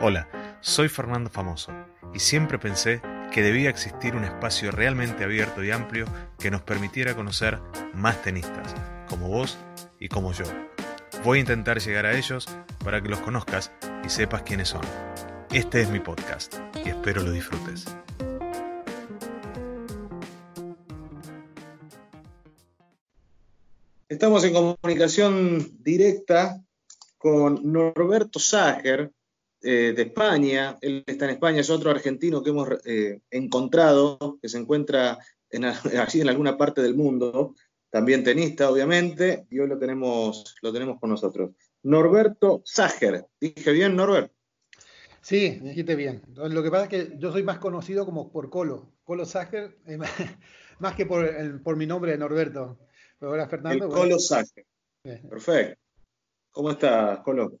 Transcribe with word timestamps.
Hola, 0.00 0.28
soy 0.60 0.88
Fernando 0.88 1.28
Famoso 1.28 1.72
y 2.14 2.20
siempre 2.20 2.60
pensé 2.60 3.02
que 3.32 3.42
debía 3.42 3.68
existir 3.68 4.14
un 4.14 4.22
espacio 4.22 4.70
realmente 4.70 5.24
abierto 5.24 5.64
y 5.64 5.72
amplio 5.72 6.06
que 6.38 6.52
nos 6.52 6.62
permitiera 6.62 7.16
conocer 7.16 7.58
más 7.94 8.22
tenistas, 8.22 8.76
como 9.08 9.26
vos 9.28 9.58
y 9.98 10.06
como 10.06 10.32
yo. 10.32 10.44
Voy 11.24 11.38
a 11.38 11.40
intentar 11.40 11.80
llegar 11.80 12.06
a 12.06 12.16
ellos 12.16 12.46
para 12.84 13.02
que 13.02 13.08
los 13.08 13.18
conozcas 13.18 13.72
y 14.04 14.08
sepas 14.08 14.42
quiénes 14.42 14.68
son. 14.68 14.82
Este 15.52 15.80
es 15.80 15.90
mi 15.90 15.98
podcast 15.98 16.54
y 16.76 16.90
espero 16.90 17.20
lo 17.24 17.32
disfrutes. 17.32 17.86
Estamos 24.08 24.44
en 24.44 24.52
comunicación 24.52 25.82
directa 25.82 26.62
con 27.18 27.60
Norberto 27.72 28.38
Sager, 28.38 29.12
eh, 29.62 29.92
de 29.94 30.02
España. 30.02 30.78
Él 30.80 31.02
está 31.06 31.24
en 31.24 31.32
España, 31.32 31.60
es 31.60 31.70
otro 31.70 31.90
argentino 31.90 32.42
que 32.42 32.50
hemos 32.50 32.68
eh, 32.84 33.20
encontrado, 33.30 34.38
que 34.40 34.48
se 34.48 34.58
encuentra 34.58 35.18
en, 35.50 35.64
allí 36.00 36.20
en 36.20 36.28
alguna 36.28 36.56
parte 36.56 36.80
del 36.80 36.94
mundo, 36.94 37.54
también 37.90 38.22
tenista, 38.22 38.70
obviamente, 38.70 39.46
y 39.50 39.58
hoy 39.58 39.68
lo 39.68 39.78
tenemos, 39.78 40.54
lo 40.62 40.72
tenemos 40.72 41.00
con 41.00 41.10
nosotros. 41.10 41.50
Norberto 41.82 42.62
Sager. 42.64 43.26
¿Dije 43.40 43.72
bien, 43.72 43.96
Norbert? 43.96 44.32
Sí, 45.20 45.58
dijiste 45.62 45.96
bien. 45.96 46.22
Lo 46.34 46.62
que 46.62 46.70
pasa 46.70 46.84
es 46.84 46.88
que 46.90 47.18
yo 47.18 47.32
soy 47.32 47.42
más 47.42 47.58
conocido 47.58 48.04
como 48.04 48.30
por 48.30 48.50
Colo. 48.50 48.92
Colo 49.04 49.26
Sager, 49.26 49.78
más 50.78 50.94
que 50.94 51.06
por, 51.06 51.62
por 51.62 51.76
mi 51.76 51.86
nombre 51.86 52.12
de 52.12 52.18
Norberto. 52.18 52.78
ahora 53.20 53.48
Fernando. 53.48 53.86
El 53.86 53.90
Colo 53.90 54.18
Sager. 54.18 54.66
Perfecto. 55.02 55.80
¿Cómo 56.50 56.70
estás, 56.70 57.20
Colo? 57.20 57.58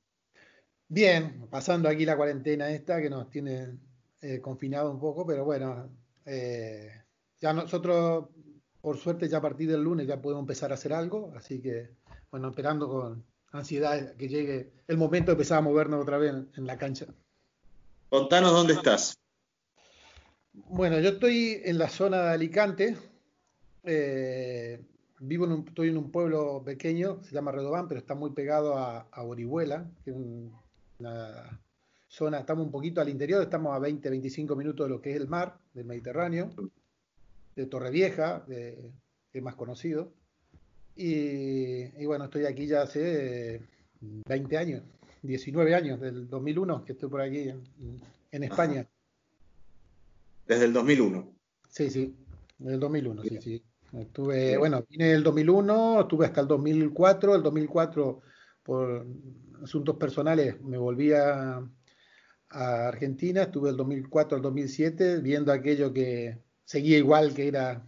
Bien, 0.90 1.46
pasando 1.50 1.86
aquí 1.86 2.06
la 2.06 2.16
cuarentena 2.16 2.70
esta 2.70 3.00
que 3.02 3.10
nos 3.10 3.28
tiene 3.28 3.78
eh, 4.22 4.40
confinado 4.40 4.90
un 4.90 4.98
poco, 4.98 5.26
pero 5.26 5.44
bueno, 5.44 5.90
eh, 6.24 6.90
ya 7.38 7.52
nosotros, 7.52 8.26
por 8.80 8.96
suerte, 8.96 9.28
ya 9.28 9.36
a 9.38 9.42
partir 9.42 9.70
del 9.70 9.82
lunes 9.82 10.06
ya 10.06 10.22
podemos 10.22 10.42
empezar 10.42 10.70
a 10.70 10.74
hacer 10.74 10.94
algo, 10.94 11.30
así 11.36 11.60
que, 11.60 11.90
bueno, 12.30 12.48
esperando 12.48 12.88
con 12.88 13.22
ansiedad 13.52 14.16
que 14.16 14.28
llegue 14.28 14.72
el 14.86 14.96
momento 14.96 15.30
de 15.30 15.34
empezar 15.34 15.58
a 15.58 15.62
movernos 15.62 16.00
otra 16.00 16.16
vez 16.16 16.34
en, 16.56 16.66
la 16.66 16.78
cancha. 16.78 17.06
Contanos 18.08 18.52
dónde 18.52 18.72
estás. 18.72 19.18
Bueno, 20.54 20.98
yo 21.00 21.10
estoy 21.10 21.60
en 21.64 21.76
la 21.76 21.90
zona 21.90 22.22
de 22.22 22.30
Alicante. 22.30 22.96
Eh, 23.84 24.82
vivo 25.20 25.44
en 25.44 25.52
un, 25.52 25.68
estoy 25.68 25.90
en 25.90 25.98
un 25.98 26.10
pueblo 26.10 26.62
pequeño, 26.64 27.22
se 27.24 27.34
llama 27.34 27.52
Redobán, 27.52 27.88
pero 27.88 28.00
está 28.00 28.14
muy 28.14 28.30
pegado 28.30 28.76
a, 28.78 29.00
a 29.12 29.22
Orihuela, 29.22 29.90
que 30.02 30.10
es 30.10 30.16
un, 30.16 30.52
la 30.98 31.60
zona, 32.08 32.40
estamos 32.40 32.64
un 32.64 32.72
poquito 32.72 33.00
al 33.00 33.08
interior, 33.08 33.42
estamos 33.42 33.74
a 33.74 33.78
20, 33.78 34.08
25 34.10 34.56
minutos 34.56 34.86
de 34.86 34.90
lo 34.90 35.00
que 35.00 35.10
es 35.10 35.16
el 35.16 35.28
mar, 35.28 35.58
del 35.74 35.84
Mediterráneo, 35.84 36.50
de 37.54 37.66
Torrevieja, 37.66 38.44
de, 38.46 38.92
que 39.32 39.38
es 39.38 39.44
más 39.44 39.54
conocido. 39.54 40.12
Y, 40.96 42.04
bueno, 42.06 42.24
estoy 42.24 42.46
aquí 42.46 42.66
ya 42.66 42.82
hace 42.82 43.60
20 44.00 44.56
años, 44.56 44.82
19 45.22 45.74
años, 45.74 46.00
del 46.00 46.28
2001 46.28 46.84
que 46.84 46.92
estoy 46.92 47.08
por 47.08 47.20
aquí 47.20 47.52
en, 48.32 48.42
España. 48.42 48.86
Desde 50.46 50.64
el 50.64 50.72
2001. 50.72 51.30
Sí, 51.68 51.90
sí, 51.90 52.16
desde 52.58 52.74
el 52.74 52.80
2001, 52.80 53.22
sí, 53.22 53.38
sí. 53.40 53.62
Estuve, 53.92 54.58
bueno, 54.58 54.84
vine 54.90 55.12
el 55.12 55.22
2001, 55.22 56.00
estuve 56.00 56.26
hasta 56.26 56.40
el 56.40 56.48
2004, 56.48 57.36
el 57.36 57.42
2004 57.42 58.20
por 58.64 59.06
asuntos 59.62 59.96
personales 59.96 60.60
me 60.62 60.78
volví 60.78 61.12
a, 61.12 61.62
Argentina, 62.50 63.42
estuve 63.42 63.68
del 63.68 63.76
2004 63.76 64.36
al 64.36 64.42
2007 64.42 65.20
viendo 65.20 65.52
aquello 65.52 65.92
que 65.92 66.38
seguía 66.64 66.96
igual, 66.96 67.34
que 67.34 67.46
era 67.46 67.86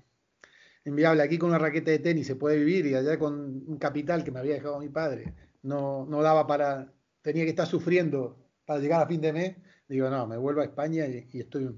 enviable. 0.84 1.22
Aquí 1.22 1.38
con 1.38 1.48
una 1.48 1.58
raqueta 1.58 1.90
de 1.90 1.98
tenis 1.98 2.26
se 2.26 2.36
puede 2.36 2.58
vivir 2.58 2.86
y 2.86 2.94
allá 2.94 3.18
con 3.18 3.64
un 3.66 3.78
capital 3.78 4.22
que 4.22 4.30
me 4.30 4.40
había 4.40 4.54
dejado 4.54 4.78
mi 4.78 4.90
padre, 4.90 5.32
no, 5.62 6.04
no 6.06 6.20
daba 6.22 6.46
para, 6.46 6.92
tenía 7.22 7.44
que 7.44 7.50
estar 7.50 7.66
sufriendo 7.66 8.36
para 8.66 8.80
llegar 8.80 9.02
a 9.02 9.06
fin 9.06 9.20
de 9.20 9.32
mes. 9.32 9.56
Digo, 9.88 10.10
no, 10.10 10.26
me 10.26 10.36
vuelvo 10.36 10.60
a 10.60 10.64
España 10.64 11.06
y, 11.06 11.26
estoy 11.38 11.74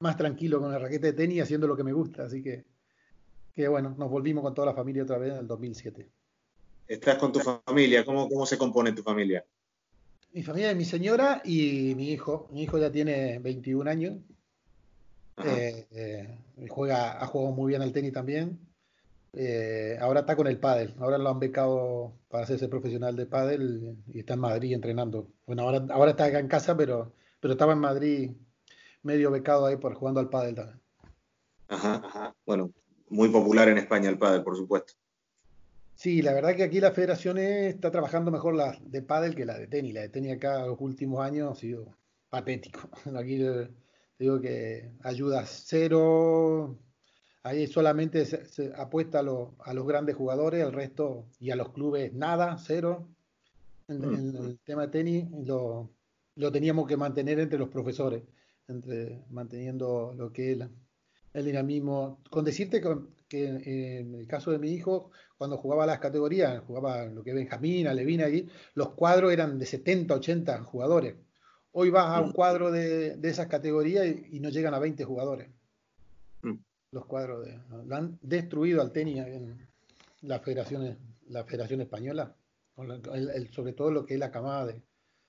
más 0.00 0.16
tranquilo 0.16 0.60
con 0.60 0.72
la 0.72 0.78
raqueta 0.78 1.06
de 1.08 1.12
tenis 1.12 1.42
haciendo 1.42 1.66
lo 1.66 1.76
que 1.76 1.84
me 1.84 1.92
gusta. 1.92 2.24
Así 2.24 2.42
que, 2.42 2.64
que 3.54 3.68
bueno, 3.68 3.94
nos 3.98 4.10
volvimos 4.10 4.42
con 4.42 4.54
toda 4.54 4.66
la 4.66 4.74
familia 4.74 5.02
otra 5.02 5.18
vez 5.18 5.32
en 5.32 5.40
el 5.40 5.46
2007. 5.46 6.10
Estás 6.86 7.16
con 7.16 7.32
tu 7.32 7.40
familia, 7.40 8.04
¿cómo, 8.04 8.28
cómo 8.28 8.44
se 8.46 8.58
compone 8.58 8.92
tu 8.92 9.02
familia? 9.02 9.44
Mi 10.32 10.42
familia 10.42 10.70
es 10.72 10.76
mi 10.76 10.84
señora 10.84 11.40
y 11.44 11.94
mi 11.94 12.10
hijo. 12.10 12.48
Mi 12.50 12.64
hijo 12.64 12.78
ya 12.78 12.90
tiene 12.90 13.38
21 13.38 13.88
años. 13.88 14.18
Eh, 15.44 15.86
eh, 15.92 16.38
juega, 16.68 17.22
ha 17.22 17.26
jugado 17.26 17.52
muy 17.52 17.70
bien 17.70 17.82
al 17.82 17.92
tenis 17.92 18.12
también. 18.12 18.58
Eh, 19.32 19.96
ahora 20.00 20.20
está 20.20 20.36
con 20.36 20.46
el 20.46 20.58
pádel. 20.58 20.94
Ahora 20.98 21.18
lo 21.18 21.28
han 21.28 21.38
becado 21.38 22.12
para 22.28 22.44
hacerse 22.44 22.68
profesional 22.68 23.16
de 23.16 23.26
pádel 23.26 23.96
y 24.12 24.20
está 24.20 24.34
en 24.34 24.40
Madrid 24.40 24.74
entrenando. 24.74 25.28
Bueno, 25.46 25.62
ahora, 25.62 25.86
ahora 25.90 26.10
está 26.10 26.24
acá 26.24 26.38
en 26.38 26.48
casa, 26.48 26.76
pero, 26.76 27.12
pero 27.40 27.52
estaba 27.52 27.72
en 27.72 27.80
Madrid 27.80 28.30
medio 29.02 29.30
becado 29.30 29.66
ahí 29.66 29.76
por 29.76 29.94
jugando 29.94 30.20
al 30.20 30.30
pádel 30.30 30.54
también. 30.54 30.80
Ajá, 31.68 32.02
ajá. 32.04 32.36
Bueno, 32.44 32.72
muy 33.08 33.28
popular 33.28 33.68
en 33.68 33.78
España 33.78 34.08
el 34.08 34.18
pádel, 34.18 34.42
por 34.42 34.56
supuesto. 34.56 34.94
Sí, 35.94 36.22
la 36.22 36.34
verdad 36.34 36.56
que 36.56 36.64
aquí 36.64 36.80
la 36.80 36.92
federación 36.92 37.38
está 37.38 37.90
trabajando 37.90 38.30
mejor 38.30 38.54
la 38.54 38.76
de 38.82 39.02
pádel 39.02 39.34
que 39.34 39.46
la 39.46 39.58
de 39.58 39.68
tenis. 39.68 39.94
La 39.94 40.02
de 40.02 40.08
tenis 40.08 40.32
acá 40.32 40.66
los 40.66 40.80
últimos 40.80 41.20
años 41.20 41.52
ha 41.52 41.60
sido 41.60 41.96
patético. 42.28 42.90
Aquí 43.16 43.38
digo 44.18 44.40
que 44.40 44.90
ayuda 45.02 45.44
cero. 45.46 46.78
Ahí 47.44 47.66
solamente 47.66 48.24
se, 48.24 48.72
apuesta 48.76 49.20
a, 49.20 49.22
los 49.22 49.86
grandes 49.86 50.16
jugadores, 50.16 50.64
el 50.64 50.72
resto 50.72 51.26
y 51.38 51.50
a 51.50 51.56
los 51.56 51.72
clubes 51.72 52.12
nada, 52.12 52.56
cero. 52.58 53.06
En, 53.86 54.00
mm. 54.00 54.36
el 54.46 54.58
tema 54.64 54.86
de 54.86 54.88
tenis 54.88 55.26
lo, 55.46 55.90
teníamos 56.50 56.88
que 56.88 56.96
mantener 56.96 57.38
entre 57.38 57.58
los 57.58 57.68
profesores, 57.68 58.22
entre 58.66 59.22
manteniendo 59.28 60.14
lo 60.16 60.32
que 60.32 60.52
es 60.52 60.58
el 61.34 61.44
dinamismo. 61.44 62.22
Con 62.30 62.44
decirte 62.46 62.80
que, 62.80 62.88
en 63.42 64.14
el 64.14 64.26
caso 64.26 64.50
de 64.50 64.58
mi 64.58 64.70
hijo, 64.70 65.10
cuando 65.36 65.56
jugaba 65.56 65.86
las 65.86 65.98
categorías, 65.98 66.62
jugaba 66.66 67.06
lo 67.06 67.22
que 67.22 67.30
es 67.30 67.36
Benjamín, 67.36 67.86
Alevina 67.86 68.26
allí, 68.26 68.48
los 68.74 68.90
cuadros 68.90 69.32
eran 69.32 69.58
de 69.58 69.66
70, 69.66 70.14
80 70.14 70.62
jugadores. 70.62 71.16
Hoy 71.72 71.90
vas 71.90 72.16
a 72.16 72.20
un 72.20 72.30
mm. 72.30 72.32
cuadro 72.32 72.70
de, 72.70 73.18
esas 73.22 73.48
categorías 73.48 74.06
y, 74.06 74.40
no 74.40 74.48
llegan 74.48 74.74
a 74.74 74.78
20 74.78 75.04
jugadores. 75.04 75.48
Mm. 76.42 76.54
Los 76.92 77.06
cuadros 77.06 77.44
de, 77.44 77.58
lo 77.84 77.96
han 77.96 78.18
destruido 78.22 78.80
al 78.80 78.92
tenis 78.92 79.18
en 79.18 79.68
la 80.22 80.38
federación, 80.38 80.96
la 81.28 81.44
federación 81.44 81.80
española, 81.80 82.34
sobre 83.50 83.72
todo 83.72 83.90
lo 83.90 84.06
que 84.06 84.14
es 84.14 84.20
la 84.20 84.30
camada 84.30 84.66
de 84.66 84.82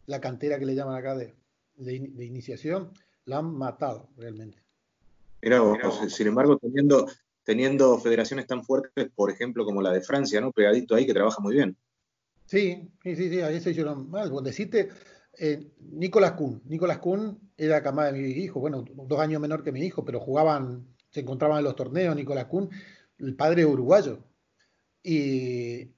la 0.05 0.21
cantera 0.21 0.59
que 0.59 0.65
le 0.65 0.75
llaman 0.75 0.95
acá 0.95 1.15
de, 1.15 1.33
de 1.77 2.25
iniciación, 2.25 2.91
la 3.25 3.39
han 3.39 3.57
matado 3.57 4.09
realmente. 4.17 4.65
Mira, 5.45 5.61
sin 6.09 6.27
embargo, 6.27 6.57
teniendo, 6.57 7.07
teniendo 7.45 7.97
federaciones 7.99 8.47
tan 8.47 8.63
fuertes, 8.63 9.09
por 9.15 9.31
ejemplo, 9.31 9.63
como 9.63 9.81
la 9.81 9.93
de 9.93 10.01
Francia, 10.01 10.41
¿no? 10.41 10.51
Pegadito 10.51 10.95
ahí, 10.95 11.05
que 11.05 11.13
trabaja 11.13 11.41
muy 11.41 11.53
bien. 11.53 11.77
Sí, 12.45 12.91
sí, 13.03 13.15
sí, 13.15 13.41
ahí 13.41 13.61
se 13.61 13.71
hicieron 13.71 14.09
mal. 14.09 14.31
Vos 14.31 14.43
deciste, 14.43 14.89
eh, 15.37 15.71
Nicolás 15.79 16.33
Kuhn. 16.33 16.61
Nicolás 16.65 16.97
Kuhn 16.99 17.39
era 17.55 17.81
camada 17.81 18.11
de 18.11 18.19
mi 18.19 18.29
hijo, 18.29 18.59
bueno, 18.59 18.83
dos 18.93 19.19
años 19.19 19.39
menor 19.39 19.63
que 19.63 19.71
mi 19.71 19.81
hijo, 19.81 20.03
pero 20.03 20.19
jugaban, 20.19 20.87
se 21.09 21.21
encontraban 21.21 21.59
en 21.59 21.65
los 21.65 21.75
torneos. 21.75 22.15
Nicolás 22.15 22.45
Kuhn, 22.45 22.69
el 23.19 23.35
padre 23.35 23.65
uruguayo. 23.65 24.23
Y, 25.03 25.91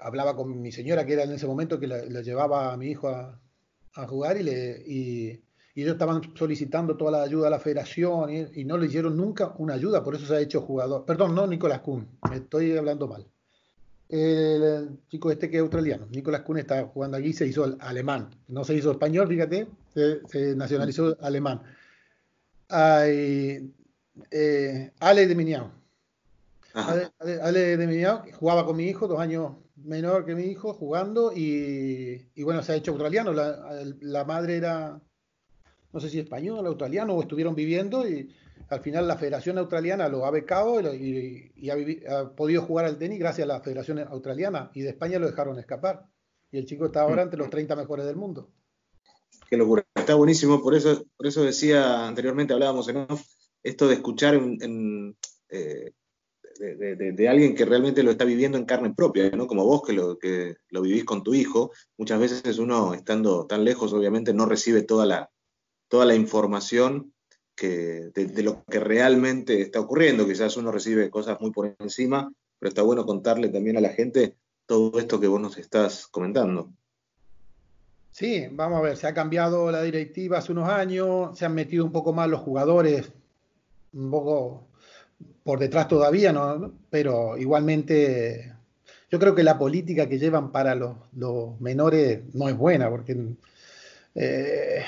hablaba 0.00 0.36
con 0.36 0.60
mi 0.60 0.70
señora, 0.72 1.04
que 1.04 1.14
era 1.14 1.24
en 1.24 1.32
ese 1.32 1.46
momento 1.46 1.78
que 1.80 1.86
le, 1.88 2.22
llevaba 2.22 2.72
a 2.72 2.76
mi 2.76 2.86
hijo 2.88 3.08
a, 3.08 3.40
jugar 4.06 4.36
y 4.36 4.42
le. 4.44 4.82
Y, 4.86 5.41
y 5.74 5.82
ellos 5.82 5.94
estaban 5.94 6.20
solicitando 6.36 6.96
toda 6.96 7.12
la 7.12 7.22
ayuda 7.22 7.46
a 7.46 7.50
la 7.50 7.58
federación 7.58 8.30
y, 8.30 8.64
no 8.64 8.76
le 8.76 8.86
hicieron 8.86 9.16
nunca 9.16 9.54
una 9.58 9.74
ayuda, 9.74 10.04
por 10.04 10.14
eso 10.14 10.26
se 10.26 10.36
ha 10.36 10.40
hecho 10.40 10.60
jugador. 10.60 11.04
Perdón, 11.06 11.34
no 11.34 11.46
Nicolás 11.46 11.80
Kuhn, 11.80 12.06
me 12.28 12.36
estoy 12.36 12.76
hablando 12.76 13.08
mal. 13.08 13.26
El, 14.08 14.98
chico 15.08 15.30
este 15.30 15.48
que 15.48 15.56
es 15.56 15.62
australiano, 15.62 16.06
Nicolás 16.10 16.42
Kuhn 16.42 16.58
está 16.58 16.84
jugando 16.84 17.16
aquí, 17.16 17.32
se 17.32 17.46
hizo 17.46 17.76
alemán, 17.80 18.28
no 18.48 18.64
se 18.64 18.74
hizo 18.74 18.90
español, 18.90 19.28
fíjate, 19.28 19.66
se, 19.94 20.54
nacionalizó 20.54 21.16
alemán. 21.22 21.62
Hay, 22.68 23.72
eh, 24.30 24.92
Ale 25.00 25.26
de 25.26 25.34
Miniao. 25.34 25.70
Ale, 26.74 27.76
de 27.78 27.86
Miniao, 27.86 28.24
jugaba 28.38 28.66
con 28.66 28.76
mi 28.76 28.84
hijo, 28.84 29.08
dos 29.08 29.18
años 29.18 29.52
menor 29.76 30.26
que 30.26 30.34
mi 30.34 30.44
hijo, 30.44 30.74
jugando, 30.74 31.32
y, 31.34 32.30
bueno, 32.42 32.62
se 32.62 32.72
ha 32.72 32.76
hecho 32.76 32.90
australiano. 32.90 33.32
la 33.32 34.24
madre 34.24 34.56
era 34.58 35.00
no 35.92 36.00
sé 36.00 36.08
si 36.08 36.18
español, 36.18 36.66
australiano, 36.66 37.14
o 37.14 37.22
estuvieron 37.22 37.54
viviendo 37.54 38.08
y 38.08 38.34
al 38.68 38.80
final 38.80 39.06
la 39.06 39.18
Federación 39.18 39.58
Australiana 39.58 40.08
lo 40.08 40.24
ha 40.24 40.30
becado 40.30 40.80
y, 40.94 41.52
ha, 42.08 42.34
podido 42.34 42.62
jugar 42.62 42.86
al 42.86 42.98
tenis 42.98 43.18
gracias 43.18 43.44
a 43.44 43.52
la 43.52 43.60
Federación 43.60 43.98
Australiana 43.98 44.70
y 44.74 44.80
de 44.80 44.90
España 44.90 45.18
lo 45.18 45.26
dejaron 45.26 45.58
escapar. 45.58 46.06
Y 46.50 46.58
el 46.58 46.66
chico 46.66 46.86
está 46.86 47.02
ahora 47.02 47.22
entre 47.22 47.38
los 47.38 47.50
30 47.50 47.76
mejores 47.76 48.06
del 48.06 48.16
mundo. 48.16 48.50
qué 49.48 49.56
locura. 49.56 49.84
Está 49.94 50.14
buenísimo, 50.14 50.62
por 50.62 50.74
eso, 50.74 51.04
por 51.16 51.26
eso 51.26 51.44
decía 51.44 52.06
anteriormente, 52.06 52.54
hablábamos 52.54 52.88
en 52.88 52.96
off, 52.96 53.22
esto 53.62 53.88
de 53.88 53.94
escuchar 53.94 54.34
en, 54.34 55.16
eh, 55.50 55.92
de, 56.58 57.28
alguien 57.28 57.54
que 57.54 57.64
realmente 57.64 58.02
lo 58.02 58.10
está 58.10 58.24
viviendo 58.24 58.58
en 58.58 58.64
carne 58.64 58.94
propia, 58.94 59.30
¿no? 59.30 59.46
Como 59.46 59.64
vos 59.64 59.82
que 59.82 59.92
lo, 59.92 60.18
que 60.18 60.56
lo 60.70 60.82
vivís 60.82 61.04
con 61.04 61.22
tu 61.22 61.34
hijo. 61.34 61.72
Muchas 61.96 62.20
veces 62.20 62.58
uno, 62.58 62.94
estando 62.94 63.46
tan 63.46 63.64
lejos, 63.64 63.92
obviamente 63.92 64.32
no 64.32 64.46
recibe 64.46 64.82
toda 64.82 65.06
la, 65.06 65.30
toda 65.92 66.06
la 66.06 66.14
información 66.14 67.12
que, 67.54 68.10
de, 68.14 68.42
lo 68.42 68.64
que 68.64 68.80
realmente 68.80 69.60
está 69.60 69.78
ocurriendo. 69.78 70.26
Quizás 70.26 70.56
uno 70.56 70.72
recibe 70.72 71.10
cosas 71.10 71.38
muy 71.38 71.50
por 71.50 71.76
encima, 71.80 72.32
pero 72.58 72.68
está 72.70 72.80
bueno 72.80 73.04
contarle 73.04 73.50
también 73.50 73.76
a 73.76 73.82
la 73.82 73.90
gente 73.90 74.34
todo 74.64 74.98
esto 74.98 75.20
que 75.20 75.26
vos 75.26 75.38
nos 75.38 75.58
estás 75.58 76.06
comentando. 76.06 76.70
Sí, 78.10 78.46
vamos 78.50 78.78
a 78.78 78.80
ver, 78.80 78.96
se 78.96 79.06
ha 79.06 79.12
cambiado 79.12 79.70
la 79.70 79.82
directiva 79.82 80.38
hace 80.38 80.52
unos 80.52 80.70
años, 80.70 81.36
se 81.36 81.44
han 81.44 81.54
metido 81.54 81.84
un 81.84 81.92
poco 81.92 82.14
más 82.14 82.26
los 82.26 82.40
jugadores, 82.40 83.12
un 83.92 84.10
poco 84.10 84.68
por 85.44 85.58
detrás 85.58 85.88
todavía, 85.88 86.32
¿no? 86.32 86.72
pero 86.88 87.36
igualmente 87.36 88.54
yo 89.10 89.18
creo 89.18 89.34
que 89.34 89.42
la 89.42 89.58
política 89.58 90.08
que 90.08 90.18
llevan 90.18 90.52
para 90.52 90.74
los, 90.74 90.96
menores 91.60 92.22
no 92.32 92.48
es 92.48 92.56
buena, 92.56 92.88
porque 92.88 93.14
eh, 94.14 94.84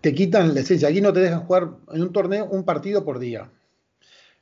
te 0.00 0.14
quitan 0.14 0.54
la 0.54 0.60
esencia. 0.60 0.88
Aquí 0.88 1.00
no 1.00 1.12
te 1.12 1.20
dejan 1.20 1.46
jugar 1.46 1.70
en 1.92 2.02
un 2.02 2.12
torneo 2.12 2.46
un 2.46 2.64
partido 2.64 3.04
por 3.04 3.18
día. 3.18 3.50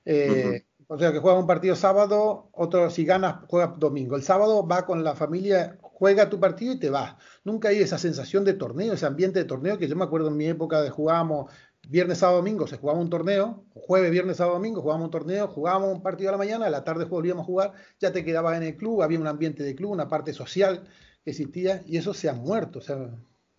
Eh, 0.04 0.64
o 0.86 0.98
sea, 0.98 1.12
que 1.12 1.18
juegas 1.18 1.40
un 1.40 1.46
partido 1.46 1.74
sábado, 1.74 2.50
otro 2.52 2.90
si 2.90 3.04
ganas, 3.04 3.44
juegas 3.48 3.78
domingo. 3.78 4.16
El 4.16 4.22
sábado 4.22 4.66
va 4.66 4.84
con 4.84 5.02
la 5.02 5.14
familia, 5.14 5.78
juega 5.80 6.28
tu 6.28 6.38
partido 6.38 6.74
y 6.74 6.78
te 6.78 6.90
vas. 6.90 7.16
Nunca 7.44 7.68
hay 7.68 7.78
esa 7.78 7.98
sensación 7.98 8.44
de 8.44 8.54
torneo, 8.54 8.92
ese 8.92 9.06
ambiente 9.06 9.38
de 9.38 9.44
torneo 9.46 9.78
que 9.78 9.88
yo 9.88 9.96
me 9.96 10.04
acuerdo 10.04 10.28
en 10.28 10.36
mi 10.36 10.46
época 10.46 10.82
de 10.82 10.90
jugábamos 10.90 11.50
viernes, 11.88 12.18
sábado, 12.18 12.38
domingo 12.38 12.66
se 12.66 12.76
jugaba 12.76 12.98
un 12.98 13.10
torneo, 13.10 13.64
jueves, 13.74 14.10
viernes, 14.10 14.36
sábado, 14.36 14.56
domingo 14.56 14.82
jugábamos 14.82 15.06
un 15.06 15.10
torneo, 15.10 15.48
jugábamos 15.48 15.94
un 15.94 16.02
partido 16.02 16.30
a 16.30 16.32
la 16.32 16.38
mañana, 16.38 16.66
a 16.66 16.70
la 16.70 16.84
tarde 16.84 17.04
volvíamos 17.06 17.42
a 17.42 17.46
jugar, 17.46 17.72
ya 17.98 18.12
te 18.12 18.24
quedabas 18.24 18.56
en 18.56 18.62
el 18.62 18.76
club, 18.76 19.02
había 19.02 19.18
un 19.18 19.26
ambiente 19.26 19.62
de 19.62 19.74
club, 19.74 19.90
una 19.90 20.08
parte 20.08 20.32
social 20.32 20.84
que 21.24 21.30
existía 21.30 21.82
y 21.86 21.96
eso 21.96 22.14
se 22.14 22.28
ha 22.28 22.34
muerto, 22.34 22.78
o 22.78 22.82
sea, 22.82 23.10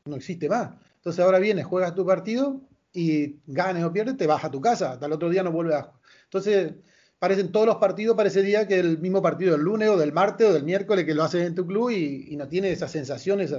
no 0.06 0.16
existe 0.16 0.50
más. 0.50 0.72
Entonces 0.96 1.24
ahora 1.24 1.40
vienes, 1.40 1.66
juegas 1.66 1.96
tu 1.96 2.06
partido 2.06 2.62
y 2.92 3.38
ganes 3.48 3.84
o 3.84 3.92
pierdes, 3.92 4.18
te 4.18 4.28
vas 4.28 4.44
a 4.44 4.52
tu 4.52 4.62
casa, 4.62 4.94
hasta 4.94 5.06
el 5.06 5.14
otro 5.14 5.30
día 5.30 5.44
no 5.44 5.52
vuelves 5.52 5.76
a... 5.76 5.92
Entonces, 6.26 6.74
parecen 7.20 7.52
todos 7.52 7.66
los 7.66 7.78
partidos, 7.78 8.16
parece 8.16 8.42
día 8.42 8.68
que 8.68 8.80
el 8.80 9.00
mismo 9.00 9.22
partido 9.22 9.54
del 9.54 9.62
lunes 9.62 9.90
o 9.90 9.98
del 9.98 10.14
martes 10.14 10.48
o 10.48 10.54
del 10.54 10.64
miércoles 10.64 11.06
que 11.06 11.14
lo 11.14 11.24
haces 11.24 11.46
en 11.46 11.56
tu 11.56 11.66
club 11.66 11.90
y, 11.92 12.36
no 12.36 12.48
tiene 12.48 12.72
esas 12.72 12.92
sensaciones 12.92 13.54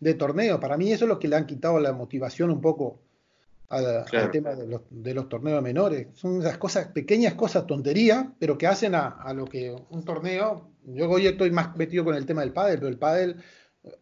de 0.00 0.14
torneo. 0.14 0.60
Para 0.60 0.76
mí 0.76 0.92
eso 0.92 1.04
es 1.04 1.08
lo 1.08 1.18
que 1.18 1.28
le 1.28 1.36
han 1.36 1.46
quitado 1.46 1.80
la 1.80 1.92
motivación 1.92 2.50
un 2.50 2.60
poco 2.60 3.00
al, 3.68 4.30
tema 4.30 4.54
de 4.54 4.68
los, 4.68 4.82
de 4.90 5.14
los, 5.14 5.28
torneos 5.28 5.62
menores. 5.62 6.08
Son 6.14 6.40
esas 6.40 6.58
cosas, 6.58 6.88
pequeñas 6.88 7.34
cosas, 7.34 7.66
tonterías, 7.66 8.26
pero 8.38 8.56
que 8.56 8.66
hacen 8.66 8.94
a, 8.94 9.32
lo 9.34 9.46
que 9.46 9.74
un 9.90 10.04
torneo. 10.04 10.70
Yo 10.84 11.10
hoy 11.10 11.26
estoy 11.26 11.50
más 11.50 11.76
metido 11.76 12.04
con 12.04 12.14
el 12.14 12.26
tema 12.26 12.42
del 12.42 12.52
pádel, 12.52 12.76
pero 12.76 12.88
el 12.88 12.98
pádel 12.98 13.42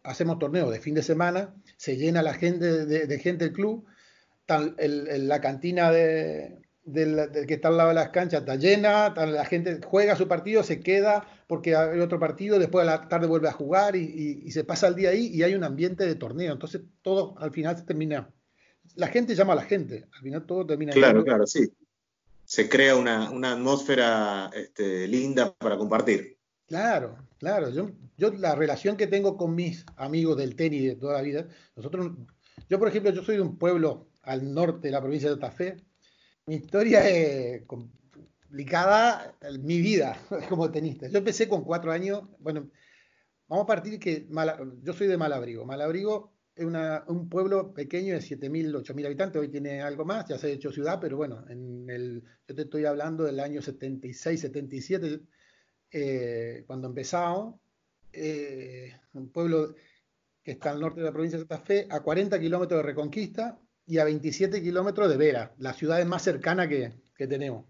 hacemos 0.03 0.39
torneos 0.39 0.71
de 0.71 0.79
fin 0.79 0.95
de 0.95 1.03
semana, 1.03 1.53
se 1.77 1.97
llena 1.97 2.21
la 2.21 2.33
gente 2.33 2.85
de, 2.85 3.19
gente 3.19 3.45
del 3.45 3.53
club, 3.53 3.85
la 4.47 5.41
cantina 5.41 5.91
de, 5.91 6.59
del, 6.83 7.29
que 7.47 7.55
está 7.55 7.69
al 7.69 7.77
lado 7.77 7.89
de 7.89 7.95
las 7.95 8.09
canchas 8.09 8.41
está 8.41 8.55
llena, 8.55 9.13
la 9.15 9.45
gente 9.45 9.79
juega 9.83 10.15
su 10.15 10.27
partido, 10.27 10.63
se 10.63 10.79
queda 10.79 11.27
porque 11.47 11.75
hay 11.75 11.99
otro 11.99 12.19
partido, 12.19 12.59
después 12.59 12.83
a 12.83 12.91
la 12.91 13.07
tarde 13.07 13.27
vuelve 13.27 13.49
a 13.49 13.53
jugar 13.53 13.95
y, 13.95 14.49
se 14.51 14.63
pasa 14.63 14.87
el 14.87 14.95
día 14.95 15.09
ahí 15.09 15.27
y 15.27 15.43
hay 15.43 15.55
un 15.55 15.63
ambiente 15.63 16.05
de 16.05 16.15
torneo. 16.15 16.53
Entonces 16.53 16.81
todo 17.01 17.35
al 17.39 17.51
final 17.51 17.77
se 17.77 17.83
termina 17.83 18.29
la 18.95 19.07
gente 19.07 19.35
llama 19.35 19.53
a 19.53 19.57
la 19.57 19.63
gente, 19.63 20.05
al 20.13 20.21
final 20.21 20.45
todo 20.45 20.65
termina. 20.65 20.93
Claro, 20.93 21.23
claro, 21.23 21.45
sí. 21.47 21.71
Se 22.45 22.69
crea 22.69 22.95
una, 22.95 23.27
atmósfera 23.53 24.51
este, 24.53 25.07
linda 25.07 25.53
para 25.53 25.77
compartir. 25.77 26.34
Claro, 26.67 27.17
claro. 27.37 27.69
Yo, 27.69 27.91
yo 28.17 28.31
la 28.33 28.55
relación 28.55 28.97
que 28.97 29.07
tengo 29.07 29.37
con 29.37 29.53
mis 29.55 29.85
amigos 29.97 30.37
del 30.37 30.55
tenis 30.55 30.83
de 30.83 30.95
toda 30.95 31.13
la 31.13 31.21
vida, 31.21 31.47
nosotros, 31.75 32.11
yo 32.69 32.79
por 32.79 32.87
ejemplo, 32.87 33.11
yo 33.11 33.23
soy 33.23 33.35
de 33.35 33.41
un 33.41 33.57
pueblo 33.57 34.09
al 34.23 34.53
norte 34.53 34.87
de 34.87 34.91
la 34.91 35.01
provincia 35.01 35.33
de 35.33 35.51
Fe. 35.51 35.77
Mi 36.47 36.55
historia 36.55 37.07
es 37.07 37.63
complicada, 37.65 39.35
mi 39.59 39.79
vida 39.79 40.17
como 40.49 40.71
tenista. 40.71 41.07
Yo 41.07 41.19
empecé 41.19 41.47
con 41.47 41.63
cuatro 41.63 41.91
años, 41.91 42.23
bueno, 42.39 42.69
vamos 43.47 43.63
a 43.63 43.67
partir 43.67 43.99
que 43.99 44.27
yo 44.81 44.93
soy 44.93 45.07
de 45.07 45.17
Malabrigo. 45.17 45.65
Malabrigo 45.65 46.33
es 46.55 46.65
un 46.65 47.29
pueblo 47.29 47.73
pequeño 47.73 48.13
de 48.13 48.21
7.000, 48.21 48.73
8.000 48.73 49.05
habitantes, 49.05 49.41
hoy 49.41 49.49
tiene 49.49 49.81
algo 49.81 50.05
más, 50.05 50.25
ya 50.27 50.37
se 50.37 50.47
ha 50.47 50.49
hecho 50.51 50.71
ciudad, 50.71 50.99
pero 51.01 51.17
bueno, 51.17 51.45
en 51.49 51.89
el, 51.89 52.23
yo 52.47 52.55
te 52.55 52.61
estoy 52.61 52.85
hablando 52.85 53.25
del 53.25 53.41
año 53.41 53.61
76, 53.61 54.39
77, 54.39 55.21
eh, 55.91 56.63
cuando 56.67 56.87
empezamos, 56.87 57.55
eh, 58.11 58.93
un 59.13 59.29
pueblo 59.29 59.75
que 60.43 60.51
está 60.51 60.71
al 60.71 60.79
norte 60.79 60.99
de 60.99 61.05
la 61.05 61.11
provincia 61.11 61.37
de 61.37 61.45
Santa 61.45 61.65
Fe, 61.65 61.87
a 61.89 62.01
40 62.01 62.39
kilómetros 62.39 62.79
de 62.79 62.83
Reconquista 62.83 63.59
y 63.85 63.97
a 63.97 64.03
27 64.03 64.61
kilómetros 64.61 65.09
de 65.09 65.17
Vera, 65.17 65.53
la 65.57 65.73
ciudad 65.73 66.03
más 66.05 66.21
cercana 66.21 66.67
que, 66.67 66.93
que 67.15 67.27
tenemos. 67.27 67.65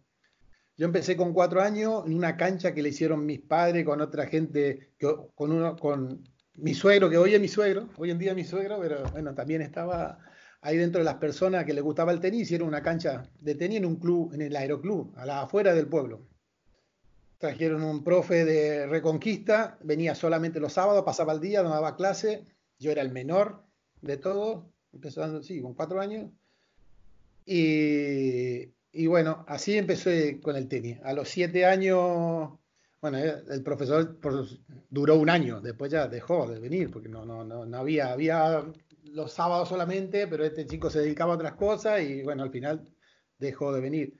Yo 0.78 0.86
empecé 0.86 1.16
con 1.16 1.34
cuatro 1.34 1.62
años 1.62 2.04
en 2.06 2.16
una 2.16 2.36
cancha 2.36 2.74
que 2.74 2.82
le 2.82 2.90
hicieron 2.90 3.26
mis 3.26 3.40
padres 3.40 3.86
con 3.86 4.02
otra 4.02 4.28
gente, 4.28 4.92
con, 5.00 5.52
uno, 5.52 5.78
con 5.78 6.22
mi 6.56 6.74
suegro, 6.74 7.10
que 7.10 7.18
hoy 7.18 7.34
es 7.34 7.40
mi 7.40 7.48
suegro, 7.48 7.90
hoy 7.98 8.12
en 8.12 8.20
día 8.20 8.32
es 8.32 8.36
mi 8.36 8.44
suegro, 8.44 8.80
pero 8.82 9.04
bueno, 9.12 9.34
también 9.34 9.62
estaba 9.62 10.20
ahí 10.62 10.78
dentro 10.78 11.00
de 11.00 11.06
las 11.06 11.16
personas 11.16 11.64
que 11.64 11.74
le 11.74 11.80
gustaba 11.80 12.12
el 12.12 12.20
tenis, 12.20 12.42
hicieron 12.42 12.68
una 12.68 12.82
cancha 12.82 13.24
de 13.40 13.56
tenis 13.56 13.78
en 13.78 13.86
un 13.86 13.96
club, 13.96 14.34
en 14.34 14.42
el 14.42 14.56
aeroclub, 14.56 15.14
a 15.16 15.26
la 15.26 15.44
afuera 15.44 15.74
del 15.74 15.88
pueblo. 15.88 16.28
Trajeron 17.46 17.84
un 17.84 18.04
profe 18.04 18.44
de 18.44 18.88
Reconquista, 18.88 19.78
venía 19.84 20.16
solamente 20.16 20.60
los 20.60 20.74
sábados, 20.74 21.04
pasaba 21.04 21.34
el 21.34 21.42
día, 21.42 21.62
no 21.62 21.70
daba 21.70 21.96
clase, 21.96 22.44
yo 22.80 22.92
era 22.92 23.02
el 23.02 23.12
menor 23.12 23.64
de 24.02 24.18
todos, 24.18 24.66
empezando, 24.92 25.44
sí, 25.44 25.62
con 25.62 25.74
cuatro 25.74 26.02
años. 26.02 26.32
Y, 27.46 28.74
y 28.92 29.08
bueno, 29.08 29.46
así 29.48 29.78
empecé 29.78 30.40
con 30.42 30.56
el 30.56 30.68
tenis. 30.68 31.00
A 31.04 31.14
los 31.14 31.30
siete 31.30 31.66
años 31.66 32.50
bueno, 33.00 33.20
el 33.20 33.62
profesor 33.62 34.18
duró 34.90 35.20
un 35.20 35.30
año, 35.30 35.62
después 35.62 35.92
ya 35.92 36.08
dejó 36.08 36.48
de 36.48 36.60
venir, 36.60 36.90
porque 36.90 37.08
no, 37.08 37.24
no, 37.24 37.44
no, 37.44 37.78
había, 37.78 38.12
había 38.12 38.66
los 39.04 39.32
sábados 39.32 39.70
solamente, 39.70 40.26
pero 40.26 40.44
este 40.44 40.66
chico 40.66 40.90
se 40.90 41.02
dedicaba 41.02 41.34
a 41.34 41.36
otras 41.36 41.54
cosas 41.54 42.02
y 42.02 42.24
bueno, 42.24 42.42
al 42.42 42.50
final 42.50 42.90
dejó 43.38 43.72
de 43.72 43.82
venir. 43.82 44.18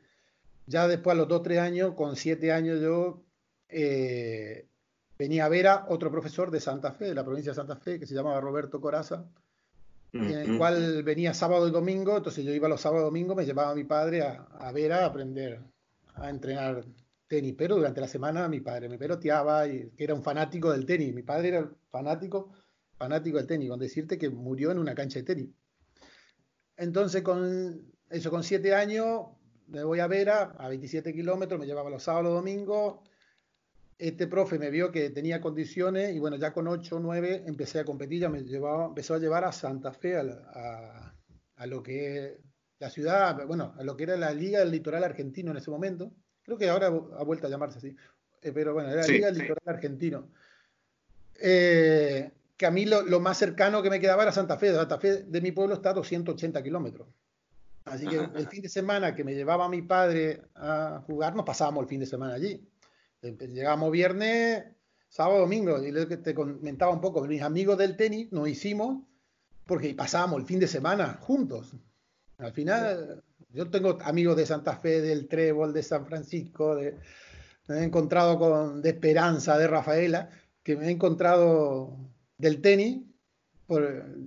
Ya 0.68 0.88
después 0.88 1.14
a 1.14 1.18
los 1.18 1.28
dos, 1.28 1.44
tres 1.44 1.60
años, 1.60 1.94
con 1.96 2.16
siete 2.16 2.52
años 2.52 2.82
yo, 2.82 3.24
eh, 3.70 4.68
venía 5.18 5.46
a 5.46 5.50
ver 5.50 5.68
a 5.68 5.86
otro 5.90 6.12
profesor 6.12 6.52
de 6.52 6.60
Santa 6.60 6.92
Fe, 6.92 7.06
de 7.06 7.16
la 7.16 7.24
provincia 7.24 7.52
de 7.52 7.56
Santa 7.56 7.76
Fe, 7.76 8.00
que 8.00 8.08
se 8.08 8.16
llamaba 8.16 8.42
Roberto 8.42 8.82
Coraza, 8.82 9.26
en 10.14 10.30
el 10.30 10.58
cual 10.58 11.04
venía 11.04 11.34
sábado 11.34 11.68
y 11.68 11.72
domingo, 11.72 12.16
entonces 12.16 12.46
yo 12.46 12.54
iba 12.54 12.70
los 12.70 12.80
sábados 12.80 13.04
y 13.04 13.08
domingos, 13.08 13.36
me 13.36 13.46
llevaba 13.46 13.72
a 13.72 13.76
mi 13.76 13.84
padre 13.84 14.22
a, 14.22 14.48
a 14.60 14.72
Vera 14.72 15.00
a 15.04 15.08
aprender 15.08 15.60
a 16.16 16.30
entrenar 16.30 16.86
tenis, 17.28 17.56
pero 17.58 17.76
durante 17.76 18.02
la 18.02 18.08
semana 18.08 18.48
mi 18.48 18.62
padre 18.62 18.90
me 18.90 18.98
peloteaba 18.98 19.68
y 19.68 19.92
era 19.98 20.14
un 20.14 20.24
fanático 20.24 20.72
del 20.72 20.86
tenis. 20.86 21.14
Mi 21.14 21.24
padre 21.24 21.50
era 21.50 21.70
fanático, 21.90 22.52
fanático 22.98 23.38
del 23.38 23.48
tenis, 23.48 23.70
con 23.70 23.80
decirte 23.80 24.18
que 24.18 24.30
murió 24.30 24.72
en 24.72 24.80
una 24.80 24.96
cancha 24.96 25.20
de 25.20 25.26
tenis. 25.26 25.50
Entonces, 26.78 27.22
con 27.22 27.94
eso, 28.10 28.30
con 28.30 28.44
siete 28.44 28.76
años, 28.76 29.28
me 29.68 29.84
voy 29.84 30.00
a 30.00 30.08
Vera, 30.08 30.56
a 30.58 30.68
27 30.68 31.14
kilómetros, 31.14 31.60
me 31.60 31.66
llevaba 31.66 31.90
los 31.90 32.04
sábados 32.04 32.34
domingos. 32.34 33.00
Este 33.98 34.28
profe 34.28 34.60
me 34.60 34.70
vio 34.70 34.92
que 34.92 35.10
tenía 35.10 35.40
condiciones 35.40 36.14
y 36.16 36.20
bueno, 36.20 36.36
ya 36.36 36.54
con 36.54 36.68
8 36.68 36.98
o 36.98 37.00
9 37.00 37.44
empecé 37.48 37.80
a 37.80 37.86
competir, 37.86 38.22
ya 38.22 38.30
me 38.30 38.44
llevaba, 38.44 38.86
empezó 38.88 39.14
a 39.14 39.20
llevar 39.20 39.46
a 39.46 39.52
Santa 39.52 39.94
Fe, 39.94 40.18
a, 40.18 41.16
a 41.56 41.66
lo 41.66 41.82
que 41.82 42.18
es 42.18 42.34
la 42.80 42.90
ciudad, 42.90 43.46
bueno, 43.48 43.74
a 43.78 43.84
lo 43.84 43.96
que 43.96 44.04
era 44.04 44.18
la 44.18 44.34
Liga 44.34 44.60
del 44.60 44.72
Litoral 44.72 45.04
Argentino 45.04 45.52
en 45.52 45.58
ese 45.58 45.72
momento 45.72 46.12
Creo 46.46 46.58
que 46.60 46.70
ahora 46.70 46.88
ha 46.88 47.24
vuelto 47.24 47.48
a 47.48 47.50
llamarse 47.50 47.80
así. 47.80 47.96
Eh, 48.42 48.52
pero 48.54 48.74
bueno, 48.74 48.90
era 48.90 49.02
la 49.02 49.08
Liga 49.08 49.28
del 49.28 49.40
Litoral 49.40 49.64
Argentino. 49.66 50.30
Eh, 51.42 52.32
que 52.56 52.66
a 52.68 52.72
mí 52.72 52.86
lo, 52.86 53.20
más 53.20 53.38
cercano 53.38 53.82
que 53.82 53.90
me 53.90 54.00
quedaba 54.00 54.24
era 54.24 54.32
Santa 54.32 54.58
Fe. 54.58 54.74
Santa 54.74 55.00
Fe 55.00 55.24
de 55.24 55.42
mi 55.42 55.52
pueblo 55.52 55.74
está 55.74 55.90
a 55.90 55.94
280 55.94 56.62
kilómetros. 56.62 57.08
Así 57.86 58.08
que 58.08 58.18
el 58.18 58.48
fin 58.48 58.62
de 58.62 58.70
semana 58.70 59.16
que 59.16 59.24
me 59.24 59.36
llevaba 59.36 59.70
mi 59.70 59.82
padre 59.82 60.42
a 60.56 61.04
jugar, 61.06 61.36
nos 61.36 61.46
pasábamos 61.46 61.84
el 61.84 61.88
fin 61.88 62.00
de 62.00 62.08
semana 62.08 62.34
allí. 62.34 62.68
Llegábamos 63.22 63.92
viernes, 63.92 64.66
sábado, 65.10 65.40
domingo. 65.40 65.82
Y 65.84 65.92
lo 65.92 66.08
que 66.08 66.18
te 66.18 66.34
comentaba 66.34 66.92
un 66.92 67.02
poco, 67.02 67.24
mis 67.26 67.42
amigos 67.42 67.78
del 67.78 67.96
tenis 67.96 68.32
nos 68.32 68.50
hicimos 68.50 69.04
porque 69.66 69.94
pasábamos 69.94 70.40
el 70.40 70.46
fin 70.46 70.60
de 70.60 70.68
semana 70.68 71.20
juntos. 71.22 71.76
Al 72.38 72.52
final, 72.52 73.24
yo 73.50 73.70
tengo 73.70 73.98
amigos 74.02 74.36
de 74.38 74.46
Santa 74.46 74.78
Fe, 74.78 75.02
del 75.02 75.28
Trébol, 75.28 75.74
de 75.74 75.84
San 75.84 76.06
Francisco, 76.06 76.76
de, 76.76 76.98
me 77.68 77.80
he 77.80 77.84
encontrado 77.84 78.38
con 78.38 78.82
de 78.82 78.90
Esperanza, 78.90 79.58
de 79.58 79.68
Rafaela, 79.68 80.30
que 80.64 80.76
me 80.76 80.88
he 80.88 80.92
encontrado 80.92 81.98
del 82.38 82.62
tenis, 82.62 83.04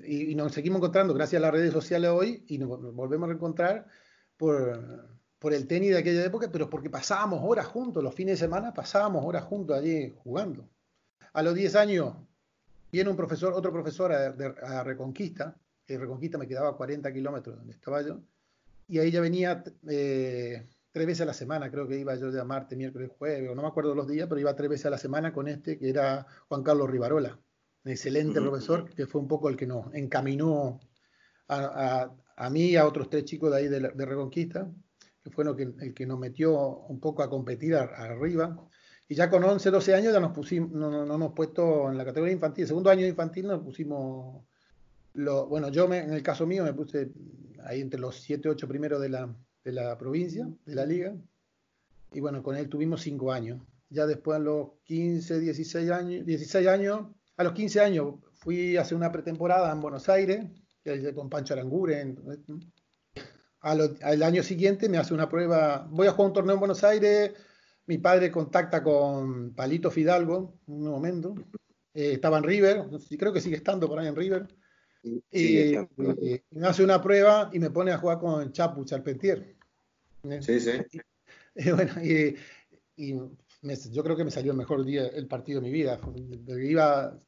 y, 0.05 0.35
nos 0.35 0.53
seguimos 0.53 0.79
encontrando 0.79 1.15
gracias 1.15 1.41
a 1.41 1.47
las 1.47 1.53
redes 1.53 1.73
sociales 1.73 2.11
hoy 2.11 2.45
y 2.49 2.59
nos 2.59 2.69
volvemos 2.95 3.27
a 3.27 3.29
reencontrar 3.29 3.87
por, 4.37 5.09
por 5.39 5.55
el 5.55 5.67
tenis 5.67 5.91
de 5.91 5.99
aquella 5.99 6.25
época, 6.25 6.49
pero 6.51 6.69
porque 6.69 6.91
pasábamos 6.91 7.41
horas 7.45 7.67
juntos, 7.67 8.03
los 8.03 8.15
fines 8.15 8.39
de 8.39 8.47
semana 8.47 8.75
pasábamos 8.75 9.25
horas 9.25 9.45
juntos 9.45 9.79
allí 9.79 10.13
jugando. 10.23 10.69
A 11.33 11.43
los 11.43 11.55
10 11.55 11.77
años 11.77 12.15
viene 12.91 13.11
un 13.11 13.17
profesor, 13.17 13.53
otro 13.53 13.73
profesor 13.73 14.13
a, 14.13 14.83
Reconquista, 14.83 15.57
que 15.87 15.99
Reconquista 15.99 16.39
me 16.39 16.49
quedaba 16.49 16.71
a 16.71 16.77
40 16.77 17.13
kilómetros 17.13 17.57
donde 17.57 17.75
estaba 17.75 18.03
yo, 18.03 18.21
y 18.89 18.99
ahí 18.99 19.11
ya 19.11 19.21
venía 19.21 19.63
eh, 19.89 20.67
tres 20.91 21.07
veces 21.07 21.21
a 21.21 21.27
la 21.27 21.35
semana, 21.35 21.71
creo 21.71 21.87
que 21.87 21.99
iba 21.99 22.15
yo 22.17 22.33
de 22.33 22.43
martes, 22.43 22.77
miércoles, 22.77 23.11
jueves, 23.17 23.51
o 23.51 23.55
no 23.55 23.63
me 23.63 23.69
acuerdo 23.69 23.95
los 23.95 24.09
días, 24.09 24.27
pero 24.29 24.41
iba 24.41 24.57
tres 24.57 24.71
veces 24.71 24.87
a 24.87 24.91
la 24.91 24.99
semana 24.99 25.33
con 25.33 25.47
este, 25.47 25.79
que 25.79 25.91
era 25.91 26.27
Juan 26.49 26.63
Carlos 26.63 26.91
Rivarola, 26.91 27.39
excelente 27.85 28.41
profesor, 28.41 28.89
que 28.95 29.07
fue 29.07 29.21
un 29.21 29.29
poco 29.29 29.49
el 29.49 29.57
que 29.57 29.67
nos 29.67 29.93
encaminó 29.95 30.81
a, 31.49 32.51
mí 32.51 32.71
y 32.71 32.77
a 32.77 32.87
otros 32.87 33.09
tres 33.09 33.25
chicos 33.25 33.51
de 33.51 33.57
ahí 33.57 33.69
de, 33.69 33.81
de 33.81 34.07
Reconquista, 34.07 34.71
que 35.23 35.31
fue 35.31 35.45
que, 35.57 35.63
el 35.63 35.95
que 35.95 36.07
nos 36.07 36.19
metió 36.19 36.79
un 36.89 37.01
poco 37.01 37.23
a 37.23 37.31
competir 37.31 37.75
arriba. 37.75 38.57
Y 39.09 39.15
ya 39.15 39.31
con 39.31 39.43
11, 39.43 39.71
12 39.71 39.95
años 39.95 40.13
ya 40.13 40.21
nos 40.21 40.33
pusimos, 40.33 40.71
no, 40.71 40.91
no, 40.91 41.15
hemos 41.15 41.33
puesto 41.33 41.91
en 41.91 41.97
la 41.97 42.05
categoría 42.05 42.35
infantil, 42.35 42.67
segundo 42.67 42.91
año 42.91 43.07
infantil 43.07 43.47
nos 43.47 43.63
pusimos, 43.63 44.45
lo, 45.15 45.47
bueno, 45.47 45.71
yo 45.71 45.93
en 45.93 46.13
el 46.13 46.23
caso 46.23 46.47
mío 46.47 46.63
me 46.63 46.75
puse 46.75 47.11
ahí 47.65 47.81
entre 47.81 47.99
los 47.99 48.21
7, 48.21 48.51
8 48.51 48.69
primeros 48.69 49.01
de 49.01 49.09
la, 49.09 49.35
de 49.65 49.73
la 49.73 49.97
provincia, 49.97 50.49
de 50.67 50.75
la 50.75 50.85
liga. 50.85 51.15
Y 52.13 52.21
bueno, 52.21 52.43
con 52.43 52.57
él 52.57 52.69
tuvimos 52.69 53.03
5 53.03 53.33
años. 53.33 53.63
Ya 53.91 54.07
después 54.07 54.37
a 54.37 54.41
los 54.41 54.73
15, 54.85 55.41
16 55.41 55.91
años, 55.91 56.27
16 56.27 56.67
años, 56.69 57.07
a 57.39 57.45
los 57.45 57.53
15 57.53 57.81
años 57.81 58.15
fui 58.35 58.77
a 58.77 58.83
hacer 58.83 58.97
una 58.97 59.11
pretemporada 59.11 59.73
en 59.73 59.81
Buenos 59.81 60.09
Aires, 60.09 60.45
con 61.15 61.31
Pancho 61.31 61.55
Aranguren, 61.55 62.19
al, 63.61 64.23
año 64.23 64.43
siguiente 64.43 64.89
me 64.89 64.99
hace 64.99 65.15
una 65.15 65.29
prueba, 65.29 65.87
voy 65.91 66.07
a 66.07 66.13
jugar 66.13 66.29
un 66.29 66.35
torneo 66.35 66.55
en 66.55 66.61
Buenos 66.61 66.85
Aires, 66.85 67.33
mi 67.87 67.99
padre 67.99 68.31
contacta 68.31 68.83
con 68.83 69.55
Palito 69.55 69.91
Fidalgo, 69.91 70.59
en 70.67 70.75
un 70.75 70.91
momento, 70.91 71.35
eh, 71.95 72.13
estaba 72.13 72.39
en 72.39 72.45
River, 72.45 72.85
creo 73.19 73.33
que 73.33 73.41
sigue 73.41 73.57
estando 73.57 73.89
por 73.89 73.99
ahí 73.99 74.09
en 74.09 74.17
River, 74.17 74.47
y, 75.31 75.75
me 76.51 76.67
hace 76.67 76.83
una 76.83 77.01
prueba 77.01 77.51
y 77.53 77.61
me 77.61 77.71
pone 77.71 77.93
a 77.93 77.99
jugar 77.99 78.19
con 78.19 78.53
Chapu 78.53 78.85
Charpentier. 78.85 79.57
Sí, 80.41 80.61
sí. 80.61 80.73
Y, 81.61 81.73
bueno, 81.73 81.93
y, 82.05 83.17
yo 83.63 84.05
creo 84.05 84.17
que 84.17 84.25
me 84.25 84.31
salió 84.31 84.53
el 84.53 84.59
mejor 84.59 84.85
día 84.85 85.07
el 85.07 85.27
partido 85.27 85.61
de 85.61 85.67
mi 85.67 85.73
vida. 85.73 86.01
Iba, 86.47 87.19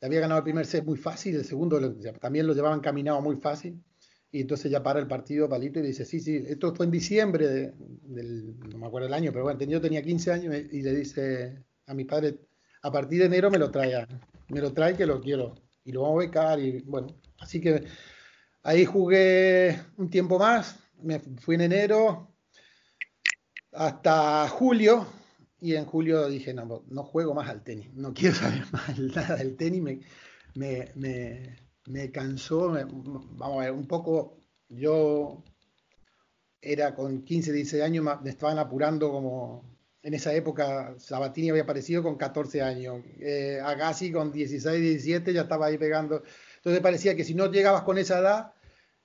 había 0.00 0.20
ganado 0.20 0.38
el 0.38 0.44
primer 0.44 0.66
set 0.66 0.84
muy 0.84 0.98
fácil, 0.98 1.36
el 1.36 1.44
segundo 1.44 1.80
también 2.20 2.46
lo 2.46 2.54
llevaban 2.54 2.80
caminado 2.80 3.20
muy 3.20 3.36
fácil. 3.36 3.82
Y 4.32 4.40
entonces 4.40 4.68
ya 4.68 4.82
para 4.82 4.98
el 4.98 5.06
partido 5.06 5.48
Palito 5.48 5.78
y 5.78 5.82
dice, 5.82 6.04
sí, 6.04 6.18
sí, 6.18 6.44
esto 6.48 6.74
fue 6.74 6.86
en 6.86 6.92
diciembre 6.92 7.72
del, 8.02 8.58
no 8.68 8.78
me 8.78 8.86
acuerdo 8.86 9.06
el 9.06 9.14
año, 9.14 9.30
pero 9.30 9.44
bueno, 9.44 9.60
yo 9.60 9.80
tenía 9.80 10.02
15 10.02 10.32
años 10.32 10.54
y 10.72 10.82
le 10.82 10.92
dice 10.92 11.62
a 11.86 11.94
mi 11.94 12.04
padre, 12.04 12.40
a 12.82 12.90
partir 12.90 13.20
de 13.20 13.26
enero 13.26 13.48
me 13.48 13.58
lo 13.58 13.70
trae, 13.70 14.04
me 14.48 14.60
lo 14.60 14.72
trae 14.72 14.96
que 14.96 15.06
lo 15.06 15.20
quiero. 15.20 15.54
Y 15.84 15.92
lo 15.92 16.02
vamos 16.02 16.16
a 16.16 16.26
becar 16.26 16.58
y 16.58 16.80
bueno, 16.80 17.08
así 17.38 17.60
que 17.60 17.84
ahí 18.64 18.84
jugué 18.84 19.78
un 19.98 20.10
tiempo 20.10 20.36
más, 20.36 20.80
me 21.00 21.20
fui 21.20 21.54
en 21.54 21.60
enero 21.60 22.34
hasta 23.70 24.48
julio 24.48 25.06
y 25.64 25.76
en 25.76 25.86
julio 25.86 26.28
dije, 26.28 26.54
no, 26.54 26.84
no 26.88 27.04
juego 27.04 27.34
más 27.34 27.48
al 27.48 27.62
tenis, 27.62 27.92
no 27.94 28.12
quiero 28.14 28.34
saber 28.36 28.64
más 28.72 28.98
nada 28.98 29.36
del 29.36 29.56
tenis, 29.56 29.82
me, 29.82 30.92
me 30.94 31.64
me 31.86 32.10
cansó, 32.10 32.70
vamos 32.70 33.58
a 33.58 33.64
ver, 33.64 33.72
un 33.72 33.86
poco, 33.86 34.38
yo 34.68 35.42
era 36.60 36.94
con 36.94 37.22
15, 37.22 37.52
16 37.52 37.82
años, 37.82 38.04
me 38.22 38.30
estaban 38.30 38.58
apurando 38.58 39.10
como, 39.10 39.70
en 40.02 40.14
esa 40.14 40.32
época 40.34 40.94
Sabatini 40.98 41.50
había 41.50 41.64
aparecido 41.64 42.02
con 42.02 42.16
14 42.16 42.62
años, 42.62 43.02
eh, 43.20 43.60
Agassi 43.62 44.12
con 44.12 44.32
16, 44.32 44.80
17 44.80 45.32
ya 45.32 45.42
estaba 45.42 45.66
ahí 45.66 45.78
pegando, 45.78 46.22
entonces 46.56 46.80
parecía 46.80 47.14
que 47.16 47.24
si 47.24 47.34
no 47.34 47.50
llegabas 47.50 47.82
con 47.82 47.98
esa 47.98 48.18
edad, 48.20 48.53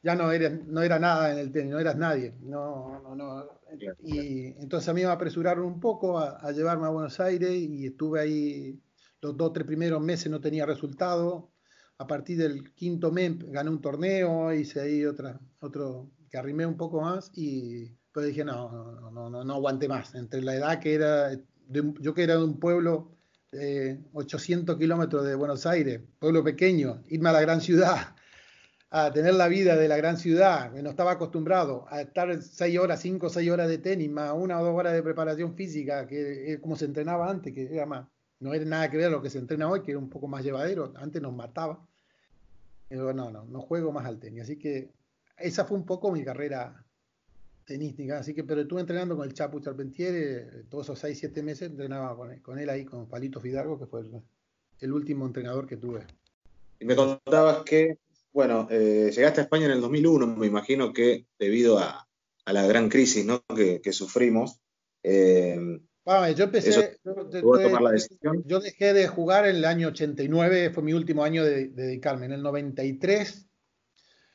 ya 0.01 0.15
no 0.15 0.31
era, 0.31 0.49
no 0.49 0.81
era 0.81 0.99
nada 0.99 1.31
en 1.31 1.39
el 1.39 1.51
tenis, 1.51 1.71
no 1.71 1.79
eras 1.79 1.97
nadie, 1.97 2.35
no, 2.41 3.01
no, 3.01 3.15
no. 3.15 3.59
Y 4.03 4.47
entonces 4.61 4.89
a 4.89 4.93
mí 4.93 5.01
me 5.01 5.07
apresuraron 5.07 5.65
un 5.65 5.79
poco 5.79 6.19
a, 6.19 6.37
a 6.37 6.51
llevarme 6.51 6.87
a 6.87 6.89
Buenos 6.89 7.19
Aires 7.19 7.51
y 7.51 7.87
estuve 7.87 8.19
ahí 8.19 8.81
los 9.21 9.35
dos, 9.35 9.53
tres 9.53 9.67
primeros 9.67 10.01
meses 10.01 10.31
no 10.31 10.39
tenía 10.39 10.65
resultado, 10.65 11.51
a 11.99 12.07
partir 12.07 12.37
del 12.37 12.73
quinto 12.73 13.11
mes 13.11 13.37
gané 13.51 13.69
un 13.69 13.81
torneo, 13.81 14.53
hice 14.53 14.79
ahí 14.79 15.05
otra, 15.05 15.39
otro 15.59 16.09
que 16.29 16.37
arrimé 16.37 16.65
un 16.65 16.77
poco 16.77 17.01
más 17.01 17.29
y 17.35 17.97
pues 18.13 18.27
dije, 18.27 18.45
no, 18.45 18.71
no, 18.71 19.11
no, 19.11 19.29
no, 19.29 19.43
no 19.43 19.53
aguanté 19.53 19.87
más. 19.87 20.15
Entre 20.15 20.41
la 20.41 20.55
edad 20.55 20.79
que 20.79 20.93
era, 20.93 21.31
yo 21.67 22.13
que 22.13 22.23
era 22.23 22.37
de 22.37 22.43
un 22.43 22.59
pueblo 22.59 23.11
de 23.51 23.99
800 24.13 24.77
kilómetros 24.77 25.25
de 25.25 25.35
Buenos 25.35 25.65
Aires, 25.65 26.01
pueblo 26.19 26.43
pequeño, 26.43 27.03
irme 27.09 27.29
a 27.29 27.33
la 27.33 27.41
gran 27.41 27.59
ciudad, 27.61 28.15
a 28.91 29.11
tener 29.11 29.35
la 29.35 29.47
vida 29.47 29.75
de 29.75 29.87
la 29.87 29.97
gran 29.97 30.17
ciudad, 30.17 30.73
que 30.73 30.81
no 30.81 30.89
estaba 30.89 31.11
acostumbrado 31.11 31.85
a 31.89 32.01
estar 32.01 32.41
seis 32.41 32.79
horas, 32.79 33.01
cinco 33.01 33.27
o 33.27 33.29
seis 33.29 33.49
horas 33.51 33.69
de 33.69 33.77
tenis, 33.77 34.09
más 34.09 34.33
una 34.35 34.59
o 34.59 34.63
dos 34.65 34.75
horas 34.75 34.93
de 34.93 35.03
preparación 35.03 35.53
física, 35.55 36.07
que 36.07 36.53
es 36.53 36.59
como 36.59 36.75
se 36.75 36.85
entrenaba 36.85 37.29
antes, 37.29 37.53
que 37.53 37.73
era 37.73 37.85
más, 37.85 38.07
no 38.39 38.53
era 38.53 38.65
nada 38.65 38.89
que 38.89 38.97
ver 38.97 39.07
a 39.07 39.11
lo 39.11 39.21
que 39.21 39.29
se 39.29 39.37
entrena 39.37 39.69
hoy, 39.69 39.83
que 39.83 39.91
era 39.91 39.99
un 39.99 40.09
poco 40.09 40.27
más 40.27 40.43
llevadero, 40.43 40.91
antes 40.95 41.21
nos 41.21 41.33
mataba. 41.33 41.85
Y 42.89 42.95
no, 42.95 43.13
no, 43.13 43.29
no 43.29 43.61
juego 43.61 43.91
más 43.91 44.05
al 44.05 44.19
tenis. 44.19 44.43
Así 44.43 44.57
que 44.57 44.89
esa 45.37 45.65
fue 45.65 45.77
un 45.77 45.85
poco 45.85 46.11
mi 46.11 46.23
carrera 46.23 46.83
tenística. 47.69 48.17
Así 48.17 48.33
que, 48.33 48.43
pero 48.43 48.61
estuve 48.61 48.81
entrenando 48.81 49.15
con 49.15 49.27
el 49.27 49.33
Chapu 49.33 49.59
Charpentier, 49.59 50.65
todos 50.69 50.87
esos 50.87 50.99
6, 50.99 51.19
7 51.19 51.43
meses 51.43 51.69
entrenaba 51.69 52.17
con 52.41 52.57
él, 52.57 52.69
ahí, 52.69 52.83
con 52.83 53.07
Palito 53.07 53.39
Fidalgo, 53.39 53.77
que 53.77 53.85
fue 53.85 54.01
el, 54.79 54.91
último 54.91 55.25
entrenador 55.25 55.67
que 55.67 55.77
tuve. 55.77 56.05
Y 56.79 56.85
me 56.85 56.95
contabas 56.95 57.63
que, 57.63 57.99
bueno, 58.39 58.69
eh, 58.71 59.11
llegaste 59.13 59.41
a 59.41 59.43
España 59.43 59.65
en 59.65 59.71
el 59.71 59.81
2001, 59.81 60.25
me 60.25 60.47
imagino 60.47 60.93
que 60.93 61.25
debido 61.37 61.77
a, 61.77 62.07
la 62.45 62.65
gran 62.65 62.87
crisis 62.87 63.25
¿no? 63.25 63.43
que, 63.53 63.91
sufrimos. 63.91 64.61
Eh, 65.03 65.59
yo 66.37 66.45
empecé, 66.45 66.97
yo, 68.45 68.59
dejé 68.61 68.93
de 68.93 69.09
jugar 69.09 69.45
en 69.45 69.57
el 69.57 69.65
año 69.65 69.89
89, 69.89 70.69
fue 70.69 70.83
mi 70.83 70.93
último 70.93 71.25
año 71.25 71.43
de, 71.43 71.67
dedicarme. 71.67 72.27
En 72.27 72.31
el 72.31 72.41
93 72.41 73.45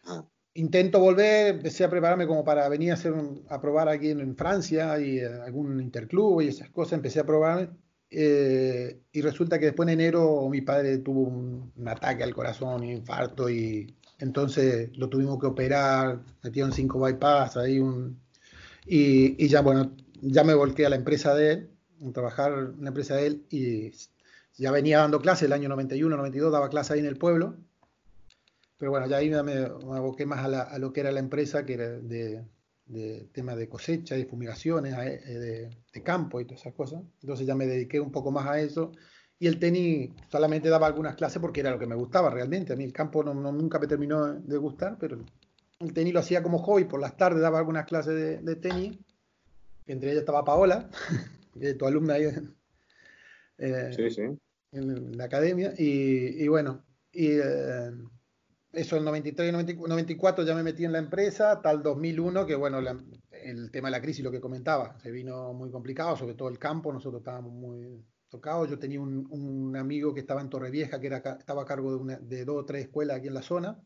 ah. 0.02 0.28
intento 0.52 1.00
volver, 1.00 1.54
empecé 1.54 1.84
a 1.84 1.90
prepararme 1.90 2.26
como 2.26 2.44
para 2.44 2.68
venir 2.68 2.90
a, 2.90 2.94
hacer 2.94 3.14
a 3.48 3.58
probar 3.58 3.88
aquí 3.88 4.10
en, 4.10 4.36
Francia 4.36 5.00
y 5.00 5.20
eh, 5.20 5.26
algún 5.46 5.80
interclub 5.80 6.42
y 6.42 6.48
esas 6.48 6.68
cosas, 6.68 6.92
empecé 6.92 7.20
a 7.20 7.26
probar. 7.26 7.74
Eh, 8.10 9.00
y 9.12 9.20
resulta 9.22 9.58
que 9.58 9.66
después 9.66 9.88
en 9.88 10.00
enero 10.00 10.48
mi 10.48 10.60
padre 10.60 10.98
tuvo 10.98 11.22
un, 11.22 11.72
ataque 11.86 12.22
al 12.22 12.34
corazón, 12.34 12.82
un 12.82 12.90
infarto 12.90 13.50
y 13.50 13.94
entonces 14.18 14.96
lo 14.96 15.08
tuvimos 15.08 15.40
que 15.40 15.46
operar, 15.46 16.20
metieron 16.42 16.72
cinco 16.72 17.00
bypass, 17.00 17.56
ahí 17.56 17.80
un, 17.80 18.20
y, 18.86 19.42
y 19.44 19.48
ya 19.48 19.62
bueno, 19.62 19.92
ya 20.22 20.44
me 20.44 20.54
volqué 20.54 20.86
a 20.86 20.90
la 20.90 20.96
empresa 20.96 21.34
de 21.34 21.52
él, 21.52 21.70
a 22.06 22.12
trabajar 22.12 22.52
en 22.76 22.82
la 22.82 22.88
empresa 22.88 23.16
de 23.16 23.26
él 23.26 23.46
y 23.50 23.92
ya 24.56 24.70
venía 24.70 24.98
dando 24.98 25.20
clases 25.20 25.44
el 25.44 25.52
año 25.52 25.68
91, 25.68 26.16
92, 26.16 26.52
daba 26.52 26.68
clases 26.68 26.92
ahí 26.92 27.00
en 27.00 27.06
el 27.06 27.16
pueblo. 27.16 27.56
Pero 28.78 28.90
bueno, 28.90 29.06
ya 29.06 29.18
ahí 29.18 29.30
me, 29.30 29.42
me 29.42 29.64
aboqué 29.96 30.26
más 30.26 30.44
a, 30.44 30.78
lo 30.78 30.92
que 30.92 31.00
era 31.00 31.12
la 31.12 31.20
empresa, 31.20 31.64
que 31.64 31.74
era 31.74 31.88
de, 31.90 32.44
de 32.86 33.28
tema 33.32 33.56
de 33.56 33.68
cosecha 33.68 34.16
y 34.16 34.24
fumigaciones, 34.24 34.94
eh, 34.98 35.70
de, 35.92 36.02
campo 36.02 36.40
y 36.40 36.44
todas 36.44 36.60
esas 36.60 36.74
cosas. 36.74 37.02
Entonces 37.22 37.46
ya 37.46 37.54
me 37.54 37.66
dediqué 37.66 38.00
un 38.00 38.12
poco 38.12 38.30
más 38.30 38.46
a 38.46 38.60
eso. 38.60 38.92
Y 39.38 39.46
el 39.46 39.58
tenis 39.58 40.10
solamente 40.30 40.68
daba 40.68 40.86
algunas 40.86 41.16
clases 41.16 41.40
porque 41.40 41.60
era 41.60 41.70
lo 41.70 41.78
que 41.78 41.86
me 41.86 41.94
gustaba 41.94 42.30
realmente. 42.30 42.72
A 42.72 42.76
mí 42.76 42.84
el 42.84 42.92
campo 42.92 43.24
no, 43.24 43.34
nunca 43.34 43.78
me 43.78 43.86
terminó 43.86 44.34
de 44.34 44.56
gustar, 44.58 44.96
pero 44.98 45.18
el 45.80 45.92
tenis 45.92 46.14
lo 46.14 46.20
hacía 46.20 46.42
como 46.42 46.58
hobby. 46.58 46.84
Por 46.84 47.00
las 47.00 47.16
tardes 47.16 47.40
daba 47.40 47.58
algunas 47.58 47.86
clases 47.86 48.14
de, 48.14 48.38
de 48.38 48.56
tenis 48.56 48.98
entre 49.86 50.10
ellas 50.10 50.20
estaba 50.20 50.44
Paola, 50.44 50.88
que 51.58 51.70
es 51.70 51.78
tu 51.78 51.86
alumna 51.86 52.14
ahí 52.14 52.24
eh, 53.58 54.34
en 54.72 55.16
la 55.16 55.24
academia, 55.24 55.72
y, 55.78 56.48
bueno, 56.48 56.84
y 57.12 57.32
eh, 57.32 57.92
eso 58.74 58.96
en 58.96 59.04
93 59.04 59.48
y 59.48 59.76
94 59.76 60.44
ya 60.44 60.54
me 60.54 60.62
metí 60.62 60.84
en 60.84 60.92
la 60.92 60.98
empresa, 60.98 61.60
tal 61.60 61.82
2001, 61.82 62.46
que 62.46 62.54
bueno, 62.54 62.78
el 62.78 63.70
tema 63.70 63.88
de 63.88 63.92
la 63.92 64.00
crisis, 64.00 64.24
lo 64.24 64.30
que 64.30 64.40
comentaba, 64.40 64.98
se 65.00 65.10
vino 65.10 65.52
muy 65.52 65.70
complicado, 65.70 66.16
sobre 66.16 66.34
todo 66.34 66.48
el 66.48 66.58
campo, 66.58 66.92
nosotros 66.92 67.20
estábamos 67.20 67.52
muy 67.52 68.04
tocados, 68.28 68.68
yo 68.68 68.78
tenía 68.78 69.00
un, 69.00 69.76
amigo 69.76 70.12
que 70.12 70.20
estaba 70.20 70.40
en 70.40 70.50
Torrevieja, 70.50 71.00
que 71.00 71.06
era, 71.06 71.18
estaba 71.18 71.62
a 71.62 71.66
cargo 71.66 71.98
de, 71.98 72.18
de 72.18 72.44
dos 72.44 72.62
o 72.62 72.64
tres 72.64 72.84
escuelas 72.86 73.18
aquí 73.18 73.28
en 73.28 73.34
la 73.34 73.42
zona, 73.42 73.80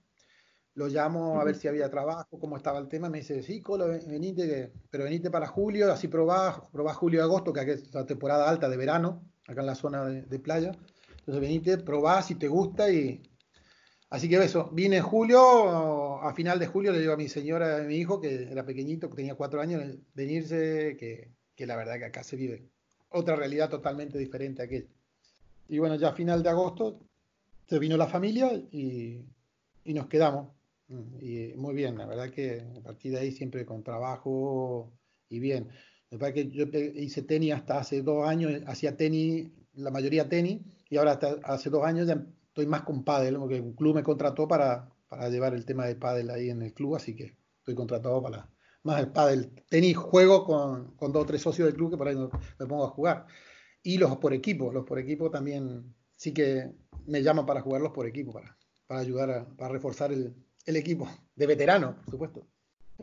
lo 0.78 0.86
llamo 0.86 1.40
a 1.40 1.44
ver 1.44 1.56
si 1.56 1.66
había 1.66 1.90
trabajo, 1.90 2.38
cómo 2.38 2.56
estaba 2.56 2.78
el 2.78 2.86
tema, 2.86 3.10
me 3.10 3.18
dice, 3.18 3.42
sí, 3.42 3.60
Colo, 3.60 3.88
venite, 3.88 4.72
pero 4.90 5.04
venite 5.04 5.28
para 5.28 5.48
julio, 5.48 5.92
así 5.92 6.06
probá, 6.06 6.68
probá 6.70 6.94
julio 6.94 7.18
y 7.18 7.22
agosto, 7.24 7.52
que 7.52 7.72
es 7.72 7.92
la 7.92 8.06
temporada 8.06 8.48
alta 8.48 8.68
de 8.68 8.76
verano, 8.76 9.28
acá 9.48 9.60
en 9.60 9.66
la 9.66 9.74
zona 9.74 10.04
de, 10.04 10.38
playa. 10.38 10.70
Entonces 11.18 11.40
venite, 11.40 11.78
probá 11.78 12.22
si 12.22 12.36
te 12.36 12.46
gusta 12.46 12.92
y 12.92 13.20
Así 14.10 14.28
que 14.28 14.36
eso, 14.36 14.70
vine 14.72 14.98
en 14.98 15.02
julio, 15.02 16.22
a 16.22 16.32
final 16.34 16.58
de 16.58 16.66
julio 16.66 16.92
le 16.92 17.00
digo 17.00 17.12
a 17.12 17.16
mi 17.16 17.28
señora, 17.28 17.76
a 17.76 17.82
mi 17.82 17.96
hijo, 17.96 18.20
que 18.20 18.44
era 18.50 18.64
pequeñito, 18.64 19.10
que 19.10 19.16
tenía 19.16 19.34
cuatro 19.34 19.60
años, 19.60 19.82
venirse, 20.14 20.96
que, 20.98 21.30
que 21.54 21.66
la 21.66 21.76
verdad 21.76 21.98
que 21.98 22.06
acá 22.06 22.22
se 22.22 22.36
vive 22.36 22.68
otra 23.10 23.36
realidad 23.36 23.70
totalmente 23.70 24.18
diferente 24.18 24.62
a 24.62 24.66
aquella. 24.66 24.88
Y 25.68 25.78
bueno, 25.78 25.96
ya 25.96 26.08
a 26.08 26.14
final 26.14 26.42
de 26.42 26.48
agosto 26.48 27.00
se 27.66 27.78
vino 27.78 27.96
la 27.96 28.06
familia 28.06 28.52
y, 28.70 29.24
y 29.84 29.94
nos 29.94 30.06
quedamos. 30.06 30.50
Y 31.20 31.52
muy 31.56 31.74
bien, 31.74 31.98
la 31.98 32.06
verdad 32.06 32.30
que 32.30 32.64
a 32.76 32.80
partir 32.80 33.12
de 33.12 33.18
ahí 33.18 33.32
siempre 33.32 33.66
con 33.66 33.82
trabajo 33.82 34.90
y 35.28 35.38
bien. 35.38 35.68
Me 36.10 36.32
que 36.32 36.48
yo 36.48 36.64
hice 36.94 37.22
tenis 37.22 37.52
hasta 37.52 37.78
hace 37.78 38.00
dos 38.00 38.26
años, 38.26 38.62
hacía 38.66 38.96
tenis, 38.96 39.50
la 39.74 39.90
mayoría 39.90 40.26
tenis, 40.26 40.62
y 40.88 40.96
ahora 40.96 41.12
hasta 41.12 41.38
hace 41.44 41.68
dos 41.68 41.84
años 41.84 42.06
ya 42.06 42.24
estoy 42.58 42.66
más 42.66 42.82
con 42.82 43.04
pádel, 43.04 43.36
porque 43.36 43.60
un 43.60 43.72
club 43.72 43.94
me 43.94 44.02
contrató 44.02 44.48
para, 44.48 44.92
para 45.08 45.28
llevar 45.28 45.54
el 45.54 45.64
tema 45.64 45.86
de 45.86 45.94
pádel 45.94 46.28
ahí 46.30 46.50
en 46.50 46.60
el 46.62 46.74
club, 46.74 46.96
así 46.96 47.14
que 47.14 47.36
estoy 47.60 47.76
contratado 47.76 48.20
para 48.20 48.50
más 48.82 48.98
el 48.98 49.12
pádel. 49.12 49.52
Tenis 49.68 49.96
juego 49.96 50.44
con, 50.44 50.96
con 50.96 51.12
dos 51.12 51.22
o 51.22 51.26
tres 51.26 51.40
socios 51.40 51.66
del 51.66 51.76
club 51.76 51.92
que 51.92 51.96
por 51.96 52.08
ahí 52.08 52.16
me 52.16 52.66
pongo 52.66 52.84
a 52.84 52.90
jugar. 52.90 53.26
Y 53.80 53.96
los 53.98 54.16
por 54.16 54.34
equipo, 54.34 54.72
los 54.72 54.84
por 54.84 54.98
equipo 54.98 55.30
también 55.30 55.94
sí 56.16 56.34
que 56.34 56.72
me 57.06 57.22
llaman 57.22 57.46
para 57.46 57.60
jugarlos 57.60 57.92
por 57.92 58.08
equipo, 58.08 58.32
para, 58.32 58.58
para 58.88 59.00
ayudar 59.00 59.30
a 59.30 59.48
para 59.56 59.72
reforzar 59.72 60.12
el, 60.12 60.34
el 60.66 60.74
equipo, 60.74 61.08
de 61.36 61.46
veterano, 61.46 61.94
por 62.02 62.10
supuesto. 62.10 62.48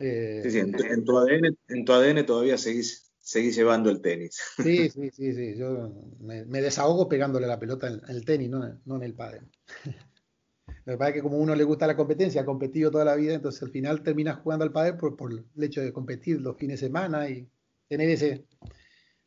Eh, 0.01 0.41
sí, 0.43 0.51
sí, 0.51 0.59
en, 0.59 1.05
tu, 1.05 1.17
ADN, 1.17 1.57
en 1.69 1.85
tu 1.85 1.93
ADN 1.93 2.25
todavía 2.25 2.57
seguís, 2.57 3.04
seguís 3.25 3.55
llevando 3.55 3.89
el 3.89 4.01
tenis. 4.01 4.39
Sí, 4.63 4.89
sí, 4.89 5.09
sí, 5.09 5.33
sí. 5.33 5.55
Yo 5.57 5.91
me, 6.19 6.61
desahogo 6.61 7.09
pegándole 7.09 7.47
la 7.47 7.59
pelota 7.59 7.87
en, 7.87 8.01
el 8.07 8.23
tenis, 8.23 8.49
no, 8.49 8.95
en 8.95 9.03
el 9.03 9.13
pádel. 9.13 9.41
Me 10.85 10.97
parece 10.97 11.17
que 11.17 11.23
como 11.23 11.37
a 11.37 11.39
uno 11.39 11.55
le 11.55 11.63
gusta 11.63 11.87
la 11.87 11.95
competencia, 11.95 12.41
ha 12.41 12.45
competido 12.45 12.91
toda 12.91 13.05
la 13.05 13.15
vida, 13.15 13.33
entonces 13.33 13.61
al 13.63 13.71
final 13.71 14.03
terminas 14.03 14.39
jugando 14.39 14.63
al 14.63 14.71
pádel 14.71 14.97
por, 14.97 15.15
por 15.15 15.31
el 15.31 15.63
hecho 15.63 15.81
de 15.81 15.91
competir 15.91 16.39
los 16.41 16.57
fines 16.57 16.79
de 16.79 16.87
semana 16.87 17.27
y 17.27 17.47
tener 17.87 18.09
ese, 18.09 18.45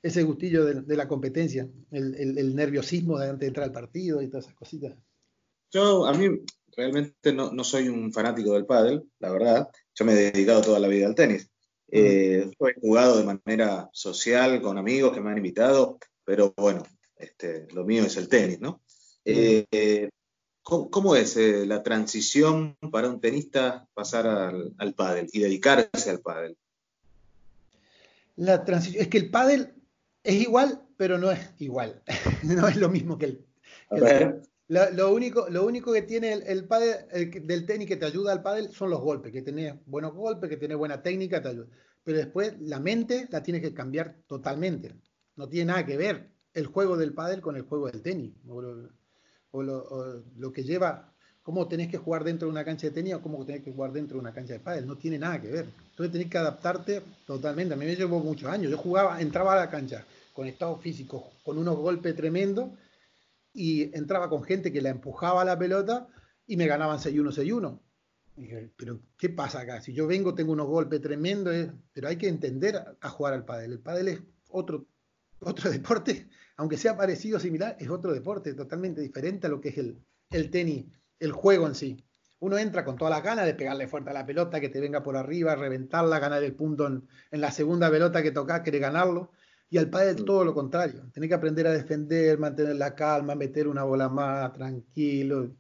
ese 0.01 0.23
gustillo 0.23 0.65
de, 0.65 0.97
la 0.97 1.09
competencia, 1.09 1.69
el, 1.91 2.15
el, 2.15 2.55
nerviosismo 2.55 3.19
de 3.19 3.31
antes 3.31 3.41
de 3.41 3.47
entrar 3.49 3.65
al 3.65 3.73
partido 3.73 4.23
y 4.23 4.29
todas 4.29 4.45
esas 4.45 4.57
cositas. 4.57 4.97
Yo, 5.73 6.07
a 6.07 6.15
mí, 6.15 6.29
realmente 6.77 7.33
no, 7.33 7.53
no, 7.53 7.65
soy 7.65 7.89
un 7.89 8.13
fanático 8.13 8.55
del 8.55 8.67
pádel, 8.67 9.03
la 9.19 9.33
verdad. 9.33 9.69
Yo 9.97 10.05
me 10.05 10.13
he 10.13 10.31
dedicado 10.31 10.63
toda 10.63 10.79
la 10.79 10.87
vida 10.87 11.09
al 11.09 11.17
tenis. 11.17 11.51
Eh, 11.91 12.51
he 12.61 12.81
jugado 12.81 13.19
de 13.19 13.25
manera 13.25 13.89
social 13.93 14.61
con 14.61 14.79
amigos 14.79 15.13
que 15.13 15.21
me 15.21 15.31
han 15.31 15.39
invitado, 15.39 15.99
pero 16.25 16.53
bueno, 16.57 16.83
este, 17.17 17.67
lo 17.73 17.85
mío 17.85 18.05
es 18.05 18.17
el 18.17 18.29
tenis, 18.29 18.61
¿no? 18.61 18.83
Eh, 19.25 20.11
¿cómo, 20.63 21.17
es 21.17 21.37
eh, 21.37 21.67
la 21.67 21.83
transición 21.83 22.77
para 22.93 23.09
un 23.09 23.21
tenista 23.21 23.87
pasar 23.95 24.27
al, 24.27 24.75
al 24.79 24.95
pádel 24.95 25.29
y 25.33 25.41
dedicarse 25.41 26.11
al 26.11 26.21
pádel? 26.21 26.57
La 28.37 28.65
transición, 28.65 29.03
es 29.03 29.09
que 29.09 29.19
el 29.19 29.31
pádel 29.31 29.75
es 30.23 30.35
igual, 30.35 30.83
pero 30.97 31.19
no 31.19 31.31
es 31.31 31.41
igual. 31.59 32.03
no 32.43 32.69
es 32.69 32.77
lo 32.77 32.89
mismo 32.89 33.19
que 33.19 33.27
el, 33.27 33.47
lo, 34.69 35.13
único, 35.15 35.49
lo 35.49 35.67
único 35.67 35.93
que 35.93 36.03
tiene 36.03 36.33
el, 36.33 36.69
el 37.13 37.47
del 37.47 37.67
tenis 37.67 37.89
que 37.89 37.97
te 37.97 38.05
ayuda 38.05 38.33
al 38.33 38.43
pádel 38.43 38.71
son 38.71 38.91
los 38.91 39.01
golpes, 39.01 39.33
que 39.33 39.43
tenés 39.43 39.75
buenos 39.87 40.13
golpes, 40.15 40.51
que 40.51 40.59
tenés 40.59 40.77
buena 40.77 41.03
técnica, 41.03 41.41
te 41.41 41.49
ayuda. 41.49 41.67
Pero 42.05 42.19
después 42.19 42.55
la 42.61 42.79
mente 42.79 43.29
la 43.31 43.43
tienes 43.43 43.63
que 43.63 43.73
cambiar 43.73 44.17
totalmente. 44.27 44.95
No 45.37 45.49
tiene 45.49 45.67
nada 45.67 45.87
que 45.87 45.97
ver 45.97 46.31
el 46.53 46.67
juego 46.67 46.97
del 46.97 47.15
pádel 47.15 47.41
con 47.41 47.57
el 47.57 47.63
juego 47.63 47.91
del 47.91 48.03
tenis. 48.03 48.35
O 49.51 49.63
lo, 49.63 50.53
que 50.53 50.63
lleva, 50.65 51.13
cómo 51.43 51.67
tenés 51.69 51.89
que 51.89 51.97
jugar 51.97 52.25
dentro 52.25 52.47
de 52.47 52.53
una 52.53 52.65
cancha 52.65 52.89
de 52.89 52.93
tenis 52.93 53.15
o 53.15 53.23
cómo 53.23 53.45
tenés 53.45 53.63
que 53.63 53.73
jugar 53.73 53.93
dentro 53.93 54.17
de 54.17 54.21
una 54.21 54.35
cancha 54.35 54.55
de 54.55 54.61
pádel. 54.61 54.87
No 54.87 54.97
tiene 54.97 55.19
nada 55.19 55.41
que 55.41 55.49
ver. 55.49 55.67
Entonces 55.91 56.13
tenés 56.13 56.29
que 56.29 56.39
adaptarte 56.39 57.03
totalmente. 57.27 57.75
A 57.75 57.77
mí 57.77 57.87
me 57.87 57.97
llevó 57.97 58.21
muchos 58.21 58.51
años. 58.51 58.71
Yo 58.71 58.79
jugaba, 58.79 59.21
entraba 59.21 59.55
a 59.55 59.57
la 59.57 59.71
cancha 59.71 60.05
con 60.33 60.47
estado 60.47 60.77
físico, 60.77 61.33
con 61.45 61.59
unos 61.59 61.77
golpes 61.77 62.15
tremendos 62.15 62.71
y 63.59 63.91
entraba 63.93 64.31
con 64.31 64.45
gente 64.45 64.73
que 64.73 64.81
la 64.81 64.91
empujaba 64.91 65.43
a 65.43 65.45
la 65.45 65.59
pelota 65.59 66.07
y 66.47 66.57
me 66.57 66.69
ganaban 66.69 66.99
6-1, 66.99 67.33
6-1. 67.33 67.81
Dije, 68.37 68.71
pero 68.77 69.01
¿qué 69.19 69.31
pasa 69.31 69.61
acá? 69.61 69.81
Si 69.81 69.93
yo 69.93 70.07
vengo, 70.07 70.33
tengo 70.37 70.53
unos 70.53 70.69
golpes 70.69 71.01
tremendos, 71.01 71.53
eh, 71.53 71.73
pero 71.93 72.07
hay 72.07 72.17
que 72.17 72.29
entender 72.29 72.77
a, 73.01 73.09
jugar 73.09 73.35
al 73.35 73.45
pádel. 73.45 73.73
El 73.73 73.81
pádel 73.81 74.09
es 74.09 74.23
otro, 74.49 74.87
otro 75.41 75.71
deporte, 75.73 76.29
aunque 76.57 76.77
sea 76.77 76.97
parecido, 76.97 77.41
similar, 77.41 77.77
es 77.81 77.91
otro 77.91 78.13
deporte 78.13 78.55
totalmente 78.55 79.01
diferente 79.01 79.49
a 79.49 79.51
lo 79.51 79.61
que 79.61 79.71
es 79.71 79.79
el, 79.79 79.99
el 80.31 80.51
tenis, 80.51 80.87
el 81.19 81.33
juego 81.33 81.67
en 81.67 81.75
sí. 81.75 82.05
Uno 82.39 82.59
entra 82.59 82.85
con 82.85 82.97
todas 82.97 83.11
las 83.11 83.25
ganas 83.25 83.45
de 83.45 83.55
pegarle 83.55 83.89
fuerte 83.89 84.11
a 84.11 84.13
la 84.13 84.25
pelota, 84.25 84.61
que 84.61 84.69
te 84.69 84.81
venga 84.81 85.03
por 85.03 85.17
arriba, 85.17 85.57
reventarla, 85.57 86.21
ganar 86.21 86.45
el 86.45 86.55
punto 86.55 86.87
en, 86.87 87.09
la 87.33 87.51
segunda 87.51 87.91
pelota 87.91 88.23
que 88.23 88.31
toca, 88.31 88.63
quiere 88.63 88.79
ganarlo. 88.79 89.33
Y 89.71 89.79
al 89.79 89.91
pádel 89.91 90.23
mm. 90.23 90.25
todo 90.25 90.45
lo 90.45 90.55
contrario. 90.55 91.03
Tenés 91.13 91.29
que 91.29 91.35
aprender 91.35 91.67
a 91.67 91.73
defender, 91.73 92.39
mantener 92.39 92.77
la 92.77 92.95
calma, 92.95 93.35
meter 93.35 93.69
una 93.69 93.85
bola 93.85 94.09
más 94.09 94.53
tranquilo, 94.53 95.51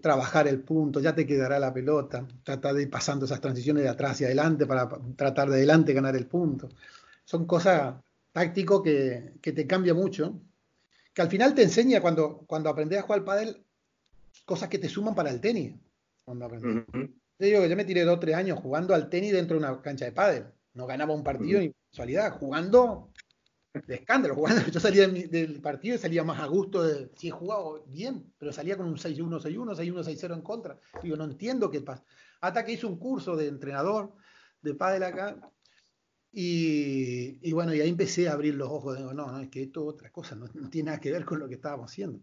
trabajar 0.00 0.48
el 0.48 0.60
punto, 0.60 1.00
ya 1.00 1.14
te 1.14 1.26
quedará 1.26 1.58
la 1.58 1.72
pelota, 1.72 2.26
tratar 2.42 2.74
de 2.74 2.82
ir 2.82 2.90
pasando 2.90 3.26
esas 3.26 3.40
transiciones 3.40 3.82
de 3.82 3.88
atrás 3.88 4.20
y 4.20 4.24
adelante 4.24 4.66
para 4.66 4.88
tratar 5.16 5.50
de 5.50 5.56
adelante 5.56 5.92
ganar 5.92 6.16
el 6.16 6.26
punto. 6.26 6.68
Son 7.24 7.46
cosas 7.46 7.94
tácticos 8.32 8.82
que, 8.82 9.34
que 9.40 9.52
te 9.52 9.66
cambia 9.66 9.94
mucho, 9.94 10.40
que 11.12 11.22
al 11.22 11.28
final 11.28 11.54
te 11.54 11.62
enseña 11.62 12.00
cuando, 12.00 12.44
cuando 12.46 12.70
aprendes 12.70 12.98
a 12.98 13.02
jugar 13.02 13.20
al 13.20 13.24
pádel 13.24 13.64
cosas 14.44 14.68
que 14.68 14.78
te 14.78 14.88
suman 14.88 15.14
para 15.14 15.30
el 15.30 15.40
tenis. 15.40 15.74
Cuando 16.24 16.46
aprendes. 16.46 16.84
Yo 17.38 17.46
digo 17.46 17.62
que 17.62 17.68
yo 17.68 17.76
me 17.76 17.84
tiré 17.84 18.04
dos 18.04 18.16
o 18.16 18.20
tres 18.20 18.36
años 18.36 18.58
jugando 18.60 18.94
al 18.94 19.08
tenis 19.10 19.32
dentro 19.32 19.58
de 19.58 19.66
una 19.66 19.82
cancha 19.82 20.04
de 20.04 20.12
pádel. 20.12 20.46
No 20.74 20.86
ganaba 20.86 21.14
un 21.14 21.22
partido 21.22 21.60
ni 21.60 21.74
casualidad, 21.90 22.38
jugando 22.38 23.11
de 23.74 23.94
escándalo. 23.94 24.34
Jugando, 24.34 24.62
yo 24.72 24.80
salía 24.80 25.08
del 25.08 25.60
partido 25.60 25.96
y 25.96 25.98
salía 25.98 26.24
más 26.24 26.40
a 26.40 26.46
gusto. 26.46 26.82
De, 26.82 27.10
si 27.16 27.28
he 27.28 27.30
jugado 27.30 27.84
bien, 27.88 28.32
pero 28.38 28.52
salía 28.52 28.76
con 28.76 28.86
un 28.86 28.96
6-1, 28.96 29.40
6-1, 29.40 29.76
6-1, 29.76 30.04
6-0 30.04 30.34
en 30.34 30.42
contra. 30.42 30.78
Digo, 31.02 31.16
no 31.16 31.24
entiendo 31.24 31.70
qué 31.70 31.80
pasa. 31.80 32.04
Hasta 32.40 32.64
que 32.64 32.72
hice 32.72 32.86
un 32.86 32.98
curso 32.98 33.36
de 33.36 33.48
entrenador 33.48 34.12
de 34.60 34.74
pádel 34.74 35.04
acá. 35.04 35.50
Y, 36.34 37.38
y, 37.46 37.52
bueno, 37.52 37.74
y 37.74 37.80
ahí 37.80 37.90
empecé 37.90 38.28
a 38.28 38.32
abrir 38.32 38.54
los 38.54 38.68
ojos. 38.68 38.96
Digo, 38.96 39.12
no, 39.12 39.30
no, 39.30 39.40
es 39.40 39.48
que 39.48 39.62
esto 39.62 39.82
es 39.82 39.94
otra 39.94 40.10
cosa, 40.10 40.34
no, 40.34 40.48
tiene 40.70 40.86
nada 40.86 41.00
que 41.00 41.12
ver 41.12 41.24
con 41.24 41.38
lo 41.38 41.48
que 41.48 41.56
estábamos 41.56 41.90
haciendo. 41.90 42.20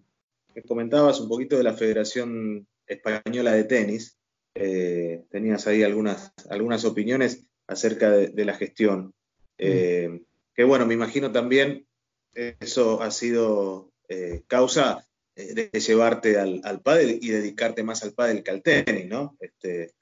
Comentabas 0.67 1.19
un 1.21 1.29
poquito 1.29 1.57
de 1.57 1.63
la 1.63 1.73
Federación 1.73 2.67
Española 2.87 3.53
de 3.53 3.63
Tenis. 3.65 4.17
Eh, 4.55 5.25
tenías 5.29 5.67
ahí 5.67 5.83
algunas, 5.83 6.33
algunas 6.49 6.83
opiniones 6.85 7.45
acerca 7.67 8.09
de, 8.09 8.45
la 8.45 8.55
gestión. 8.55 9.13
Mm. 9.59 10.23
Que 10.59 10.65
bueno, 10.65 10.85
me 10.85 10.93
imagino 10.93 11.31
también 11.31 11.87
eso 12.33 13.01
ha 13.01 13.11
sido 13.11 13.93
eh, 14.09 14.43
causa 14.45 15.07
eh, 15.33 15.53
de 15.71 15.79
llevarte 15.79 16.37
al, 16.37 16.59
al 16.65 16.81
pádel 16.81 17.17
y 17.21 17.29
dedicarte 17.29 17.81
más 17.81 18.03
al 18.03 18.11
pádel 18.11 18.43
que 18.43 18.51
al 18.51 18.61
tenis, 18.61 19.07
¿no? 19.07 19.37
Este, 19.39 19.93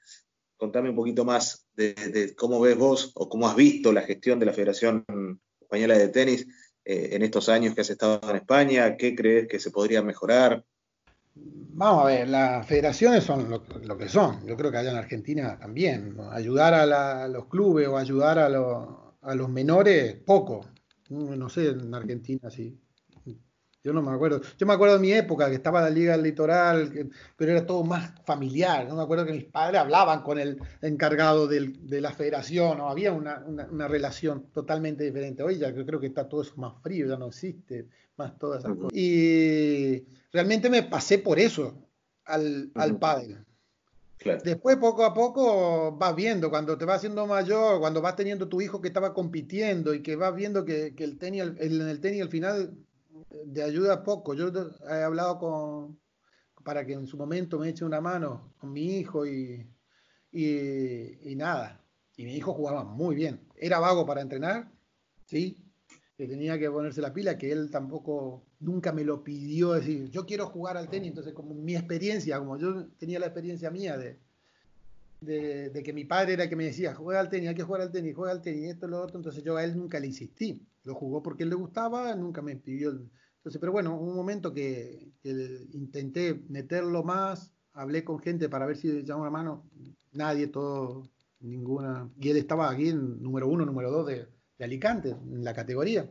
contame 0.56 0.90
un 0.90 0.96
poquito 0.96 1.24
más 1.24 1.68
de, 1.76 2.34
cómo 2.36 2.58
ves 2.58 2.76
vos 2.76 3.12
o 3.14 3.28
cómo 3.28 3.48
has 3.48 3.54
visto 3.54 3.92
la 3.92 4.02
gestión 4.02 4.40
de 4.40 4.46
la 4.46 4.52
Federación 4.52 5.04
Española 5.60 5.96
de 5.96 6.08
Tenis 6.08 6.48
eh, 6.84 7.10
en 7.12 7.22
estos 7.22 7.48
años 7.48 7.76
que 7.76 7.82
has 7.82 7.90
estado 7.90 8.20
en 8.28 8.34
España, 8.34 8.96
qué 8.96 9.14
crees 9.14 9.46
que 9.46 9.60
se 9.60 9.70
podría 9.70 10.02
mejorar. 10.02 10.64
Vamos 11.36 12.02
a 12.02 12.06
ver, 12.06 12.28
las 12.28 12.66
federaciones 12.66 13.22
son 13.22 13.48
lo, 13.48 13.96
que 13.96 14.08
son. 14.08 14.44
Yo 14.44 14.56
creo 14.56 14.72
que 14.72 14.78
allá 14.78 14.90
en 14.90 14.96
Argentina 14.96 15.56
también. 15.56 16.16
Ayudar 16.32 16.74
a, 16.74 17.28
los 17.28 17.46
clubes 17.46 17.86
o 17.86 17.96
ayudar 17.96 18.40
a 18.40 18.48
los 18.48 19.07
a 19.22 19.34
los 19.34 19.48
menores, 19.48 20.16
poco. 20.24 20.66
No 21.10 21.48
sé, 21.48 21.70
en 21.70 21.94
Argentina 21.94 22.50
sí. 22.50 22.78
Yo 23.84 23.92
no 23.92 24.02
me 24.02 24.10
acuerdo. 24.10 24.42
Yo 24.58 24.66
me 24.66 24.74
acuerdo 24.74 24.96
de 24.96 25.00
mi 25.00 25.12
época, 25.12 25.48
que 25.48 25.54
estaba 25.54 25.80
la 25.80 25.88
Liga 25.88 26.12
del 26.12 26.22
Litoral, 26.22 27.10
pero 27.36 27.52
era 27.52 27.64
todo 27.64 27.84
más 27.84 28.12
familiar. 28.24 28.86
No 28.88 28.96
me 28.96 29.02
acuerdo 29.02 29.24
que 29.24 29.32
mis 29.32 29.44
padres 29.44 29.80
hablaban 29.80 30.22
con 30.22 30.38
el 30.38 30.58
encargado 30.82 31.46
de 31.46 32.00
la 32.00 32.12
federación, 32.12 32.80
o 32.80 32.90
había 32.90 33.12
una, 33.12 33.88
relación 33.88 34.50
totalmente 34.52 35.04
diferente. 35.04 35.42
Hoy 35.42 35.58
ya 35.58 35.72
creo 35.72 36.00
que 36.00 36.08
está 36.08 36.28
todo 36.28 36.42
eso 36.42 36.54
más 36.56 36.74
frío, 36.82 37.06
ya 37.06 37.16
no 37.16 37.28
existe 37.28 37.88
más 38.16 38.36
todas 38.36 38.64
esas 38.64 38.76
cosas. 38.76 38.92
Y 38.92 40.04
realmente 40.32 40.68
me 40.68 40.82
pasé 40.82 41.18
por 41.18 41.38
eso 41.38 41.88
al, 42.24 42.70
al 42.74 42.98
Después, 44.44 44.76
poco 44.76 45.04
a 45.04 45.14
poco, 45.14 45.96
vas 45.96 46.14
viendo, 46.14 46.50
cuando 46.50 46.76
te 46.76 46.84
vas 46.84 46.96
haciendo 46.96 47.26
mayor, 47.26 47.80
cuando 47.80 48.02
vas 48.02 48.16
teniendo 48.16 48.48
tu 48.48 48.60
hijo 48.60 48.80
que 48.80 48.88
estaba 48.88 49.14
compitiendo 49.14 49.94
y 49.94 50.02
que 50.02 50.16
vas 50.16 50.34
viendo 50.34 50.64
que, 50.64 50.94
el 50.96 51.18
tenis, 51.18 51.42
el, 51.58 51.80
el 51.80 52.00
tenis 52.00 52.22
al 52.22 52.28
final 52.28 52.76
te 53.52 53.62
ayuda 53.62 54.02
poco. 54.02 54.34
Yo 54.34 54.50
he 54.88 55.02
hablado 55.02 55.38
con, 55.38 55.98
para 56.64 56.84
que 56.84 56.92
en 56.92 57.06
su 57.06 57.16
momento 57.16 57.58
me 57.58 57.68
eche 57.70 57.84
una 57.84 58.00
mano 58.00 58.54
con 58.58 58.72
mi 58.72 58.98
hijo 58.98 59.26
y, 59.26 59.66
y, 60.32 61.34
nada. 61.36 61.84
Y 62.16 62.24
mi 62.24 62.34
hijo 62.34 62.52
jugaba 62.52 62.84
muy 62.84 63.14
bien. 63.14 63.46
Era 63.54 63.78
vago 63.78 64.04
para 64.04 64.20
entrenar, 64.20 64.70
sí, 65.24 65.67
que 66.18 66.26
tenía 66.26 66.58
que 66.58 66.68
ponerse 66.68 67.00
la 67.00 67.14
pila, 67.14 67.38
que 67.38 67.52
él 67.52 67.70
tampoco 67.70 68.42
nunca 68.58 68.92
me 68.92 69.04
lo 69.04 69.22
pidió, 69.22 69.74
decir, 69.74 70.10
yo 70.10 70.26
quiero 70.26 70.46
jugar 70.46 70.76
al 70.76 70.90
tenis, 70.90 71.10
entonces 71.10 71.32
como 71.32 71.54
mi 71.54 71.76
experiencia, 71.76 72.40
como 72.40 72.58
yo 72.58 72.88
tenía 72.98 73.20
la 73.20 73.26
experiencia 73.26 73.70
mía 73.70 73.96
de, 73.96 74.18
de, 75.20 75.82
que 75.84 75.92
mi 75.92 76.04
padre 76.04 76.32
era 76.32 76.42
el 76.42 76.48
que 76.48 76.56
me 76.56 76.64
decía, 76.64 76.92
juega 76.92 77.20
al 77.20 77.28
tenis, 77.28 77.50
hay 77.50 77.54
que 77.54 77.62
jugar 77.62 77.82
al 77.82 77.92
tenis, 77.92 78.16
juega 78.16 78.32
al 78.32 78.42
tenis, 78.42 78.64
esto, 78.64 78.88
lo 78.88 79.00
otro, 79.00 79.16
entonces 79.16 79.44
yo 79.44 79.56
a 79.56 79.62
él 79.62 79.76
nunca 79.78 80.00
le 80.00 80.08
insistí, 80.08 80.60
lo 80.82 80.96
jugó 80.96 81.22
porque 81.22 81.44
él 81.44 81.50
le 81.50 81.54
gustaba, 81.54 82.12
nunca 82.16 82.42
me 82.42 82.56
pidió, 82.56 82.90
entonces, 82.90 83.60
pero 83.60 83.70
bueno, 83.70 83.96
un 83.96 84.16
momento 84.16 84.52
que, 84.52 85.12
intenté 85.22 86.34
meterlo 86.48 87.04
más, 87.04 87.52
hablé 87.74 88.02
con 88.02 88.18
gente 88.18 88.48
para 88.48 88.66
ver 88.66 88.76
si 88.76 88.88
le 88.88 89.00
echaba 89.02 89.20
una 89.20 89.30
mano, 89.30 89.70
nadie, 90.10 90.48
todo, 90.48 91.08
ninguna, 91.38 92.10
y 92.20 92.30
él 92.30 92.38
estaba 92.38 92.68
aquí 92.70 92.88
en 92.88 93.22
número 93.22 93.46
uno, 93.46 93.64
número 93.64 93.92
dos 93.92 94.08
de 94.08 94.26
de 94.58 94.64
Alicante, 94.64 95.10
en 95.10 95.44
la 95.44 95.54
categoría. 95.54 96.10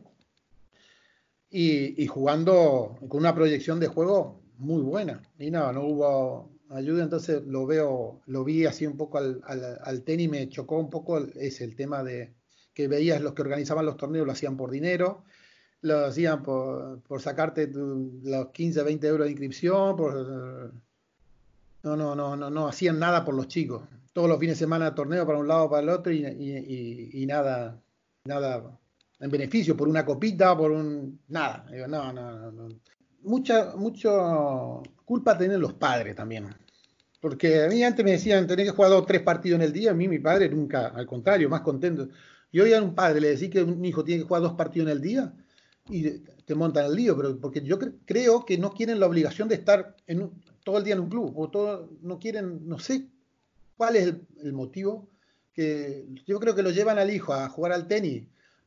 Y, 1.50 2.06
jugando 2.06 2.96
con 3.08 3.20
una 3.20 3.34
proyección 3.34 3.80
de 3.80 3.86
juego 3.86 4.42
muy 4.56 4.82
buena. 4.82 5.22
Y 5.38 5.50
nada, 5.50 5.72
no, 5.72 5.84
hubo 5.86 6.50
ayuda, 6.70 7.04
entonces 7.04 7.42
lo 7.46 7.66
veo, 7.66 8.20
lo 8.26 8.44
vi 8.44 8.66
así 8.66 8.86
un 8.86 8.96
poco 8.96 9.18
al, 9.18 9.40
al, 9.44 10.02
tenis, 10.02 10.28
me 10.28 10.48
chocó 10.48 10.78
un 10.78 10.90
poco 10.90 11.18
es 11.18 11.60
el 11.62 11.74
tema 11.74 12.02
de 12.02 12.34
que 12.74 12.88
veías 12.88 13.22
los 13.22 13.32
que 13.32 13.42
organizaban 13.42 13.86
los 13.86 13.96
torneos 13.96 14.26
lo 14.26 14.32
hacían 14.32 14.56
por 14.56 14.70
dinero, 14.70 15.24
lo 15.80 16.04
hacían 16.04 16.42
por, 16.42 17.02
sacarte 17.20 17.70
los 17.72 18.50
15, 18.50 18.82
20 18.82 19.06
euros 19.06 19.24
de 19.24 19.30
inscripción, 19.30 19.96
por, 19.96 20.14
no, 21.82 21.96
no, 21.96 22.14
no, 22.14 22.36
no, 22.36 22.50
no 22.50 22.68
hacían 22.68 22.98
nada 22.98 23.24
por 23.24 23.34
los 23.34 23.48
chicos. 23.48 23.82
Todos 24.12 24.28
los 24.28 24.38
fines 24.38 24.56
de 24.56 24.64
semana 24.64 24.94
torneo 24.94 25.26
para 25.26 25.38
un 25.38 25.48
lado, 25.48 25.70
para 25.70 25.82
el 25.82 25.88
otro 25.88 26.12
y, 26.12 27.10
y 27.12 27.26
nada, 27.26 27.80
nada 28.28 28.78
en 29.20 29.30
beneficio, 29.30 29.76
por 29.76 29.88
una 29.88 30.04
copita, 30.04 30.56
por 30.56 30.70
un. 30.70 31.20
nada. 31.28 31.66
no, 31.88 32.12
no, 32.12 32.52
no. 32.52 32.68
Mucha, 33.22 33.74
mucho 33.76 34.82
culpa 35.04 35.36
tienen 35.36 35.60
los 35.60 35.72
padres 35.74 36.14
también. 36.14 36.46
Porque 37.20 37.64
a 37.64 37.68
mí 37.68 37.82
antes 37.82 38.04
me 38.04 38.12
decían, 38.12 38.46
tenés 38.46 38.66
que 38.66 38.76
jugar 38.76 38.92
dos 38.92 39.06
tres 39.06 39.22
partidos 39.22 39.56
en 39.58 39.66
el 39.66 39.72
día. 39.72 39.90
A 39.90 39.94
mí, 39.94 40.06
mi 40.06 40.20
padre, 40.20 40.48
nunca, 40.48 40.88
al 40.88 41.06
contrario, 41.06 41.48
más 41.48 41.62
contento. 41.62 42.08
Y 42.52 42.60
hoy 42.60 42.72
a 42.72 42.80
un 42.80 42.94
padre 42.94 43.20
le 43.20 43.30
decís 43.30 43.50
que 43.50 43.62
un 43.62 43.84
hijo 43.84 44.04
tiene 44.04 44.22
que 44.22 44.28
jugar 44.28 44.42
dos 44.42 44.52
partidos 44.52 44.88
en 44.88 44.92
el 44.92 45.02
día 45.02 45.32
y 45.90 46.20
te 46.44 46.54
montan 46.54 46.86
el 46.86 46.94
lío, 46.94 47.16
pero 47.16 47.38
porque 47.40 47.62
yo 47.62 47.78
creo 48.04 48.44
que 48.44 48.58
no 48.58 48.72
quieren 48.72 49.00
la 49.00 49.06
obligación 49.06 49.48
de 49.48 49.56
estar 49.56 49.96
todo 50.62 50.78
el 50.78 50.84
día 50.84 50.94
en 50.94 51.00
un 51.00 51.08
club, 51.08 51.32
o 51.36 51.50
todo, 51.50 51.90
no 52.02 52.18
quieren, 52.18 52.68
no 52.68 52.78
sé 52.78 53.06
cuál 53.76 53.96
es 53.96 54.14
el 54.42 54.52
motivo 54.52 55.08
yo 56.26 56.38
creo 56.38 56.54
que 56.54 56.62
lo 56.62 56.70
llevan 56.70 56.98
al 56.98 57.10
hijo 57.10 57.34
a 57.34 57.48
jugar 57.48 57.72
al 57.72 57.88
tenis 57.88 58.24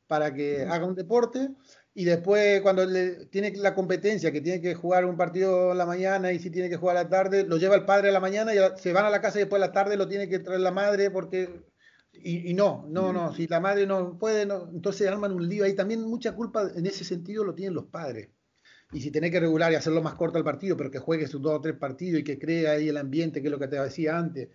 para 0.08 0.34
que 0.34 0.64
haga 0.64 0.86
un 0.86 0.96
deporte 0.96 1.50
y 1.94 2.06
después 2.06 2.62
cuando 2.62 2.86
le, 2.86 3.26
tiene 3.28 3.52
la 3.56 3.74
competencia 3.74 4.32
que 4.32 4.42
tiene 4.42 4.62
que 4.62 4.76
jugar 4.76 5.06
un 5.06 5.18
partido 5.18 5.72
en 5.72 5.78
la 5.78 5.86
mañana 5.86 6.32
y 6.32 6.40
si 6.40 6.50
tiene 6.50 6.70
que 6.70 6.78
jugar 6.78 6.98
a 6.98 7.04
la 7.04 7.10
tarde, 7.10 7.46
lo 7.46 7.58
lleva 7.58 7.76
el 7.76 7.86
padre 7.86 8.10
a 8.10 8.12
la 8.12 8.20
mañana 8.20 8.54
y 8.54 8.58
se 8.78 8.94
van 8.94 9.06
a 9.06 9.10
la 9.10 9.22
casa 9.22 9.38
y 9.38 9.42
después 9.42 9.62
a 9.62 9.68
la 9.68 9.72
tarde 9.72 9.98
lo 9.98 10.08
tiene 10.08 10.28
que 10.28 10.40
traer 10.40 10.60
la 10.60 10.72
madre 10.72 11.12
porque 11.12 11.64
y, 12.14 12.54
no, 12.54 12.86
no, 12.88 13.14
no, 13.14 13.34
si 13.34 13.48
la 13.48 13.60
madre 13.60 13.88
no 13.88 14.18
puede, 14.20 14.46
no, 14.46 14.70
entonces 14.72 15.08
arman 15.08 15.32
un 15.32 15.48
lío. 15.48 15.64
Ahí 15.64 15.76
también 15.76 16.02
mucha 16.02 16.36
culpa 16.36 16.70
en 16.76 16.86
ese 16.86 17.04
sentido 17.04 17.44
lo 17.44 17.56
tienen 17.56 17.74
los 17.74 17.86
padres. 17.86 18.30
Y 18.92 19.02
si 19.02 19.12
tenés 19.12 19.32
que 19.32 19.40
regular 19.40 19.72
y 19.72 19.76
hacerlo 19.76 20.04
más 20.04 20.16
corto 20.16 20.38
el 20.38 20.44
partido, 20.44 20.76
pero 20.78 20.92
que 20.92 21.00
juegue 21.00 21.28
sus 21.28 21.42
dos 21.42 21.54
o 21.54 21.62
tres 21.62 21.76
partidos 21.78 22.20
y 22.20 22.24
que 22.24 22.38
crea 22.38 22.72
ahí 22.74 22.90
el 22.90 22.98
ambiente, 22.98 23.42
que 23.42 23.48
es 23.48 23.52
lo 23.52 23.60
que 23.60 23.70
te 23.70 23.82
decía 23.82 24.18
antes, 24.18 24.50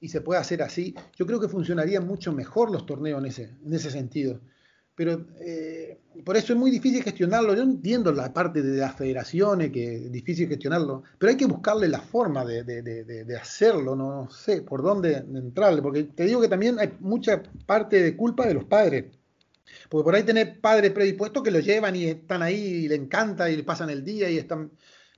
y 0.00 0.08
se 0.08 0.22
puede 0.22 0.40
hacer 0.40 0.62
así, 0.62 0.94
yo 1.14 1.26
creo 1.26 1.38
que 1.38 1.48
funcionarían 1.48 2.06
mucho 2.06 2.32
mejor 2.32 2.70
los 2.70 2.86
torneos 2.86 3.20
en 3.20 3.26
ese, 3.26 3.56
en 3.64 3.74
ese 3.74 3.90
sentido. 3.90 4.40
Pero 4.94 5.26
eh, 5.40 5.98
por 6.24 6.36
eso 6.36 6.52
es 6.52 6.58
muy 6.58 6.70
difícil 6.70 7.02
gestionarlo. 7.02 7.54
Yo 7.54 7.62
entiendo 7.62 8.12
la 8.12 8.32
parte 8.32 8.60
de 8.60 8.78
las 8.78 8.96
federaciones, 8.96 9.70
que 9.70 9.96
es 9.96 10.12
difícil 10.12 10.48
gestionarlo, 10.48 11.04
pero 11.18 11.30
hay 11.30 11.36
que 11.36 11.46
buscarle 11.46 11.88
la 11.88 12.00
forma 12.00 12.44
de, 12.44 12.64
de, 12.64 13.36
hacerlo, 13.36 13.96
no 13.96 14.28
sé 14.30 14.62
por 14.62 14.82
dónde 14.82 15.16
entrarle, 15.16 15.80
porque 15.80 16.04
te 16.04 16.24
digo 16.24 16.40
que 16.40 16.48
también 16.48 16.78
hay 16.78 16.92
mucha 17.00 17.42
parte 17.66 18.02
de 18.02 18.16
culpa 18.16 18.46
de 18.46 18.54
los 18.54 18.64
padres. 18.64 19.06
Porque 19.88 20.04
por 20.04 20.14
ahí 20.14 20.22
tener 20.24 20.60
padres 20.60 20.90
predispuestos 20.90 21.42
que 21.42 21.50
lo 21.50 21.60
llevan 21.60 21.96
y 21.96 22.06
están 22.06 22.42
ahí 22.42 22.60
y 22.60 22.88
le 22.88 22.96
encanta 22.96 23.50
y 23.50 23.56
le 23.56 23.64
pasan 23.64 23.90
el 23.90 24.04
día 24.04 24.28
y 24.28 24.38
están... 24.38 24.72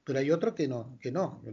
Pero 0.05 0.19
hay 0.19 0.31
otros 0.31 0.55
que 0.55 0.69
no, 0.69 0.99
que 1.01 1.11
no. 1.11 1.41
Que 1.43 1.53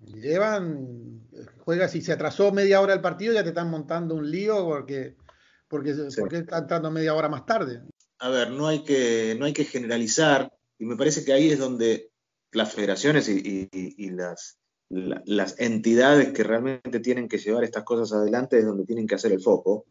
Llevan, 0.00 1.22
juega, 1.64 1.88
si 1.88 2.02
se 2.02 2.12
atrasó 2.12 2.52
media 2.52 2.80
hora 2.80 2.94
el 2.94 3.00
partido, 3.00 3.34
ya 3.34 3.42
te 3.42 3.50
están 3.50 3.70
montando 3.70 4.14
un 4.14 4.30
lío 4.30 4.64
porque, 4.64 5.16
porque, 5.68 5.94
porque 6.18 6.38
está 6.38 6.58
entrando 6.58 6.90
media 6.90 7.14
hora 7.14 7.28
más 7.28 7.46
tarde. 7.46 7.82
A 8.18 8.28
ver, 8.28 8.50
no 8.50 8.66
hay 8.66 8.84
que, 8.84 9.36
no 9.38 9.46
hay 9.46 9.52
que 9.52 9.64
generalizar, 9.64 10.52
y 10.78 10.86
me 10.86 10.96
parece 10.96 11.24
que 11.24 11.32
ahí 11.32 11.50
es 11.50 11.58
donde 11.58 12.10
las 12.52 12.72
federaciones 12.72 13.28
y, 13.28 13.68
las, 14.10 14.58
las 14.88 15.58
entidades 15.58 16.32
que 16.32 16.42
realmente 16.42 17.00
tienen 17.00 17.28
que 17.28 17.38
llevar 17.38 17.64
estas 17.64 17.84
cosas 17.84 18.12
adelante 18.12 18.58
es 18.58 18.64
donde 18.64 18.84
tienen 18.84 19.06
que 19.06 19.16
hacer 19.16 19.32
el 19.32 19.42
foco. 19.42 19.86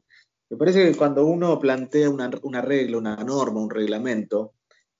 Me 0.49 0.57
parece 0.57 0.85
que 0.85 0.97
cuando 0.97 1.25
uno 1.25 1.59
plantea 1.59 2.09
una, 2.09 2.29
una 2.43 2.61
regla, 2.61 2.97
una 2.97 3.15
norma, 3.17 3.61
un 3.61 3.69
reglamento, 3.69 4.53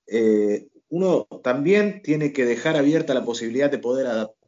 eh, 0.06 0.68
uno 0.88 1.26
también 1.42 2.02
tiene 2.02 2.32
que 2.32 2.44
dejar 2.44 2.76
abierta 2.76 3.14
la 3.14 3.24
posibilidad 3.24 3.70
de 3.70 3.78
poder 3.78 4.06
adaptar 4.06 4.45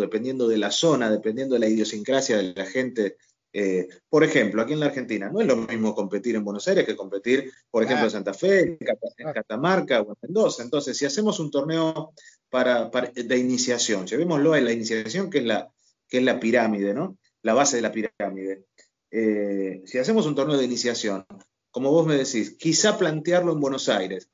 dependiendo 0.00 0.48
de 0.48 0.58
la 0.58 0.70
zona, 0.70 1.10
dependiendo 1.10 1.54
de 1.54 1.60
la 1.60 1.68
idiosincrasia 1.68 2.36
de 2.38 2.54
la 2.54 2.66
gente. 2.66 3.16
Eh, 3.52 3.88
por 4.08 4.22
ejemplo, 4.24 4.60
aquí 4.60 4.74
en 4.74 4.80
la 4.80 4.86
Argentina, 4.86 5.30
no 5.30 5.40
es 5.40 5.46
lo 5.46 5.56
mismo 5.56 5.94
competir 5.94 6.36
en 6.36 6.44
Buenos 6.44 6.68
Aires 6.68 6.84
que 6.84 6.94
competir, 6.94 7.50
por 7.70 7.82
ejemplo, 7.82 8.04
en 8.04 8.10
Santa 8.10 8.34
Fe, 8.34 8.78
en 8.80 9.32
Catamarca 9.32 10.02
o 10.02 10.10
en 10.10 10.16
Mendoza. 10.22 10.62
Entonces, 10.62 10.96
si 10.96 11.06
hacemos 11.06 11.40
un 11.40 11.50
torneo 11.50 12.12
para, 12.50 12.90
de 12.90 13.38
iniciación, 13.38 14.06
llevémoslo 14.06 14.52
a 14.52 14.60
la 14.60 14.72
iniciación, 14.72 15.30
que 15.30 15.38
es 15.38 15.44
la, 15.44 15.68
que 16.08 16.18
es 16.18 16.24
la 16.24 16.38
pirámide, 16.38 16.94
¿no? 16.94 17.18
La 17.42 17.54
base 17.54 17.76
de 17.76 17.82
la 17.82 17.92
pirámide. 17.92 18.64
Eh, 19.10 19.82
si 19.86 19.98
hacemos 19.98 20.26
un 20.26 20.34
torneo 20.34 20.58
de 20.58 20.64
iniciación, 20.64 21.24
como 21.70 21.90
vos 21.90 22.06
me 22.06 22.16
decís, 22.16 22.56
quizá 22.58 22.98
plantearlo 22.98 23.52
en 23.52 23.60
Buenos 23.60 23.88
Aires, 23.88 24.28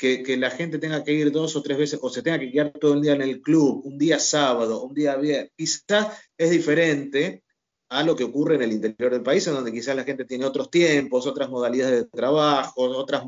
que, 0.00 0.36
la 0.38 0.50
gente 0.50 0.78
tenga 0.78 1.04
que 1.04 1.12
ir 1.12 1.30
dos 1.30 1.54
o 1.56 1.62
tres 1.62 1.76
veces 1.76 2.00
o 2.02 2.08
se 2.08 2.22
tenga 2.22 2.38
que 2.38 2.50
quedar 2.50 2.72
todo 2.72 2.94
el 2.94 3.02
día 3.02 3.12
en 3.12 3.22
el 3.22 3.42
club, 3.42 3.82
un 3.84 3.98
día 3.98 4.18
sábado, 4.18 4.82
un 4.82 4.94
día 4.94 5.16
viernes, 5.16 5.52
quizás 5.54 6.08
es 6.38 6.50
diferente 6.50 7.44
a 7.90 8.02
lo 8.02 8.16
que 8.16 8.24
ocurre 8.24 8.54
en 8.54 8.62
el 8.62 8.72
interior 8.72 9.12
del 9.12 9.22
país, 9.22 9.46
en 9.46 9.54
donde 9.54 9.72
quizás 9.72 9.94
la 9.94 10.04
gente 10.04 10.24
tiene 10.24 10.46
otros 10.46 10.70
tiempos, 10.70 11.26
otras 11.26 11.50
modalidades 11.50 12.04
de 12.04 12.04
trabajo, 12.06 12.72
otras, 12.82 13.24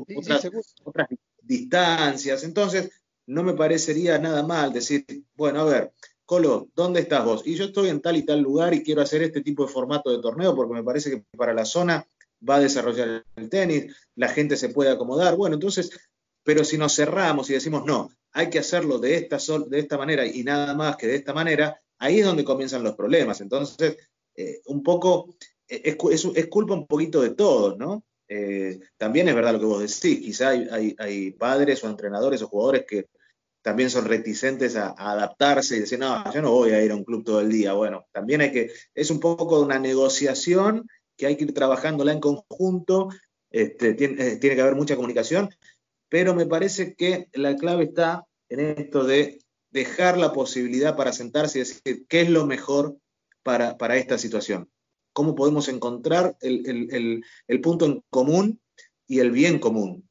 otras, 0.83 1.07
distancias. 1.41 2.43
Entonces, 2.43 2.89
no 3.27 3.43
me 3.43 3.53
parecería 3.53 4.17
nada 4.17 4.41
mal 4.41 4.73
decir, 4.73 5.05
bueno, 5.35 5.61
a 5.61 5.65
ver, 5.65 5.91
Colo, 6.25 6.69
¿dónde 6.73 7.01
estás 7.01 7.25
vos? 7.25 7.43
Y 7.45 7.55
yo 7.55 7.65
estoy 7.65 7.89
en 7.89 8.01
tal 8.01 8.15
y 8.15 8.25
tal 8.25 8.39
lugar 8.39 8.73
y 8.73 8.83
quiero 8.83 9.01
hacer 9.01 9.21
este 9.21 9.41
tipo 9.41 9.65
de 9.65 9.71
formato 9.71 10.09
de 10.09 10.21
torneo 10.21 10.55
porque 10.55 10.73
me 10.73 10.83
parece 10.83 11.09
que 11.09 11.23
para 11.37 11.53
la 11.53 11.65
zona 11.65 12.07
va 12.47 12.55
a 12.55 12.61
desarrollar 12.61 13.25
el 13.35 13.49
tenis, 13.49 13.93
la 14.15 14.29
gente 14.29 14.55
se 14.55 14.69
puede 14.69 14.89
acomodar. 14.89 15.35
Bueno, 15.35 15.55
entonces 15.55 15.91
pero 16.43 16.63
si 16.63 16.77
nos 16.77 16.95
cerramos 16.95 17.49
y 17.49 17.53
decimos, 17.53 17.85
no, 17.85 18.09
hay 18.33 18.49
que 18.49 18.59
hacerlo 18.59 18.99
de 18.99 19.15
esta, 19.15 19.37
de 19.67 19.79
esta 19.79 19.97
manera 19.97 20.25
y 20.25 20.43
nada 20.43 20.73
más 20.73 20.97
que 20.97 21.07
de 21.07 21.15
esta 21.15 21.33
manera, 21.33 21.79
ahí 21.99 22.19
es 22.19 22.25
donde 22.25 22.43
comienzan 22.43 22.83
los 22.83 22.95
problemas. 22.95 23.39
Entonces, 23.41 23.97
eh, 24.35 24.61
un 24.65 24.83
poco, 24.83 25.35
eh, 25.67 25.95
es, 26.11 26.47
culpa 26.47 26.73
un 26.73 26.87
poquito 26.87 27.21
de 27.21 27.31
todos, 27.31 27.77
¿no? 27.77 28.03
Eh, 28.27 28.79
también 28.97 29.27
es 29.27 29.35
verdad 29.35 29.53
lo 29.53 29.59
que 29.59 29.65
vos 29.65 29.79
decís, 29.81 30.19
quizá 30.19 30.49
hay, 30.49 31.31
padres 31.31 31.83
o 31.83 31.89
entrenadores 31.89 32.41
o 32.41 32.47
jugadores 32.47 32.85
que 32.87 33.07
también 33.61 33.89
son 33.89 34.05
reticentes 34.05 34.75
a, 34.75 34.95
adaptarse 34.97 35.77
y 35.77 35.81
decir, 35.81 35.99
no, 35.99 36.23
yo 36.33 36.41
no 36.41 36.51
voy 36.51 36.71
a 36.71 36.83
ir 36.83 36.91
a 36.91 36.95
un 36.95 37.03
club 37.03 37.23
todo 37.23 37.41
el 37.41 37.51
día. 37.51 37.73
Bueno, 37.73 38.07
también 38.11 38.41
hay 38.41 38.51
que, 38.51 38.71
es 38.95 39.11
un 39.11 39.19
poco 39.19 39.61
una 39.61 39.77
negociación 39.77 40.87
que 41.15 41.27
hay 41.27 41.37
que 41.37 41.43
ir 41.43 41.53
trabajándola 41.53 42.11
en 42.11 42.19
conjunto, 42.19 43.09
este, 43.51 43.93
tiene, 43.93 44.37
tiene 44.37 44.55
que 44.55 44.61
haber 44.61 44.75
mucha 44.75 44.95
comunicación 44.95 45.49
pero 46.13 46.35
me 46.35 46.45
parece 46.45 46.93
que 46.93 47.27
la 47.33 47.55
clave 47.55 47.85
está 47.85 48.27
en 48.47 48.59
esto 48.59 49.03
de 49.03 49.39
dejar 49.71 50.15
la 50.15 50.31
posibilidad 50.31 50.95
para 50.95 51.11
sentarse 51.11 51.57
y 51.57 51.61
decir 51.61 52.05
qué 52.07 52.21
es 52.21 52.29
lo 52.29 52.45
mejor 52.45 52.99
para, 53.41 53.97
esta 53.97 54.19
situación. 54.19 54.69
¿Cómo 55.11 55.33
podemos 55.33 55.69
encontrar 55.69 56.37
el, 56.41 57.23
punto 57.63 57.87
en 57.87 58.03
común 58.11 58.61
y 59.07 59.21
el 59.21 59.31
bien 59.31 59.57
común 59.57 60.07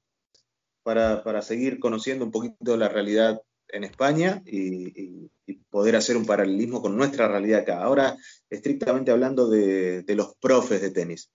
para, 0.83 1.41
seguir 1.41 1.79
conociendo 1.79 2.25
un 2.25 2.33
poquito 2.33 2.77
la 2.77 2.88
realidad 2.88 3.41
en 3.69 3.85
España 3.85 4.43
y, 4.45 5.31
poder 5.71 5.95
hacer 5.95 6.17
un 6.17 6.27
paralelismo 6.27 6.83
con 6.83 6.97
nuestra 6.97 7.29
realidad 7.29 7.61
acá? 7.61 7.81
Ahora, 7.81 8.17
estrictamente 8.51 9.12
hablando 9.12 9.49
de 9.49 10.15
los 10.17 10.35
profes 10.41 10.83
de 10.83 10.91
tenis. 10.91 11.31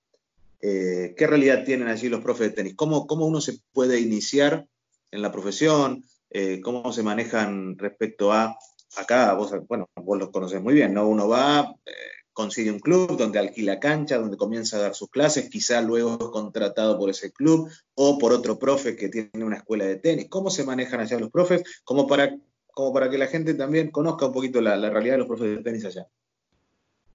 Eh, 0.62 1.13
¿Qué 1.15 1.28
realidad 1.28 1.63
tienen 1.63 1.88
allí 1.88 2.10
los 2.10 2.22
profes 2.22 2.50
de 2.50 2.56
tenis? 2.56 2.76
¿Cómo, 2.76 3.08
cómo 3.08 3.26
uno 3.26 3.41
se 3.41 3.60
puede 3.74 4.00
iniciar 4.00 4.67
en 5.12 5.22
la 5.22 5.32
profesión? 5.32 6.04
Eh, 6.30 6.62
¿Cómo 6.62 6.91
se 6.91 7.04
manejan 7.04 7.78
respecto 7.78 8.34
a 8.34 8.58
acá? 8.96 9.34
Vos, 9.34 9.54
bueno, 9.67 9.89
vos 9.96 10.17
los 10.17 10.32
conocés 10.32 10.62
muy 10.62 10.74
bien, 10.74 10.93
¿no? 10.93 11.08
Uno 11.08 11.28
va, 11.28 11.76
eh, 11.86 11.91
consigue 12.34 12.72
un 12.72 12.80
club, 12.80 13.17
donde 13.17 13.39
alquila 13.39 13.80
cancha, 13.80 14.17
donde 14.17 14.38
comienza 14.38 14.78
a 14.78 14.82
dar 14.82 14.96
sus 14.96 15.10
clases, 15.10 15.50
quizá 15.50 15.82
luego 15.82 16.17
es 16.20 16.30
contratado 16.30 16.98
por 16.98 17.10
ese 17.10 17.32
club 17.32 17.70
o 17.96 18.17
por 18.17 18.34
otro 18.34 18.60
profe 18.60 18.96
que 18.96 19.10
tiene 19.10 19.46
una 19.46 19.58
escuela 19.58 19.86
de 19.86 19.98
tenis. 19.98 20.28
¿Cómo 20.30 20.50
se 20.50 20.63
manejan 20.63 21.00
allá 21.00 21.20
los 21.20 21.32
profes? 21.32 21.63
Como 21.84 22.08
para, 22.08 22.36
como 22.74 22.93
para 22.93 23.10
que 23.10 23.17
la 23.17 23.28
gente 23.28 23.54
también 23.54 23.91
conozca 23.91 24.26
un 24.28 24.34
poquito 24.34 24.62
la, 24.62 24.76
la 24.76 24.89
realidad 24.89 25.15
de 25.15 25.20
los 25.20 25.28
profes 25.28 25.50
de 25.50 25.63
tenis 25.63 25.86
allá. 25.86 26.08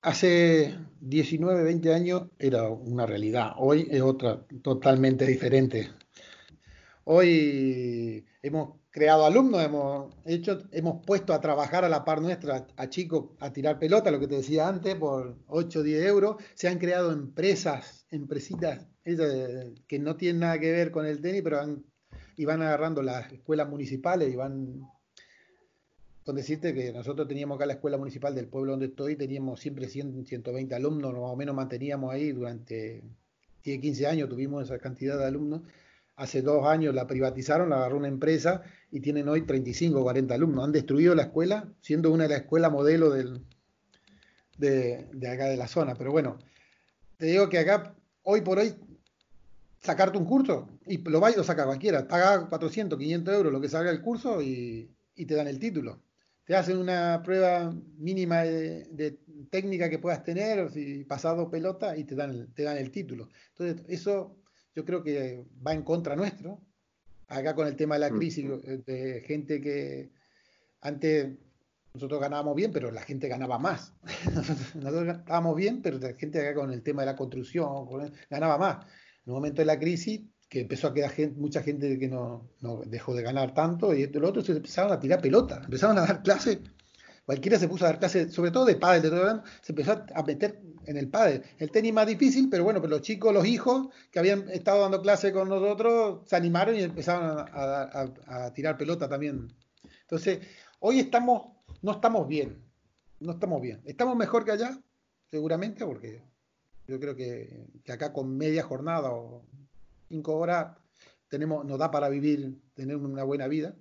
Hace 0.02 0.76
19, 1.00 1.62
20 1.62 1.94
años 1.94 2.22
era 2.36 2.68
una 2.68 3.06
realidad, 3.06 3.52
hoy 3.56 3.86
es 3.88 4.02
otra 4.02 4.44
totalmente 4.60 5.24
diferente. 5.24 5.90
Hoy 7.04 8.26
hemos 8.42 8.80
creado 8.90 9.24
alumnos, 9.24 9.62
hemos 9.62 10.12
hecho, 10.24 10.64
hemos 10.72 11.06
puesto 11.06 11.32
a 11.32 11.40
trabajar 11.40 11.84
a 11.84 11.88
la 11.88 12.04
par 12.04 12.20
nuestra 12.20 12.66
a 12.76 12.88
chicos 12.88 13.30
a 13.38 13.52
tirar 13.52 13.78
pelota, 13.78 14.10
lo 14.10 14.18
que 14.18 14.26
te 14.26 14.34
decía 14.34 14.66
antes, 14.66 14.96
por 14.96 15.38
8 15.46 15.78
o 15.78 15.82
10 15.84 16.04
euros. 16.04 16.36
Se 16.54 16.66
han 16.66 16.80
creado 16.80 17.12
empresas, 17.12 18.04
empresitas 18.10 18.88
que 19.04 19.98
no 20.00 20.16
tienen 20.16 20.40
nada 20.40 20.58
que 20.58 20.72
ver 20.72 20.90
con 20.90 21.06
el 21.06 21.20
tenis, 21.20 21.42
pero 21.42 21.58
van, 21.58 21.84
y 22.36 22.44
van 22.44 22.60
agarrando 22.60 23.02
las 23.02 23.32
escuelas 23.32 23.68
municipales 23.68 24.32
y 24.32 24.36
van 24.36 24.82
con 26.24 26.36
decirte 26.36 26.74
que 26.74 26.92
nosotros 26.92 27.26
teníamos 27.26 27.56
acá 27.56 27.66
la 27.66 27.74
escuela 27.74 27.98
municipal 27.98 28.34
del 28.34 28.48
pueblo 28.48 28.72
donde 28.72 28.86
estoy, 28.86 29.16
teníamos 29.16 29.60
siempre 29.60 29.88
100, 29.88 30.26
120 30.26 30.74
alumnos, 30.74 31.12
más 31.12 31.22
o 31.22 31.36
menos 31.36 31.54
manteníamos 31.54 32.12
ahí 32.12 32.32
durante 32.32 33.02
10, 33.64 33.80
15 33.80 34.06
años, 34.06 34.28
tuvimos 34.28 34.64
esa 34.64 34.78
cantidad 34.78 35.18
de 35.18 35.26
alumnos 35.26 35.62
hace 36.16 36.42
dos 36.42 36.66
años 36.66 36.94
la 36.94 37.06
privatizaron, 37.06 37.70
la 37.70 37.76
agarró 37.76 37.96
una 37.96 38.08
empresa 38.08 38.62
y 38.90 39.00
tienen 39.00 39.28
hoy 39.28 39.42
35 39.42 39.98
o 39.98 40.02
40 40.02 40.34
alumnos. 40.34 40.64
Han 40.64 40.72
destruido 40.72 41.14
la 41.14 41.22
escuela, 41.22 41.68
siendo 41.80 42.10
una 42.10 42.24
de 42.24 42.30
las 42.30 42.40
escuelas 42.42 42.72
modelo 42.72 43.10
del, 43.10 43.44
de, 44.58 45.08
acá 45.28 45.46
de 45.46 45.56
la 45.56 45.68
zona. 45.68 45.94
Pero 45.94 46.12
bueno, 46.12 46.38
te 47.16 47.26
digo 47.26 47.48
que 47.48 47.58
acá, 47.58 47.94
hoy 48.22 48.42
por 48.42 48.58
hoy, 48.58 48.74
sacarte 49.80 50.18
un 50.18 50.24
curso, 50.24 50.68
y 50.86 50.98
lo 50.98 51.20
va 51.20 51.28
a 51.28 51.44
sacar 51.44 51.66
cualquiera, 51.66 52.06
paga 52.06 52.48
400, 52.48 52.98
500 52.98 53.34
euros 53.34 53.52
lo 53.52 53.60
que 53.60 53.68
salga 53.68 53.90
el 53.90 54.00
curso 54.00 54.40
y, 54.40 54.94
te 55.14 55.34
dan 55.34 55.46
el 55.46 55.58
título. 55.58 56.00
Te 56.52 56.58
hacen 56.58 56.76
una 56.76 57.22
prueba 57.24 57.74
mínima 57.96 58.42
de, 58.42 59.18
técnica 59.48 59.88
que 59.88 59.98
puedas 59.98 60.22
tener, 60.22 60.70
si 60.70 61.02
pasado 61.04 61.50
pelota, 61.50 61.96
y 61.96 62.04
te 62.04 62.14
dan, 62.14 62.52
te 62.52 62.64
dan 62.64 62.76
el 62.76 62.90
título. 62.90 63.30
Entonces, 63.56 63.86
eso 63.88 64.36
yo 64.74 64.84
creo 64.84 65.02
que 65.02 65.46
va 65.66 65.72
en 65.72 65.80
contra 65.80 66.14
nuestro. 66.14 66.60
Acá 67.28 67.54
con 67.54 67.66
el 67.66 67.74
tema 67.74 67.94
de 67.94 68.00
la 68.00 68.10
mm. 68.10 68.18
crisis, 68.18 68.44
de 68.84 69.24
gente 69.26 69.62
que 69.62 70.10
antes 70.82 71.38
nosotros 71.94 72.20
ganábamos 72.20 72.54
bien, 72.54 72.70
pero 72.70 72.90
la 72.90 73.00
gente 73.00 73.28
ganaba 73.28 73.58
más. 73.58 73.94
nosotros 74.74 75.20
estábamos 75.20 75.56
bien, 75.56 75.80
pero 75.80 75.98
la 75.98 76.12
gente 76.12 76.38
acá 76.38 76.60
con 76.60 76.70
el 76.70 76.82
tema 76.82 77.00
de 77.00 77.06
la 77.06 77.16
construcción 77.16 77.70
ganaba 78.28 78.58
más. 78.58 78.84
En 79.24 79.32
un 79.32 79.36
momento 79.36 79.62
de 79.62 79.66
la 79.66 79.78
crisis, 79.78 80.20
que 80.52 80.60
empezó 80.60 80.88
a 80.88 80.92
quedar 80.92 81.10
mucha 81.36 81.62
gente 81.62 81.98
que 81.98 82.08
no, 82.08 82.50
dejó 82.84 83.14
de 83.14 83.22
ganar 83.22 83.54
tanto, 83.54 83.94
y 83.94 84.06
lo 84.06 84.28
otro 84.28 84.42
se 84.42 84.52
empezaron 84.52 84.92
a 84.92 85.00
tirar 85.00 85.22
pelota, 85.22 85.62
empezaron 85.64 85.96
a 85.96 86.02
dar 86.02 86.22
clases 86.22 86.58
Cualquiera 87.24 87.58
se 87.58 87.68
puso 87.68 87.86
a 87.86 87.88
dar 87.88 87.98
clases, 87.98 88.34
sobre 88.34 88.50
todo 88.50 88.66
de 88.66 88.74
pádel, 88.74 89.02
de 89.02 89.10
todo, 89.10 89.42
se 89.62 89.72
empezó 89.72 90.04
a 90.12 90.22
meter 90.24 90.60
en 90.84 90.96
el 90.98 91.08
pádel. 91.08 91.42
El 91.56 91.70
tenis 91.70 91.94
más 91.94 92.06
difícil, 92.06 92.48
pero 92.50 92.64
bueno, 92.64 92.82
pero 92.82 92.90
los 92.90 93.00
chicos, 93.00 93.32
los 93.32 93.46
hijos 93.46 93.88
que 94.10 94.18
habían 94.18 94.50
estado 94.50 94.82
dando 94.82 95.00
clases 95.00 95.32
con 95.32 95.48
nosotros, 95.48 96.28
se 96.28 96.36
animaron 96.36 96.76
y 96.76 96.82
empezaron 96.82 97.46
a, 97.48 98.52
tirar 98.52 98.76
pelota 98.76 99.08
también. 99.08 99.48
Entonces, 100.02 100.40
hoy 100.80 100.98
estamos, 100.98 101.52
no 101.80 101.92
estamos 101.92 102.28
bien, 102.28 102.62
no 103.20 103.32
estamos 103.32 103.62
bien. 103.62 103.80
Estamos 103.86 104.16
mejor 104.16 104.44
que 104.44 104.52
allá, 104.52 104.78
seguramente, 105.30 105.86
porque 105.86 106.24
yo 106.88 107.00
creo 107.00 107.14
que, 107.16 107.68
que 107.84 107.92
acá 107.92 108.12
con 108.12 108.36
media 108.36 108.64
jornada 108.64 109.12
o 109.12 109.46
cinco 110.12 110.36
horas 110.36 110.76
tenemos, 111.28 111.64
nos 111.64 111.78
da 111.78 111.90
para 111.90 112.08
vivir, 112.10 112.60
tener 112.74 112.96
una 112.96 113.24
buena 113.24 113.48
vida 113.48 113.74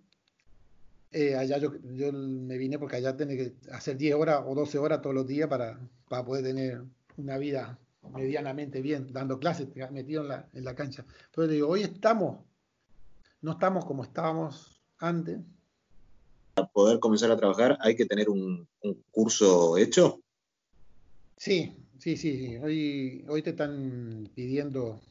eh, 1.12 1.36
allá 1.36 1.58
yo, 1.58 1.72
me 2.14 2.58
vine 2.58 2.80
porque 2.80 2.96
allá 2.96 3.18
tenía 3.18 3.36
que 3.36 3.54
hacer 3.72 3.98
10 3.98 4.16
horas 4.16 4.44
o 4.48 4.56
12 4.56 4.78
horas 4.78 5.02
todos 5.02 5.14
los 5.14 5.28
días 5.28 5.50
para, 5.50 5.78
para 6.08 6.24
poder 6.24 6.46
tener 6.46 6.84
una 7.18 7.38
vida 7.38 7.78
medianamente 8.14 8.82
bien, 8.82 9.12
dando 9.12 9.38
clases, 9.38 9.68
metido 9.92 10.22
en 10.22 10.30
la, 10.30 10.50
en 10.54 10.64
la 10.64 10.74
cancha. 10.74 11.06
Entonces 11.26 11.52
digo, 11.52 11.68
hoy 11.68 11.82
estamos, 11.82 12.40
no 13.42 13.52
estamos 13.52 13.86
como 13.86 14.04
estábamos 14.04 14.82
antes. 15.00 15.40
Para 16.54 16.70
poder 16.70 17.00
comenzar 17.00 17.30
a 17.30 17.38
trabajar 17.38 17.78
hay 17.82 17.96
que 17.96 18.06
tener 18.06 18.30
un, 18.30 18.68
curso 19.12 19.78
hecho. 19.78 20.22
Sí, 21.36 21.76
sí, 22.00 22.16
sí, 22.16 22.58
Hoy, 22.58 23.26
hoy 23.28 23.42
te 23.42 23.50
están 23.50 24.30
pidiendo, 24.34 25.02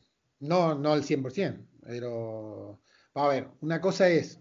no, 0.41 0.75
no 0.75 0.93
al 0.93 1.05
100%, 1.05 1.67
pero, 1.83 2.81
a 3.15 3.29
ver, 3.29 3.49
una 3.61 3.81
cosa 3.81 4.09
es 4.09 4.41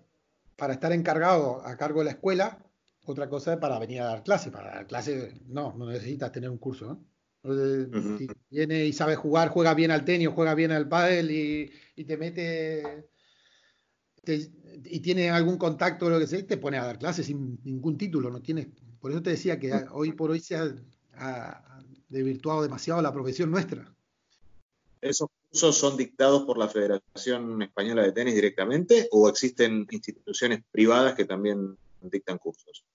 para 0.55 0.73
estar 0.73 0.91
encargado 0.91 1.65
a 1.65 1.77
cargo 1.77 1.99
de 1.99 2.05
la 2.05 2.12
escuela, 2.12 2.65
otra 3.05 3.29
cosa 3.29 3.53
es 3.53 3.59
para 3.59 3.79
venir 3.79 4.01
a 4.01 4.05
dar 4.05 4.23
clase. 4.23 4.51
Para 4.51 4.69
dar 4.69 4.88
clase, 4.88 5.41
no, 5.47 5.73
no 5.75 5.88
necesitas 5.88 6.31
tener 6.31 6.49
un 6.49 6.57
curso. 6.57 7.03
Si 7.41 8.27
viene 8.49 8.85
y 8.85 8.93
sabe 8.93 9.15
jugar, 9.15 9.49
juega 9.49 9.73
bien 9.73 9.91
al 9.91 10.03
tenis, 10.03 10.27
juega 10.27 10.53
bien 10.53 10.71
al 10.71 10.89
pádel 10.89 11.31
y, 11.31 12.03
te 12.03 12.17
mete 12.17 13.09
y 14.25 14.99
tiene 14.99 15.31
algún 15.31 15.57
contacto 15.57 16.05
o 16.05 16.09
lo 16.09 16.19
que 16.19 16.27
sea, 16.27 16.45
te 16.45 16.57
pone 16.57 16.77
a 16.77 16.85
dar 16.85 16.99
clases 16.99 17.25
sin 17.25 17.59
ningún 17.63 17.97
título. 17.97 18.29
No 18.29 18.41
tiene, 18.41 18.71
por 18.99 19.12
eso 19.12 19.23
te 19.23 19.31
decía 19.31 19.57
que 19.57 19.73
hoy 19.91 20.12
por 20.12 20.31
hoy 20.31 20.41
se 20.41 20.57
ha, 20.57 20.75
ha 21.13 21.83
desvirtuado 22.09 22.62
demasiado 22.62 23.01
la 23.01 23.13
profesión 23.13 23.49
nuestra. 23.49 23.95
Esos 25.01 25.29
cursos 25.49 25.77
son 25.77 25.97
dictados 25.97 26.43
por 26.43 26.57
la 26.57 26.67
Federación 26.67 27.62
Española 27.62 28.03
de 28.03 28.12
Tenis 28.12 28.35
directamente 28.35 29.07
o 29.12 29.27
existen 29.27 29.88
instituciones 29.89 30.62
privadas 30.71 31.15
que 31.15 31.25
también 31.25 31.75
dictan 32.01 32.38
cursos? 32.38 32.85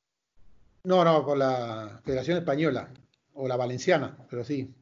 No, 0.84 1.04
no, 1.04 1.24
por 1.24 1.36
la 1.36 2.00
Federación 2.04 2.38
Española 2.38 2.92
o 3.34 3.48
la 3.48 3.56
Valenciana, 3.56 4.16
pero 4.28 4.44
sí. 4.44 4.72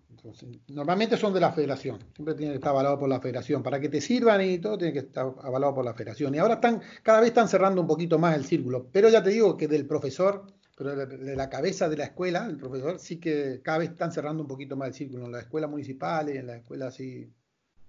normalmente 0.68 1.16
son 1.16 1.32
de 1.32 1.40
la 1.40 1.52
Federación, 1.52 1.98
siempre 2.14 2.35
tiene 2.35 2.52
que 2.52 2.56
estar 2.56 2.70
avalado 2.70 2.98
por 2.98 3.08
la 3.08 3.20
Federación. 3.20 3.62
Para 3.62 3.80
que 3.80 3.88
te 3.88 4.00
sirvan 4.00 4.42
y 4.42 4.58
todo, 4.58 4.76
tiene 4.76 4.92
que 4.92 4.98
estar 5.00 5.32
avalado 5.42 5.74
por 5.74 5.85
la 5.85 5.94
Federación. 5.94 6.35
Y 6.35 6.38
ahora 6.38 6.54
están, 6.54 6.82
cada 7.02 7.20
vez 7.20 7.28
están 7.28 7.48
cerrando 7.48 7.80
un 7.80 7.87
poquito 7.87 8.18
más 8.18 8.37
el 8.37 8.44
círculo. 8.44 8.88
Pero 8.92 9.08
ya 9.08 9.22
te 9.22 9.30
digo 9.30 9.56
que 9.56 9.68
del 9.68 9.87
profesor, 9.87 10.44
pero 10.76 10.94
de 10.94 11.37
la 11.37 11.48
cabeza 11.48 11.88
de 11.88 11.96
la 11.96 12.04
escuela, 12.04 12.46
el 12.46 12.56
profesor, 12.56 12.98
sí 12.98 13.18
que 13.18 13.61
cada 13.62 13.78
vez 13.78 13.90
están 13.90 14.12
cerrando 14.12 14.42
un 14.42 14.48
poquito 14.48 14.76
más 14.76 14.88
el 14.88 14.94
círculo. 14.94 15.26
En 15.26 15.32
las 15.32 15.44
escuelas 15.44 15.70
municipales, 15.70 16.37
en 16.37 16.48
las 16.48 16.56
escuelas 16.58 16.94
así 16.94 17.32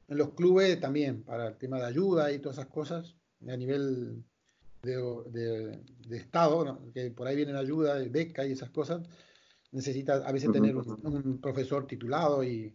en 0.07 0.17
los 0.17 0.33
clubes 0.33 0.79
también, 0.79 1.23
para 1.23 1.49
el 1.49 1.57
tema 1.57 1.77
de 1.79 1.85
ayuda 1.85 2.31
y 2.31 2.39
todas 2.39 2.57
esas 2.57 2.69
cosas, 2.69 3.15
a 3.47 3.57
nivel 3.57 4.23
de, 4.83 5.79
Estado, 6.11 6.79
que 6.93 7.11
por 7.11 7.27
ahí 7.27 7.35
vienen 7.35 7.55
ayuda, 7.55 7.95
beca 8.09 8.45
y 8.45 8.51
esas 8.51 8.69
cosas, 8.69 9.01
necesita 9.71 10.15
a 10.27 10.31
veces 10.31 10.51
tener 10.51 10.75
un, 10.75 11.39
profesor 11.41 11.87
titulado 11.87 12.43
y, 12.43 12.73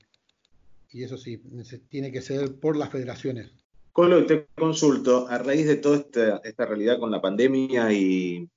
eso 0.92 1.18
sí, 1.18 1.42
tiene 1.88 2.10
que 2.10 2.22
ser 2.22 2.56
por 2.56 2.76
las 2.76 2.90
federaciones. 2.90 3.52
Colo, 3.92 4.24
te 4.26 4.46
consulto, 4.56 5.28
a 5.28 5.38
raíz 5.38 5.66
de 5.66 5.76
toda 5.76 5.98
esta, 6.42 6.66
realidad 6.66 6.98
con 6.98 7.10
la 7.10 7.20
pandemia 7.20 7.92
y, 7.92 8.48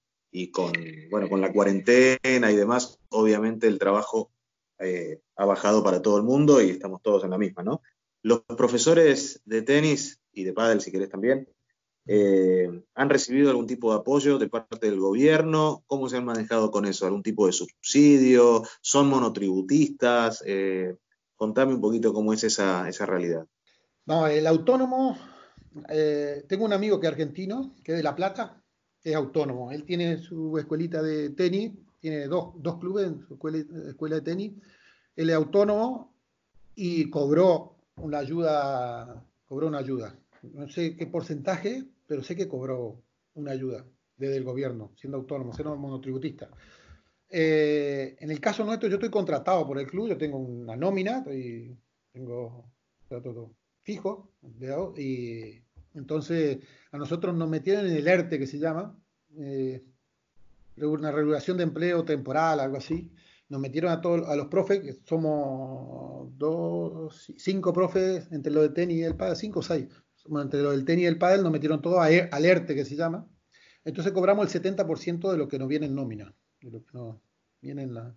con, 0.51 0.71
bueno, 1.09 1.27
con 1.29 1.41
la 1.41 1.51
cuarentena 1.51 2.51
y 2.51 2.55
demás, 2.55 2.99
obviamente 3.09 3.67
el 3.67 3.79
trabajo 3.79 4.31
eh, 4.79 5.19
ha 5.35 5.45
bajado 5.45 5.83
para 5.83 6.01
todo 6.01 6.17
el 6.17 6.23
mundo 6.23 6.61
y 6.61 6.69
estamos 6.69 7.01
todos 7.01 7.23
en 7.23 7.31
la 7.31 7.37
misma, 7.37 7.63
¿no? 7.63 7.81
Los 8.23 8.41
profesores 8.41 9.41
de 9.45 9.61
tenis 9.61 10.21
y 10.31 10.43
de 10.43 10.53
pádel, 10.53 10.81
si 10.81 10.91
querés 10.91 11.09
también, 11.09 11.47
eh, 12.07 12.83
¿han 12.95 13.09
recibido 13.09 13.49
algún 13.49 13.67
tipo 13.67 13.91
de 13.91 13.99
apoyo 13.99 14.37
de 14.37 14.49
parte 14.49 14.89
del 14.89 14.99
gobierno? 14.99 15.83
¿Cómo 15.87 16.09
se 16.09 16.17
han 16.17 16.25
manejado 16.25 16.71
con 16.71 16.85
eso? 16.85 17.05
¿Algún 17.05 17.23
tipo 17.23 17.45
de 17.45 17.53
subsidio? 17.53 18.63
¿Son 18.81 19.07
monotributistas? 19.07 20.43
Eh, 20.45 20.95
contame 21.35 21.73
un 21.73 21.81
poquito 21.81 22.13
cómo 22.13 22.33
es 22.33 22.43
esa, 22.43 22.89
realidad. 23.05 23.45
No, 24.05 24.27
el 24.27 24.47
autónomo, 24.47 25.17
eh, 25.89 26.43
tengo 26.47 26.65
un 26.65 26.73
amigo 26.73 26.99
que 26.99 27.07
es 27.07 27.13
argentino, 27.13 27.75
que 27.83 27.93
es 27.93 27.97
de 27.97 28.03
La 28.03 28.15
Plata, 28.15 28.61
es 29.03 29.15
autónomo. 29.15 29.71
Él 29.71 29.83
tiene 29.83 30.17
su 30.17 30.57
escuelita 30.57 31.01
de 31.01 31.29
tenis, 31.31 31.71
tiene 31.99 32.27
dos, 32.27 32.53
clubes 32.79 33.07
en 33.07 33.27
su 33.27 33.39
escuela 33.87 34.15
de 34.15 34.21
tenis. 34.21 34.53
Él 35.15 35.29
es 35.29 35.35
autónomo 35.35 36.15
y 36.75 37.09
cobró 37.09 37.70
una 37.97 38.19
ayuda, 38.19 39.23
cobró 39.45 39.67
una 39.67 39.79
ayuda. 39.79 40.15
No 40.41 40.67
sé 40.69 40.95
qué 40.95 41.07
porcentaje, 41.07 41.85
pero 42.07 42.23
sé 42.23 42.35
que 42.35 42.47
cobró 42.47 43.01
una 43.35 43.51
ayuda 43.51 43.85
desde 44.17 44.37
el 44.37 44.43
gobierno, 44.43 44.91
siendo 44.95 45.17
autónomo, 45.17 45.53
siendo 45.53 45.75
monotributista. 45.75 46.49
Eh, 47.29 48.17
en 48.19 48.29
el 48.29 48.39
caso 48.39 48.65
nuestro, 48.65 48.89
yo 48.89 48.95
estoy 48.95 49.09
contratado 49.09 49.65
por 49.65 49.79
el 49.79 49.87
club, 49.87 50.09
yo 50.09 50.17
tengo 50.17 50.37
una 50.37 50.75
nómina, 50.75 51.23
tengo 52.11 52.65
todo 53.07 53.53
fijo, 53.83 54.31
y 54.97 55.61
entonces 55.95 56.59
a 56.91 56.97
nosotros 56.97 57.35
nos 57.35 57.49
metieron 57.49 57.87
en 57.87 57.95
el 57.95 58.07
ERTE, 58.07 58.37
que 58.37 58.47
se 58.47 58.59
llama, 58.59 58.97
eh, 59.37 59.83
una 60.77 61.11
regulación 61.11 61.57
de 61.57 61.63
empleo 61.63 62.03
temporal, 62.03 62.59
algo 62.59 62.77
así, 62.77 63.11
nos 63.51 63.59
metieron 63.59 63.91
a 63.91 63.99
todos 63.99 64.29
a 64.29 64.35
los 64.37 64.47
profes, 64.47 64.79
que 64.79 64.93
somos 65.05 66.29
dos, 66.37 67.33
cinco 67.37 67.73
profes 67.73 68.31
entre 68.31 68.53
lo 68.53 68.61
de 68.61 68.69
tenis 68.69 68.99
y 68.99 69.03
el 69.03 69.17
pádel, 69.17 69.35
cinco 69.35 69.59
o 69.59 69.61
seis, 69.61 69.89
entre 70.41 70.61
lo 70.61 70.71
del 70.71 70.85
tenis 70.85 71.03
y 71.03 71.07
el 71.07 71.17
pádel 71.17 71.43
nos 71.43 71.51
metieron 71.51 71.81
todo 71.81 71.99
a 71.99 72.05
alerte 72.05 72.73
que 72.73 72.85
se 72.85 72.95
llama. 72.95 73.27
Entonces 73.83 74.13
cobramos 74.13 74.55
el 74.55 74.61
70% 74.61 75.29
de 75.29 75.37
lo 75.37 75.49
que 75.49 75.59
nos 75.59 75.67
viene 75.67 75.87
en 75.87 75.95
nómina, 75.95 76.33
de 76.61 76.71
lo 76.71 76.81
que 76.81 76.91
nos 76.93 77.17
viene 77.61 77.81
en, 77.83 77.93
la, 77.93 78.15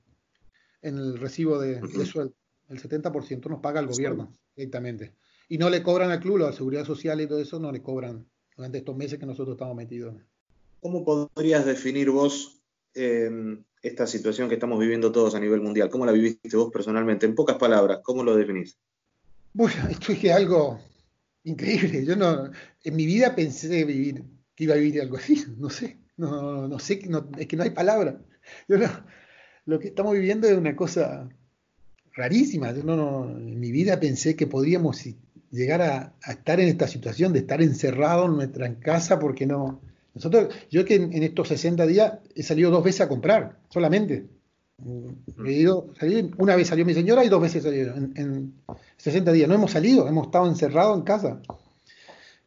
en 0.83 0.99
el 0.99 1.19
recibo 1.19 1.59
de, 1.59 1.81
sueldo. 2.07 2.33
El 2.69 2.81
70% 2.81 3.49
nos 3.49 3.59
paga 3.59 3.81
el 3.81 3.89
gobierno 3.89 4.33
directamente. 4.55 5.17
Y 5.49 5.59
no 5.59 5.69
le 5.69 5.83
cobran 5.83 6.13
al 6.13 6.21
club, 6.21 6.39
la 6.39 6.53
seguridad 6.53 6.85
social 6.85 7.21
y 7.21 7.27
todo 7.27 7.41
eso 7.41 7.59
no 7.59 7.73
le 7.73 7.83
cobran 7.83 8.25
durante 8.57 8.79
estos 8.79 8.97
meses 8.97 9.19
que 9.19 9.27
nosotros 9.27 9.57
estamos 9.57 9.75
metidos. 9.75 10.15
¿Cómo 10.79 11.05
podrías 11.05 11.67
definir 11.67 12.11
vos 12.11 12.63
eh, 12.95 13.59
esta 13.85 14.07
situación 14.07 14.49
que 14.49 14.55
estamos 14.55 14.79
viviendo 14.81 15.13
todos 15.13 15.35
a 15.35 15.41
nivel 15.41 15.61
mundial? 15.61 15.91
¿Cómo 15.91 16.07
la 16.07 16.13
viviste 16.13 16.57
vos 16.57 16.73
personalmente? 16.73 17.27
En 17.27 17.35
pocas 17.35 17.57
palabras, 17.57 18.01
¿cómo 18.03 18.25
lo 18.25 18.35
definís? 18.35 18.79
Bueno, 19.53 19.89
esto 19.89 20.13
es 20.13 20.33
algo 20.33 20.81
increíble. 21.45 22.05
Yo 22.05 22.17
no, 22.17 22.51
en 22.83 22.97
mi 22.97 23.07
vida 23.07 23.35
pensé 23.35 23.85
vivir, 23.85 24.25
que 24.57 24.65
iba 24.65 24.75
a 24.75 24.79
vivir 24.79 25.01
algo 25.01 25.17
así. 25.17 25.45
No 25.59 25.71
sé, 25.71 25.99
no, 26.17 26.67
no 26.67 26.79
sé, 26.79 27.01
es 27.39 27.47
que 27.47 27.57
no 27.57 27.63
hay 27.63 27.71
palabra. 27.71 28.21
Yo 28.69 28.77
lo 29.67 29.79
que 29.79 29.89
estamos 29.89 30.15
viviendo 30.15 30.49
es 30.49 30.57
una 30.57 30.75
cosa 30.75 31.29
rarísima. 32.15 32.73
Yo 32.73 32.83
no, 32.83 33.31
en 33.31 33.61
mi 33.61 33.71
vida 33.71 34.01
pensé 34.01 34.37
que 34.37 34.47
podríamos 34.47 35.03
llegar 35.51 35.83
a, 35.83 36.15
estar 36.27 36.61
en 36.61 36.69
esta 36.69 36.89
situación 36.89 37.33
de 37.33 37.41
estar 37.41 37.63
encerrado 37.63 38.27
en 38.27 38.37
nuestra 38.37 38.75
casa 38.79 39.19
porque 39.19 39.47
no. 39.47 39.81
Nosotros, 40.15 40.55
yo 40.71 40.85
que 40.85 40.95
en, 40.95 41.23
estos 41.23 41.49
60 41.49 41.87
días 41.87 42.15
he 42.35 42.43
salido 42.43 42.71
dos 42.71 42.85
veces 42.85 43.03
a 43.03 43.09
comprar, 43.09 43.59
solamente. 43.69 44.29
He 45.45 45.53
ido, 45.53 45.93
una 46.39 46.57
vez 46.57 46.69
salió 46.69 46.85
mi 46.85 46.95
señora 46.95 47.25
y 47.25 47.29
dos 47.29 47.41
veces 47.41 47.63
salieron 47.63 48.13
en, 48.17 48.23
en 48.23 48.55
60 48.97 49.33
días. 49.33 49.49
No 49.49 49.55
hemos 49.55 49.71
salido, 49.71 50.09
hemos 50.09 50.27
estado 50.27 50.47
encerrados 50.47 50.97
en 50.97 51.05
casa, 51.05 51.41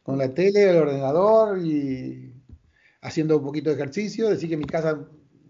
con 0.02 0.18
la 0.18 0.32
tele, 0.32 0.70
el 0.70 0.76
ordenador 0.76 1.58
y 1.58 2.32
haciendo 3.02 3.38
un 3.38 3.44
poquito 3.44 3.70
de 3.70 3.76
ejercicio. 3.76 4.28
Decir 4.28 4.48
que 4.48 4.56
mi 4.56 4.64
casa, 4.64 4.98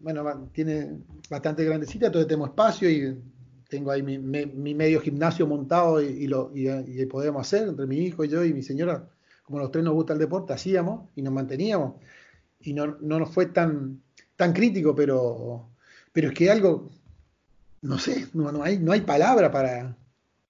bueno, 0.01 0.51
tiene 0.53 0.99
bastante 1.31 1.65
grandecita, 1.65 2.07
entonces 2.07 2.29
tenemos 2.29 2.51
espacio 2.51 2.91
y 2.91 3.21
tengo 3.69 3.91
ahí 3.91 4.03
mi, 4.03 4.19
medio 4.75 5.01
gimnasio 5.01 5.47
montado 5.47 6.01
y, 6.01 6.27
lo 6.27 6.51
y, 6.55 7.07
podemos 7.07 7.47
hacer 7.47 7.69
entre 7.69 7.87
mi 7.87 7.99
hijo 7.99 8.25
y 8.25 8.29
yo 8.29 8.45
y 8.45 8.55
mi 8.55 8.63
señora, 8.63 9.09
como 9.49 9.61
los 9.61 9.73
tres 9.73 9.83
nos 9.83 9.95
gusta 9.95 10.13
el 10.13 10.19
deporte, 10.19 10.53
hacíamos 10.53 11.09
y 11.17 11.23
nos 11.23 11.33
manteníamos. 11.33 11.95
Y 12.61 12.75
no, 12.75 12.99
no 13.01 13.19
nos 13.19 13.33
fue 13.33 13.47
tan, 13.47 14.03
tan 14.37 14.53
crítico, 14.53 14.95
pero, 14.95 15.71
pero 16.13 16.29
es 16.29 16.35
que 16.35 16.51
algo, 16.51 16.91
no 17.81 17.99
sé, 17.99 18.27
no, 18.35 18.53
no, 18.53 18.63
hay, 18.63 18.79
no 18.79 18.93
hay 18.93 19.01
palabra 19.01 19.51
para, 19.51 19.97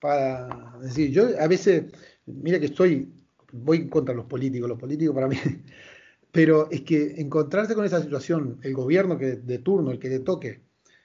para 0.01 0.77
decir. 0.83 1.13
Yo 1.13 1.29
a 1.41 1.47
veces, 1.47 1.93
mira 2.27 2.59
que 2.59 2.67
estoy, 2.67 3.09
voy 3.53 3.89
contra 3.89 4.17
los 4.17 4.27
políticos, 4.27 4.69
los 4.69 4.81
políticos 4.81 5.15
para 5.15 5.29
mí, 5.29 5.37
pero 6.33 6.69
es 6.69 6.81
que 6.81 7.21
encontrarte 7.21 7.77
con 7.77 7.85
esa 7.85 8.03
situación, 8.03 8.59
el 8.65 8.75
gobierno 8.75 9.17
que 9.17 9.37
de 9.37 9.59
turno, 9.59 9.93
el 9.93 10.01
que 10.01 10.09
te 10.09 10.19
toque, 10.19 10.63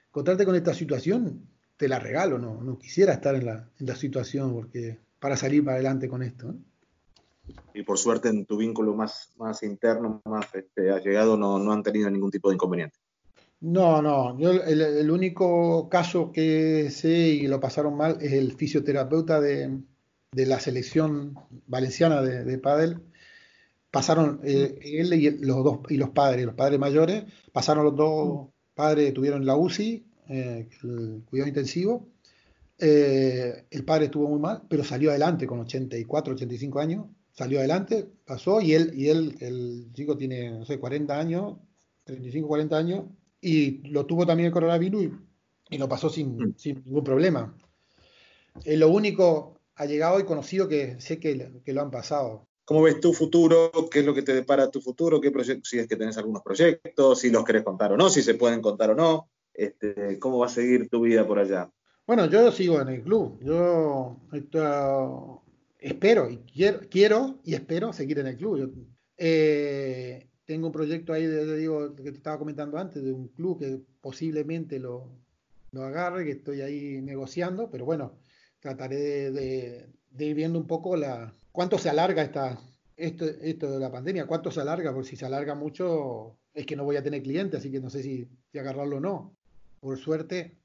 encontrarte 0.08 0.44
con 0.44 0.56
esta 0.56 0.74
situación 0.74 1.46
te 1.76 1.86
la 1.86 2.00
regalo, 2.00 2.40
no, 2.40 2.60
no 2.60 2.76
quisiera 2.76 3.12
estar 3.12 3.36
en 3.36 3.46
la, 3.46 3.70
en 3.78 3.86
la 3.86 3.94
situación 3.94 4.52
porque 4.52 4.98
para 5.20 5.36
salir 5.36 5.64
para 5.64 5.76
adelante 5.76 6.08
con 6.08 6.24
esto. 6.24 6.56
Y 7.74 7.82
por 7.82 7.98
suerte 7.98 8.28
en 8.28 8.46
tu 8.46 8.56
vínculo 8.56 8.94
más, 8.94 9.32
más 9.36 9.62
interno, 9.62 10.22
más 10.24 10.46
este, 10.54 10.90
allegado, 10.90 11.36
no, 11.36 11.58
no 11.58 11.72
han 11.72 11.82
tenido 11.82 12.10
ningún 12.10 12.30
tipo 12.30 12.48
de 12.48 12.54
inconveniente. 12.54 12.98
No, 13.60 14.02
no, 14.02 14.38
yo 14.38 14.50
el, 14.50 15.10
único 15.10 15.88
caso 15.88 16.30
que 16.30 16.90
sé 16.90 17.08
y 17.08 17.46
lo 17.46 17.60
pasaron 17.60 17.96
mal 17.96 18.18
es 18.20 18.32
el 18.32 18.52
fisioterapeuta 18.52 19.40
de, 19.40 19.80
de 20.32 20.46
la 20.46 20.60
selección 20.60 21.34
valenciana 21.66 22.20
de, 22.20 22.44
de 22.44 22.58
pádel. 22.58 23.00
Pasaron 23.90 24.40
eh, 24.44 24.78
él 24.82 25.14
y 25.14 25.30
los 25.30 25.64
dos 25.64 25.78
y 25.88 25.96
los 25.96 26.10
padres, 26.10 26.44
los 26.44 26.54
padres 26.54 26.78
mayores, 26.78 27.24
pasaron 27.52 27.84
los 27.84 27.96
dos 27.96 28.48
padres, 28.74 29.14
tuvieron 29.14 29.46
la 29.46 29.56
UCI 29.56 30.04
eh, 30.28 30.68
el 30.82 31.22
cuidado 31.28 31.48
intensivo. 31.48 32.08
Eh, 32.78 33.64
el 33.70 33.84
padre 33.84 34.06
estuvo 34.06 34.28
muy 34.28 34.40
mal, 34.40 34.62
pero 34.68 34.84
salió 34.84 35.10
adelante 35.10 35.46
con 35.46 35.60
84, 35.60 36.34
85 36.34 36.80
años. 36.80 37.06
Salió 37.34 37.58
adelante, 37.58 38.08
pasó 38.24 38.60
y 38.60 38.74
él, 38.74 38.92
y 38.94 39.08
él 39.08 39.36
el 39.40 39.92
chico 39.92 40.16
tiene, 40.16 40.50
no 40.50 40.64
sé, 40.64 40.78
40 40.78 41.18
años, 41.18 41.58
35, 42.04 42.48
40 42.48 42.76
años, 42.76 43.04
y 43.40 43.88
lo 43.88 44.06
tuvo 44.06 44.24
también 44.24 44.46
el 44.46 44.52
coronavirus 44.52 45.10
y, 45.70 45.78
lo 45.78 45.88
pasó 45.88 46.08
sin, 46.08 46.36
mm. 46.36 46.54
sin 46.56 46.82
ningún 46.84 47.04
problema. 47.04 47.56
Es 48.64 48.78
lo 48.78 48.88
único 48.88 49.54
llegado 49.84 50.20
y 50.20 50.24
conocido 50.24 50.68
que 50.68 51.00
sé 51.00 51.18
que, 51.18 51.60
que 51.64 51.72
lo 51.72 51.82
han 51.82 51.90
pasado. 51.90 52.46
¿Cómo 52.64 52.82
ves 52.82 53.00
tu 53.00 53.12
futuro? 53.12 53.70
¿Qué 53.90 54.00
es 54.00 54.06
lo 54.06 54.14
que 54.14 54.22
te 54.22 54.32
depara 54.32 54.70
tu 54.70 54.80
futuro? 54.80 55.20
¿Qué 55.20 55.30
proyectos, 55.30 55.68
si 55.68 55.78
es 55.78 55.86
que 55.86 55.96
tenés 55.96 56.16
algunos 56.16 56.42
proyectos, 56.42 57.20
si 57.20 57.30
los 57.30 57.44
querés 57.44 57.62
contar 57.62 57.92
o 57.92 57.96
no, 57.96 58.08
si 58.08 58.22
se 58.22 58.34
pueden 58.34 58.62
contar 58.62 58.90
o 58.90 58.94
no? 58.94 59.28
Este, 59.52 60.18
¿Cómo 60.18 60.38
va 60.38 60.46
a 60.46 60.50
seguir 60.50 60.88
tu 60.88 61.02
vida 61.02 61.26
por 61.26 61.38
allá? 61.38 61.70
Bueno, 62.06 62.26
yo 62.26 62.50
sigo 62.52 62.80
en 62.80 62.88
el 62.88 63.02
club. 63.02 63.38
Yo 63.42 64.18
espero 65.84 66.30
y 66.30 66.38
quiero, 66.38 66.80
quiero, 66.90 67.40
y 67.44 67.54
espero 67.54 67.92
seguir 67.92 68.18
en 68.18 68.26
el 68.28 68.36
club. 68.36 68.86
Eh, 69.16 70.28
tengo 70.44 70.68
un 70.68 70.72
proyecto 70.72 71.12
ahí, 71.12 71.26
de, 71.26 71.56
digo, 71.56 71.94
que 71.94 72.10
te 72.10 72.16
estaba 72.16 72.38
comentando 72.38 72.78
antes, 72.78 73.02
de 73.02 73.12
un 73.12 73.28
club 73.28 73.58
que 73.58 73.80
posiblemente 74.00 74.78
lo, 74.78 75.10
agarre, 75.74 76.24
que 76.24 76.32
estoy 76.32 76.60
ahí 76.60 77.02
negociando, 77.02 77.70
pero 77.70 77.84
bueno, 77.84 78.18
trataré 78.60 79.30
de, 79.30 79.88
ir 80.18 80.34
viendo 80.34 80.58
un 80.58 80.66
poco 80.66 80.96
la 80.96 81.34
cuánto 81.52 81.78
se 81.78 81.90
alarga 81.90 82.22
esta, 82.22 82.58
esto, 82.96 83.26
esto 83.26 83.70
de 83.70 83.80
la 83.80 83.92
pandemia, 83.92 84.26
cuánto 84.26 84.50
se 84.50 84.60
alarga, 84.60 84.92
porque 84.92 85.10
si 85.10 85.16
se 85.16 85.26
alarga 85.26 85.54
mucho 85.54 86.38
es 86.54 86.64
que 86.66 86.76
no 86.76 86.84
voy 86.84 86.96
a 86.96 87.02
tener 87.02 87.22
clientes, 87.22 87.60
así 87.60 87.70
que 87.70 87.80
no 87.80 87.90
sé 87.90 88.02
si, 88.02 88.28
si 88.50 88.58
agarrarlo 88.58 88.96
o 88.96 89.00
no 89.00 89.36
por 89.80 89.98
suerte, 89.98 90.56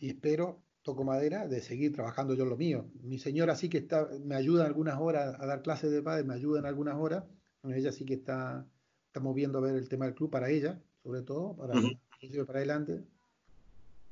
y 0.00 0.10
espero, 0.10 0.62
toco 0.82 1.04
madera, 1.04 1.46
de 1.46 1.60
seguir 1.60 1.92
trabajando 1.92 2.34
yo 2.34 2.44
lo 2.44 2.56
mío. 2.56 2.90
Mi 3.02 3.18
señora 3.18 3.54
sí 3.56 3.68
que 3.68 3.78
está, 3.78 4.08
me 4.24 4.34
ayuda 4.34 4.62
en 4.62 4.68
algunas 4.68 4.98
horas 4.98 5.36
a 5.38 5.46
dar 5.46 5.62
clases 5.62 5.90
de 5.90 6.02
padre, 6.02 6.24
me 6.24 6.34
ayuda 6.34 6.60
en 6.60 6.66
algunas 6.66 6.96
horas. 6.96 7.24
ella 7.64 7.92
sí 7.92 8.04
que 8.04 8.14
está, 8.14 8.66
estamos 9.06 9.34
viendo 9.34 9.58
a 9.58 9.62
ver 9.62 9.76
el 9.76 9.88
tema 9.88 10.06
del 10.06 10.14
club 10.14 10.30
para 10.30 10.50
ella, 10.50 10.80
sobre 11.02 11.22
todo, 11.22 11.56
para 11.56 11.78
uh 11.78 12.46
para 12.46 12.58
adelante. 12.58 13.02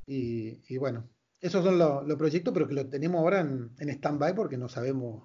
Y, 0.07 0.79
bueno, 0.79 1.05
esos 1.41 1.63
son 1.63 1.77
los, 1.79 2.17
proyectos, 2.17 2.55
pero 2.55 2.67
que 2.67 2.73
los 2.73 2.89
tenemos 2.89 3.21
ahora 3.21 3.41
en, 3.41 3.71
en 3.79 3.91
stand-by 3.91 4.35
porque 4.35 4.57
no 4.57 4.71
sabemos 4.71 5.25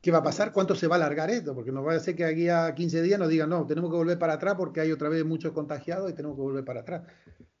qué 0.00 0.10
va 0.10 0.18
a 0.18 0.22
pasar, 0.22 0.52
cuánto 0.52 0.74
se 0.74 0.86
va 0.86 0.94
a 0.94 0.98
alargar 0.98 1.30
esto, 1.30 1.54
porque 1.54 1.72
nos 1.72 1.84
va 1.84 1.94
a 1.94 2.00
ser 2.00 2.14
que 2.14 2.24
aquí 2.24 2.48
a 2.48 2.74
15 2.74 3.02
días 3.02 3.18
nos 3.18 3.28
digan, 3.28 3.50
no, 3.50 3.66
tenemos 3.66 3.90
que 3.90 3.96
volver 3.96 4.18
para 4.18 4.34
atrás 4.34 4.54
porque 4.56 4.80
hay 4.80 4.92
otra 4.92 5.08
vez 5.08 5.24
muchos 5.24 5.52
contagiados 5.52 6.10
y 6.10 6.14
tenemos 6.14 6.36
que 6.36 6.42
volver 6.42 6.64
para 6.64 6.80
atrás. 6.80 7.02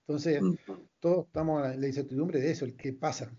Entonces, 0.08 0.40
todos 1.00 1.26
estamos 1.26 1.70
en 1.70 1.82
la 1.82 1.86
incertidumbre 1.86 2.40
de 2.40 2.50
eso, 2.50 2.64
el 2.64 2.74
qué 2.74 2.94
pasa. 2.94 3.30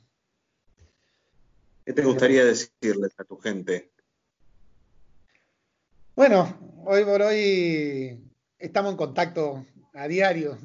¿Qué 1.84 1.94
te 1.94 2.04
gustaría 2.04 2.46
decirles 2.46 3.12
a 3.18 3.24
tu 3.24 3.38
gente? 3.38 3.92
Bueno, 6.16 6.84
hoy 6.86 7.04
por 7.06 7.24
hoy 7.24 8.24
estamos 8.60 8.92
en 8.92 8.98
contacto 8.98 9.66
a 9.96 10.08
diario, 10.08 10.60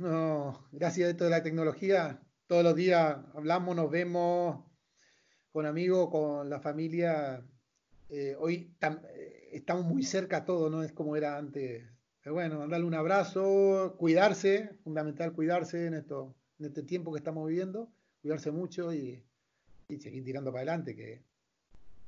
gracias 0.72 1.06
a 1.06 1.10
esto 1.12 1.24
de 1.24 1.30
la 1.30 1.42
tecnología, 1.42 2.20
todos 2.46 2.62
los 2.62 2.76
días 2.76 3.16
hablamos, 3.32 3.74
nos 3.74 3.90
vemos 3.90 4.62
con 5.52 5.64
amigos, 5.64 6.10
con 6.10 6.50
la 6.50 6.60
familia. 6.60 7.42
Eh, 8.10 8.36
hoy 8.38 8.76
eh, 8.82 9.48
estamos 9.52 9.86
muy 9.86 10.02
cerca 10.02 10.44
todos, 10.44 10.70
no 10.70 10.82
es 10.82 10.92
como 10.92 11.16
era 11.16 11.38
antes 11.38 11.93
bueno, 12.32 12.58
mandarle 12.58 12.87
un 12.87 12.94
abrazo, 12.94 13.96
cuidarse, 13.98 14.70
fundamental 14.82 15.32
cuidarse 15.32 15.87
en, 15.87 15.94
esto, 15.94 16.34
en 16.58 16.66
este 16.66 16.82
tiempo 16.82 17.12
que 17.12 17.18
estamos 17.18 17.46
viviendo, 17.46 17.90
cuidarse 18.22 18.50
mucho 18.50 18.92
y, 18.94 19.22
seguir 20.00 20.24
tirando 20.24 20.50
para 20.50 20.62
adelante, 20.62 20.96
que, 20.96 21.22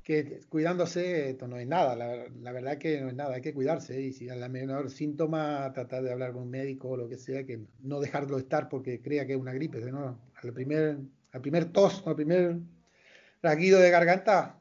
que, 0.02 0.40
cuidándose 0.48 1.30
esto 1.30 1.46
no 1.46 1.58
es 1.58 1.68
nada, 1.68 1.94
la, 1.94 2.52
verdad 2.52 2.78
que 2.78 3.00
no 3.00 3.08
es 3.08 3.14
nada, 3.14 3.34
hay 3.34 3.42
que 3.42 3.52
cuidarse 3.52 4.00
y 4.00 4.12
si 4.14 4.28
a 4.30 4.36
la 4.36 4.48
menor 4.48 4.90
síntoma 4.90 5.70
tratar 5.74 6.02
de 6.02 6.12
hablar 6.12 6.32
con 6.32 6.44
un 6.44 6.50
médico 6.50 6.88
o 6.88 6.96
lo 6.96 7.08
que 7.08 7.18
sea, 7.18 7.44
que 7.44 7.60
no 7.80 8.00
dejarlo 8.00 8.38
estar 8.38 8.70
porque 8.70 9.02
crea 9.02 9.26
que 9.26 9.34
es 9.34 9.38
una 9.38 9.52
gripe, 9.52 9.80
¿no? 9.80 10.18
al 10.42 10.52
primer, 10.54 10.98
al 11.32 11.40
primer 11.42 11.66
tos, 11.66 12.02
al 12.06 12.16
primer 12.16 12.56
raguido 13.42 13.78
de 13.78 13.90
garganta, 13.90 14.60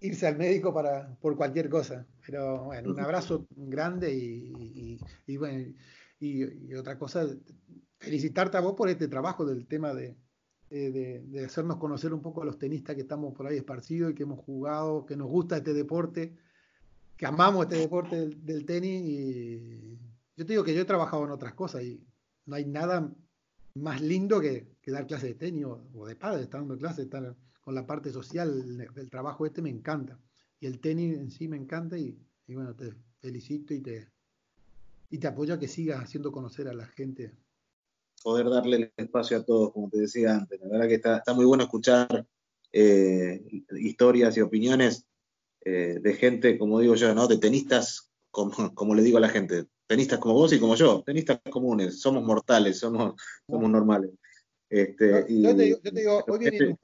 irse 0.00 0.26
al 0.26 0.36
médico 0.36 0.72
para, 0.72 1.14
por 1.20 1.36
cualquier 1.36 1.68
cosa. 1.68 2.06
Pero 2.24 2.64
bueno, 2.64 2.90
un 2.90 3.00
abrazo 3.00 3.46
grande 3.50 4.14
y, 4.14 5.36
bueno, 5.36 5.72
y, 6.20 6.74
otra 6.74 6.98
cosa, 6.98 7.26
felicitarte 7.98 8.56
a 8.56 8.60
vos 8.60 8.74
por 8.74 8.88
este 8.88 9.08
trabajo 9.08 9.44
del 9.44 9.66
tema 9.66 9.94
de, 9.94 10.16
de, 10.70 11.44
hacernos 11.44 11.76
conocer 11.76 12.12
un 12.12 12.22
poco 12.22 12.42
a 12.42 12.44
los 12.44 12.58
tenistas 12.58 12.94
que 12.94 13.02
estamos 13.02 13.34
por 13.34 13.46
ahí 13.46 13.56
esparcidos 13.56 14.12
y 14.12 14.14
que 14.14 14.24
hemos 14.24 14.40
jugado, 14.40 15.06
que 15.06 15.16
nos 15.16 15.28
gusta 15.28 15.58
este 15.58 15.72
deporte, 15.72 16.36
que 17.16 17.26
amamos 17.26 17.64
este 17.64 17.78
deporte 17.78 18.16
del, 18.16 18.44
del 18.44 18.66
tenis. 18.66 19.02
Y 19.04 19.98
yo 20.36 20.44
te 20.44 20.52
digo 20.52 20.64
que 20.64 20.74
yo 20.74 20.82
he 20.82 20.86
trabajado 20.86 21.24
en 21.24 21.30
otras 21.30 21.54
cosas 21.54 21.82
y 21.82 22.04
no 22.46 22.56
hay 22.56 22.64
nada 22.64 23.12
más 23.76 24.00
lindo 24.00 24.40
que, 24.40 24.74
dar 24.86 25.06
clases 25.06 25.30
de 25.30 25.34
tenis 25.34 25.64
o, 25.64 26.06
de 26.06 26.16
padre, 26.16 26.42
estar 26.42 26.60
dando 26.60 26.78
clases, 26.78 27.04
estar 27.04 27.36
con 27.66 27.74
la 27.74 27.84
parte 27.84 28.12
social 28.12 28.78
del 28.94 29.10
trabajo 29.10 29.44
este 29.44 29.60
me 29.60 29.70
encanta. 29.70 30.16
Y 30.60 30.66
el 30.66 30.78
tenis 30.78 31.18
en 31.18 31.32
sí 31.32 31.48
me 31.48 31.56
encanta 31.56 31.98
y, 31.98 32.16
bueno, 32.46 32.76
te 32.76 32.94
felicito 33.18 33.74
y 33.74 33.80
te, 33.80 34.08
y 35.10 35.18
te 35.18 35.26
apoyo 35.26 35.54
a 35.54 35.58
que 35.58 35.66
sigas 35.66 36.00
haciendo 36.00 36.30
conocer 36.30 36.68
a 36.68 36.72
la 36.72 36.86
gente. 36.86 37.32
Poder 38.22 38.48
darle 38.48 38.76
el 38.76 38.92
espacio 38.96 39.38
a 39.38 39.44
todos, 39.44 39.72
como 39.72 39.90
te 39.90 39.98
decía 39.98 40.36
antes. 40.36 40.60
La 40.60 40.68
verdad 40.68 40.86
que 40.86 40.94
está, 40.94 41.34
muy 41.34 41.44
bueno 41.44 41.64
escuchar 41.64 42.24
eh, 42.70 43.44
historias 43.80 44.36
y 44.36 44.42
opiniones 44.42 45.04
eh, 45.64 45.98
de 46.00 46.14
gente, 46.14 46.58
como 46.58 46.78
digo 46.78 46.94
yo, 46.94 47.16
¿no? 47.16 47.26
De 47.26 47.38
tenistas, 47.38 48.12
como, 48.30 48.76
como 48.76 48.94
le 48.94 49.02
digo 49.02 49.18
a 49.18 49.22
la 49.22 49.28
gente, 49.28 49.66
tenistas 49.88 50.20
como 50.20 50.34
vos 50.34 50.52
y 50.52 50.60
como 50.60 50.76
yo, 50.76 51.02
tenistas 51.04 51.40
comunes, 51.50 52.00
somos 52.00 52.22
mortales, 52.22 52.78
somos, 52.78 53.20
somos 53.44 53.68
normales. 53.68 54.12
Este, 54.68 55.26
yo, 55.28 55.56
te 55.56 55.90
digo, 55.92 56.24
hoy 56.26 56.38
vienen, 56.40 56.76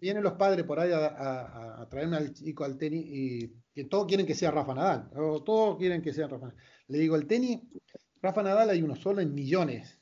vienen 0.00 0.22
los 0.22 0.32
padres 0.34 0.64
por 0.64 0.80
ahí 0.80 0.90
a, 0.92 1.86
traerme 1.90 2.16
al 2.16 2.32
chico 2.32 2.64
al 2.64 2.78
tenis 2.78 3.04
y 3.06 3.52
que 3.74 3.84
todos 3.84 4.06
quieren 4.06 4.26
que 4.26 4.34
sea 4.34 4.50
Rafa 4.50 4.74
Nadal, 4.74 5.10
o 5.14 5.42
todos 5.42 5.76
quieren 5.76 6.00
que 6.00 6.14
sea 6.14 6.28
Rafa 6.28 6.46
Nadal. 6.46 6.62
Le 6.88 6.98
digo, 6.98 7.16
el 7.16 7.26
tenis, 7.26 7.60
Rafa 8.22 8.42
Nadal 8.42 8.70
hay 8.70 8.82
uno 8.82 8.96
solo 8.96 9.20
en 9.20 9.34
millones. 9.34 9.98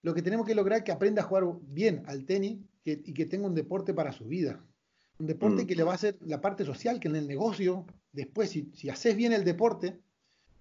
Lo 0.00 0.14
que 0.14 0.22
tenemos 0.22 0.46
que 0.46 0.54
lograr 0.54 0.78
es 0.78 0.84
que 0.84 0.92
aprenda 0.92 1.22
a 1.22 1.26
jugar 1.26 1.44
bien 1.62 2.02
al 2.06 2.24
tenis 2.24 2.58
y 2.84 3.12
que 3.12 3.26
tenga 3.26 3.46
un 3.46 3.54
deporte 3.54 3.92
para 3.92 4.12
su 4.12 4.24
vida. 4.24 4.64
Un 5.18 5.26
deporte 5.26 5.64
mm. 5.64 5.66
que 5.66 5.76
le 5.76 5.84
va 5.84 5.92
a 5.92 5.96
hacer 5.96 6.16
la 6.22 6.40
parte 6.40 6.64
social, 6.64 6.98
que 6.98 7.08
en 7.08 7.16
el 7.16 7.28
negocio, 7.28 7.86
después, 8.12 8.50
si, 8.50 8.72
si 8.74 8.88
haces 8.88 9.14
bien 9.14 9.32
el 9.32 9.44
deporte, 9.44 10.00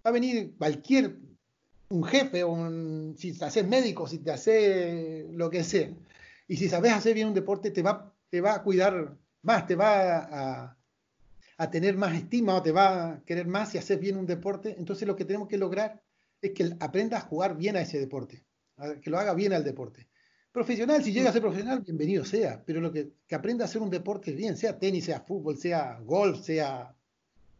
va 0.05 0.09
a 0.09 0.11
venir 0.11 0.55
cualquier, 0.57 1.17
un 1.91 2.03
jefe, 2.03 2.43
un, 2.43 3.15
si 3.17 3.33
te 3.37 3.45
haces 3.45 3.67
médico, 3.67 4.07
si 4.07 4.19
te 4.19 4.31
haces 4.31 5.25
lo 5.31 5.49
que 5.49 5.63
sea. 5.63 5.89
Y 6.47 6.57
si 6.57 6.69
sabes 6.69 6.93
hacer 6.93 7.13
bien 7.13 7.27
un 7.27 7.33
deporte, 7.33 7.71
te 7.71 7.81
va, 7.81 8.13
te 8.29 8.41
va 8.41 8.55
a 8.55 8.63
cuidar 8.63 9.17
más, 9.43 9.67
te 9.67 9.75
va 9.75 10.17
a, 10.17 10.77
a 11.57 11.71
tener 11.71 11.95
más 11.97 12.15
estima 12.15 12.55
o 12.55 12.61
te 12.63 12.71
va 12.71 13.11
a 13.11 13.23
querer 13.23 13.47
más 13.47 13.71
si 13.71 13.77
haces 13.77 13.99
bien 13.99 14.17
un 14.17 14.25
deporte. 14.25 14.75
Entonces 14.77 15.07
lo 15.07 15.15
que 15.15 15.25
tenemos 15.25 15.47
que 15.47 15.57
lograr 15.57 16.01
es 16.41 16.51
que 16.51 16.75
aprenda 16.79 17.17
a 17.17 17.21
jugar 17.21 17.55
bien 17.55 17.75
a 17.75 17.81
ese 17.81 17.99
deporte, 17.99 18.43
que 19.01 19.09
lo 19.09 19.19
haga 19.19 19.33
bien 19.33 19.53
al 19.53 19.63
deporte. 19.63 20.07
Profesional, 20.51 21.03
si 21.03 21.13
llega 21.13 21.29
a 21.29 21.33
ser 21.33 21.41
profesional, 21.41 21.81
bienvenido 21.81 22.25
sea, 22.25 22.61
pero 22.65 22.81
lo 22.81 22.91
que, 22.91 23.11
que 23.25 23.35
aprenda 23.35 23.63
a 23.63 23.67
hacer 23.67 23.81
un 23.81 23.89
deporte 23.89 24.33
bien, 24.33 24.57
sea 24.57 24.77
tenis, 24.77 25.05
sea 25.05 25.21
fútbol, 25.21 25.57
sea 25.57 25.99
golf, 26.03 26.41
sea 26.41 26.93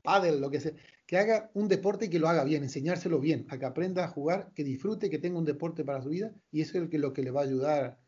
pádel, 0.01 0.41
lo 0.41 0.49
que 0.49 0.59
sea, 0.59 0.73
que 1.11 1.17
haga 1.17 1.51
un 1.53 1.67
deporte 1.67 2.05
y 2.05 2.09
que 2.09 2.19
lo 2.19 2.29
haga 2.29 2.45
bien, 2.45 2.63
enseñárselo 2.63 3.19
bien, 3.19 3.45
a 3.49 3.59
que 3.59 3.65
aprenda 3.65 4.05
a 4.05 4.07
jugar, 4.07 4.49
que 4.55 4.63
disfrute, 4.63 5.09
que 5.09 5.19
tenga 5.19 5.37
un 5.37 5.43
deporte 5.43 5.83
para 5.83 6.01
su 6.01 6.07
vida, 6.07 6.33
y 6.53 6.61
eso 6.61 6.77
es 6.81 6.89
lo 6.89 7.11
que 7.11 7.21
le 7.21 7.31
va 7.31 7.41
a 7.41 7.43
ayudar 7.43 7.99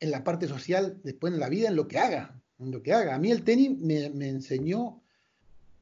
en 0.00 0.10
la 0.10 0.24
parte 0.24 0.48
social, 0.48 1.00
después 1.04 1.32
en 1.32 1.38
la 1.38 1.48
vida, 1.48 1.68
en 1.68 1.76
lo 1.76 1.86
que 1.86 2.00
haga, 2.00 2.42
en 2.58 2.72
lo 2.72 2.82
que 2.82 2.92
haga. 2.92 3.14
A 3.14 3.18
mí 3.20 3.30
el 3.30 3.44
tenis 3.44 3.78
me, 3.78 4.10
me 4.10 4.28
enseñó 4.28 5.04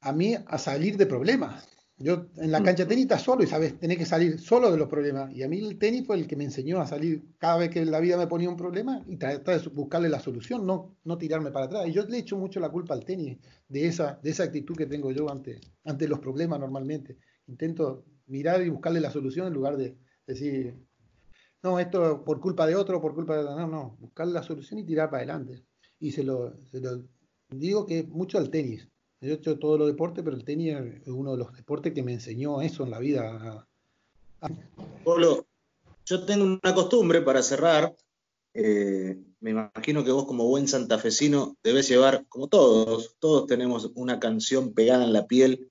a 0.02 0.12
mí 0.12 0.36
a 0.36 0.58
salir 0.58 0.98
de 0.98 1.06
problemas. 1.06 1.66
Yo 2.02 2.28
en 2.38 2.50
la 2.50 2.60
mm. 2.60 2.64
cancha 2.64 2.84
de 2.84 2.88
tenis 2.88 3.02
estás 3.02 3.20
solo 3.20 3.42
y 3.42 3.46
sabes, 3.46 3.78
tenés 3.78 3.98
que 3.98 4.06
salir 4.06 4.40
solo 4.40 4.72
de 4.72 4.78
los 4.78 4.88
problemas. 4.88 5.30
Y 5.34 5.42
a 5.42 5.48
mí 5.48 5.58
el 5.58 5.78
tenis 5.78 6.06
fue 6.06 6.16
el 6.16 6.26
que 6.26 6.34
me 6.34 6.44
enseñó 6.44 6.80
a 6.80 6.86
salir 6.86 7.36
cada 7.36 7.58
vez 7.58 7.68
que 7.68 7.84
la 7.84 8.00
vida 8.00 8.16
me 8.16 8.26
ponía 8.26 8.48
un 8.48 8.56
problema 8.56 9.04
y 9.06 9.18
tratar 9.18 9.60
de 9.60 9.68
buscarle 9.68 10.08
la 10.08 10.18
solución, 10.18 10.66
no, 10.66 10.96
no 11.04 11.18
tirarme 11.18 11.50
para 11.50 11.66
atrás. 11.66 11.86
Y 11.86 11.92
yo 11.92 12.02
le 12.06 12.16
echo 12.16 12.38
mucho 12.38 12.58
la 12.58 12.70
culpa 12.70 12.94
al 12.94 13.04
tenis 13.04 13.36
de 13.68 13.86
esa, 13.86 14.18
de 14.22 14.30
esa 14.30 14.44
actitud 14.44 14.74
que 14.74 14.86
tengo 14.86 15.12
yo 15.12 15.30
ante, 15.30 15.60
ante 15.84 16.08
los 16.08 16.20
problemas 16.20 16.58
normalmente. 16.58 17.18
Intento 17.46 18.06
mirar 18.28 18.62
y 18.62 18.70
buscarle 18.70 19.00
la 19.00 19.10
solución 19.10 19.48
en 19.48 19.52
lugar 19.52 19.76
de 19.76 19.98
decir, 20.26 20.74
no, 21.62 21.78
esto 21.78 22.24
por 22.24 22.40
culpa 22.40 22.66
de 22.66 22.76
otro, 22.76 22.98
por 23.02 23.14
culpa 23.14 23.34
de 23.34 23.40
otro. 23.40 23.56
No, 23.56 23.66
no, 23.66 23.96
buscarle 24.00 24.32
la 24.32 24.42
solución 24.42 24.80
y 24.80 24.86
tirar 24.86 25.10
para 25.10 25.24
adelante. 25.24 25.66
Y 25.98 26.12
se 26.12 26.24
lo, 26.24 26.64
se 26.64 26.80
lo 26.80 27.04
digo 27.50 27.84
que 27.84 28.04
mucho 28.04 28.38
al 28.38 28.48
tenis. 28.48 28.88
Yo 29.22 29.32
he 29.32 29.34
hecho 29.34 29.58
todos 29.58 29.78
los 29.78 29.88
deportes, 29.88 30.24
pero 30.24 30.34
el 30.34 30.44
tenis 30.44 30.74
es 31.02 31.08
uno 31.08 31.32
de 31.32 31.38
los 31.38 31.54
deportes 31.54 31.92
que 31.92 32.02
me 32.02 32.14
enseñó 32.14 32.62
eso 32.62 32.84
en 32.84 32.90
la 32.90 32.98
vida. 32.98 33.68
Polo, 35.04 35.46
yo 36.06 36.24
tengo 36.24 36.44
una 36.44 36.74
costumbre 36.74 37.20
para 37.20 37.42
cerrar. 37.42 37.94
Eh, 38.54 39.18
me 39.40 39.50
imagino 39.50 40.04
que 40.04 40.10
vos 40.10 40.24
como 40.24 40.48
buen 40.48 40.66
santafesino 40.66 41.56
debes 41.62 41.88
llevar, 41.88 42.24
como 42.28 42.48
todos, 42.48 43.16
todos 43.18 43.46
tenemos 43.46 43.92
una 43.94 44.18
canción 44.18 44.72
pegada 44.72 45.04
en 45.04 45.12
la 45.12 45.26
piel 45.26 45.70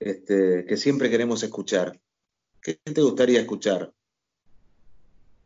este, 0.00 0.64
que 0.66 0.76
siempre 0.76 1.08
queremos 1.08 1.42
escuchar. 1.44 2.00
¿Qué 2.60 2.74
te 2.74 3.00
gustaría 3.00 3.40
escuchar? 3.40 3.92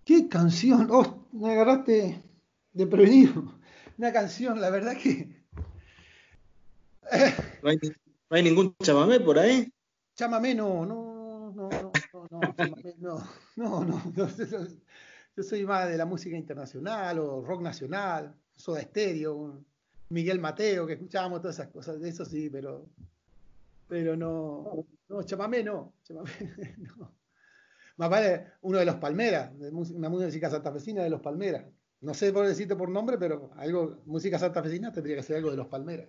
¿Qué 0.06 0.26
canción? 0.26 0.88
Oh, 0.90 1.26
me 1.32 1.52
agarraste 1.52 2.22
de 2.72 2.86
prevenido. 2.86 3.60
Una 3.98 4.10
canción, 4.10 4.58
la 4.60 4.70
verdad 4.70 4.96
que 4.96 5.41
¿No 7.62 7.70
hay, 7.70 7.78
no 7.82 8.36
hay 8.36 8.42
ningún 8.42 8.74
chamamé 8.82 9.20
por 9.20 9.38
ahí? 9.38 9.72
Chamamé 10.14 10.54
no, 10.54 10.84
no, 10.86 11.52
no, 11.54 11.68
no, 11.68 11.92
no, 12.30 12.40
no, 12.40 12.54
chamamé, 12.54 12.94
no, 12.98 13.18
no, 13.56 13.84
no, 13.84 14.02
no, 14.14 14.28
Yo 15.36 15.42
soy 15.42 15.66
más 15.66 15.88
de 15.88 15.96
la 15.96 16.06
música 16.06 16.36
internacional 16.36 17.18
o 17.18 17.42
rock 17.42 17.62
nacional, 17.62 18.34
Soda 18.54 18.82
Stereo, 18.82 19.64
Miguel 20.10 20.40
Mateo, 20.40 20.86
que 20.86 20.94
escuchábamos 20.94 21.40
todas 21.40 21.56
esas 21.56 21.68
cosas, 21.68 22.00
de 22.00 22.08
eso 22.08 22.24
sí, 22.24 22.50
pero, 22.50 22.86
pero 23.88 24.16
no, 24.16 24.86
no, 25.08 25.22
chamamé 25.22 25.62
no, 25.62 25.94
chamamé 26.02 26.30
no. 26.98 27.14
Más 27.96 28.08
vale 28.08 28.46
uno 28.62 28.78
de 28.78 28.86
los 28.86 28.96
Palmeras, 28.96 29.52
una 29.70 30.08
música 30.08 30.50
santafesina 30.50 31.02
de 31.02 31.10
los 31.10 31.20
Palmeras. 31.20 31.66
No 32.00 32.14
sé 32.14 32.32
por 32.32 32.46
decirte 32.46 32.74
por 32.74 32.88
nombre, 32.88 33.16
pero 33.18 33.52
algo, 33.56 34.02
música 34.06 34.38
santafesina 34.38 34.90
tendría 34.90 35.16
que 35.16 35.22
ser 35.22 35.36
algo 35.36 35.50
de 35.50 35.56
los 35.56 35.68
Palmeras. 35.68 36.08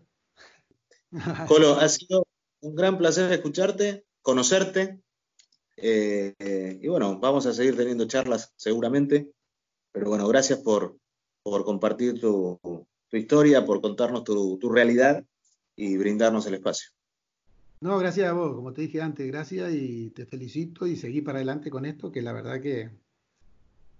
Colo, 1.47 1.75
ha 1.75 1.87
sido 1.89 2.27
un 2.61 2.75
gran 2.75 2.97
placer 2.97 3.31
escucharte, 3.31 4.05
conocerte. 4.21 4.99
Eh, 5.77 6.79
y 6.81 6.87
bueno, 6.87 7.19
vamos 7.19 7.45
a 7.45 7.53
seguir 7.53 7.75
teniendo 7.75 8.07
charlas 8.07 8.53
seguramente. 8.55 9.31
Pero 9.91 10.09
bueno, 10.09 10.27
gracias 10.27 10.59
por, 10.59 10.97
compartir 11.43 12.19
tu, 12.19 12.59
historia, 13.11 13.65
por 13.65 13.79
contarnos 13.79 14.23
tu, 14.23 14.69
realidad 14.69 15.23
y 15.75 15.97
brindarnos 15.97 16.47
el 16.47 16.55
espacio. 16.55 16.89
No, 17.79 17.97
gracias 17.99 18.29
a 18.29 18.33
vos, 18.33 18.55
como 18.55 18.73
te 18.73 18.81
dije 18.81 19.01
antes, 19.01 19.27
gracias 19.27 19.73
y 19.73 20.09
te 20.11 20.25
felicito 20.25 20.87
y 20.87 20.95
seguí 20.95 21.21
para 21.21 21.39
adelante 21.39 21.69
con 21.69 21.85
esto, 21.85 22.11
que 22.11 22.21
la 22.21 22.31
verdad 22.31 22.61
que, 22.61 22.91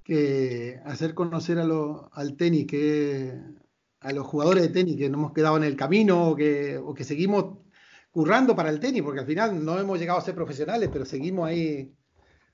que 0.04 0.80
hacer 0.86 1.14
conocer 1.14 1.60
a 1.60 1.66
lo, 1.66 2.10
al 2.14 2.38
tenis, 2.38 2.66
que 2.66 3.38
a 4.04 4.12
los 4.12 4.28
jugadores 4.28 4.64
de 4.64 4.70
tenis 4.70 4.98
que 4.98 5.10
no 5.10 5.18
hemos 5.18 5.34
quedado 5.34 5.58
en 5.58 5.64
el 5.64 5.76
camino 5.76 6.30
o 6.30 6.36
que, 6.36 6.78
o 6.78 6.94
que 6.94 7.04
seguimos 7.04 7.58
currando 8.12 8.56
para 8.56 8.70
el 8.70 8.80
tenis, 8.80 9.02
porque 9.02 9.22
al 9.22 9.26
final 9.26 9.64
no 9.64 9.80
hemos 9.80 9.98
llegado 10.00 10.20
a 10.20 10.22
ser 10.22 10.36
profesionales, 10.36 10.90
pero 10.92 11.06
seguimos 11.06 11.48
ahí 11.48 11.94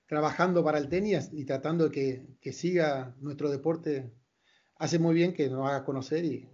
trabajando 0.08 0.64
para 0.64 0.78
el 0.78 0.88
tenis 0.88 1.30
y 1.34 1.46
tratando 1.46 1.86
de 1.86 1.92
que, 1.92 2.26
que 2.40 2.54
siga 2.54 3.16
nuestro 3.20 3.50
deporte. 3.50 4.12
Hace 4.78 5.00
muy 5.00 5.14
bien 5.14 5.34
que 5.34 5.50
nos 5.50 5.68
haga 5.68 5.84
conocer 5.84 6.24
y, 6.24 6.48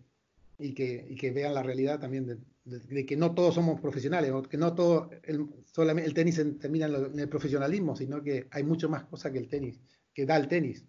y, 0.58 0.74
que, 0.74 1.06
y 1.10 1.16
que, 1.16 1.32
vean 1.32 1.54
la 1.54 1.62
realidad 1.62 2.00
también 2.00 2.26
de, 2.66 3.06
que 3.06 3.16
no 3.16 3.36
todos 3.36 3.54
somos 3.54 3.80
profesionales, 3.80 4.32
que 4.50 4.58
no 4.58 4.74
todo 4.74 5.12
el, 5.24 5.46
solamente 5.66 6.08
el 6.08 6.16
tenis 6.16 6.42
termina 6.60 6.88
en, 6.88 6.96
en 6.96 7.20
el 7.20 7.30
profesionalismo, 7.30 7.96
sino 7.96 8.24
que 8.24 8.48
hay 8.50 8.64
mucho 8.64 8.90
más 8.90 9.04
cosas 9.04 9.32
que 9.32 9.38
el 9.38 9.48
tenis, 9.48 9.80
que 10.14 10.26
da 10.26 10.38
el 10.38 10.48
tenis. 10.48 10.86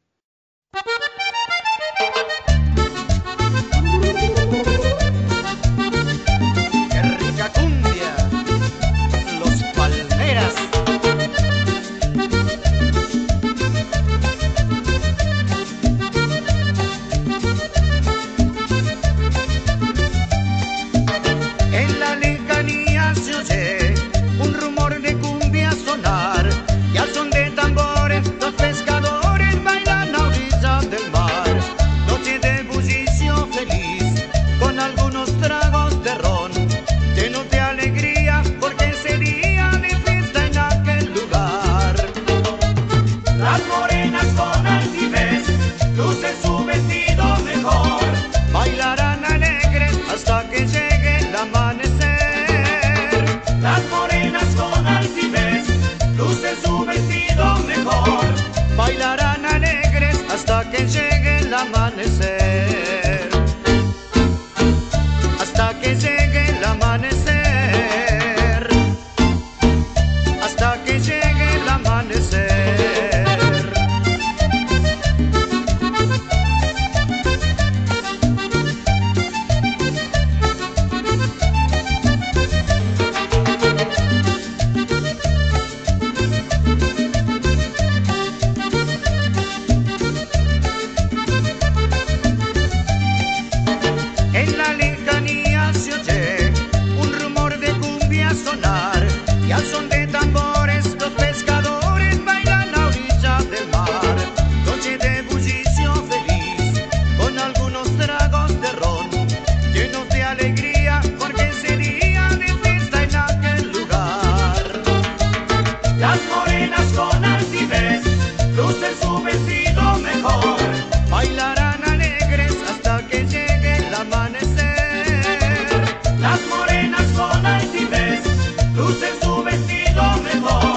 vestido 129.46 130.02
mejor. 130.22 130.75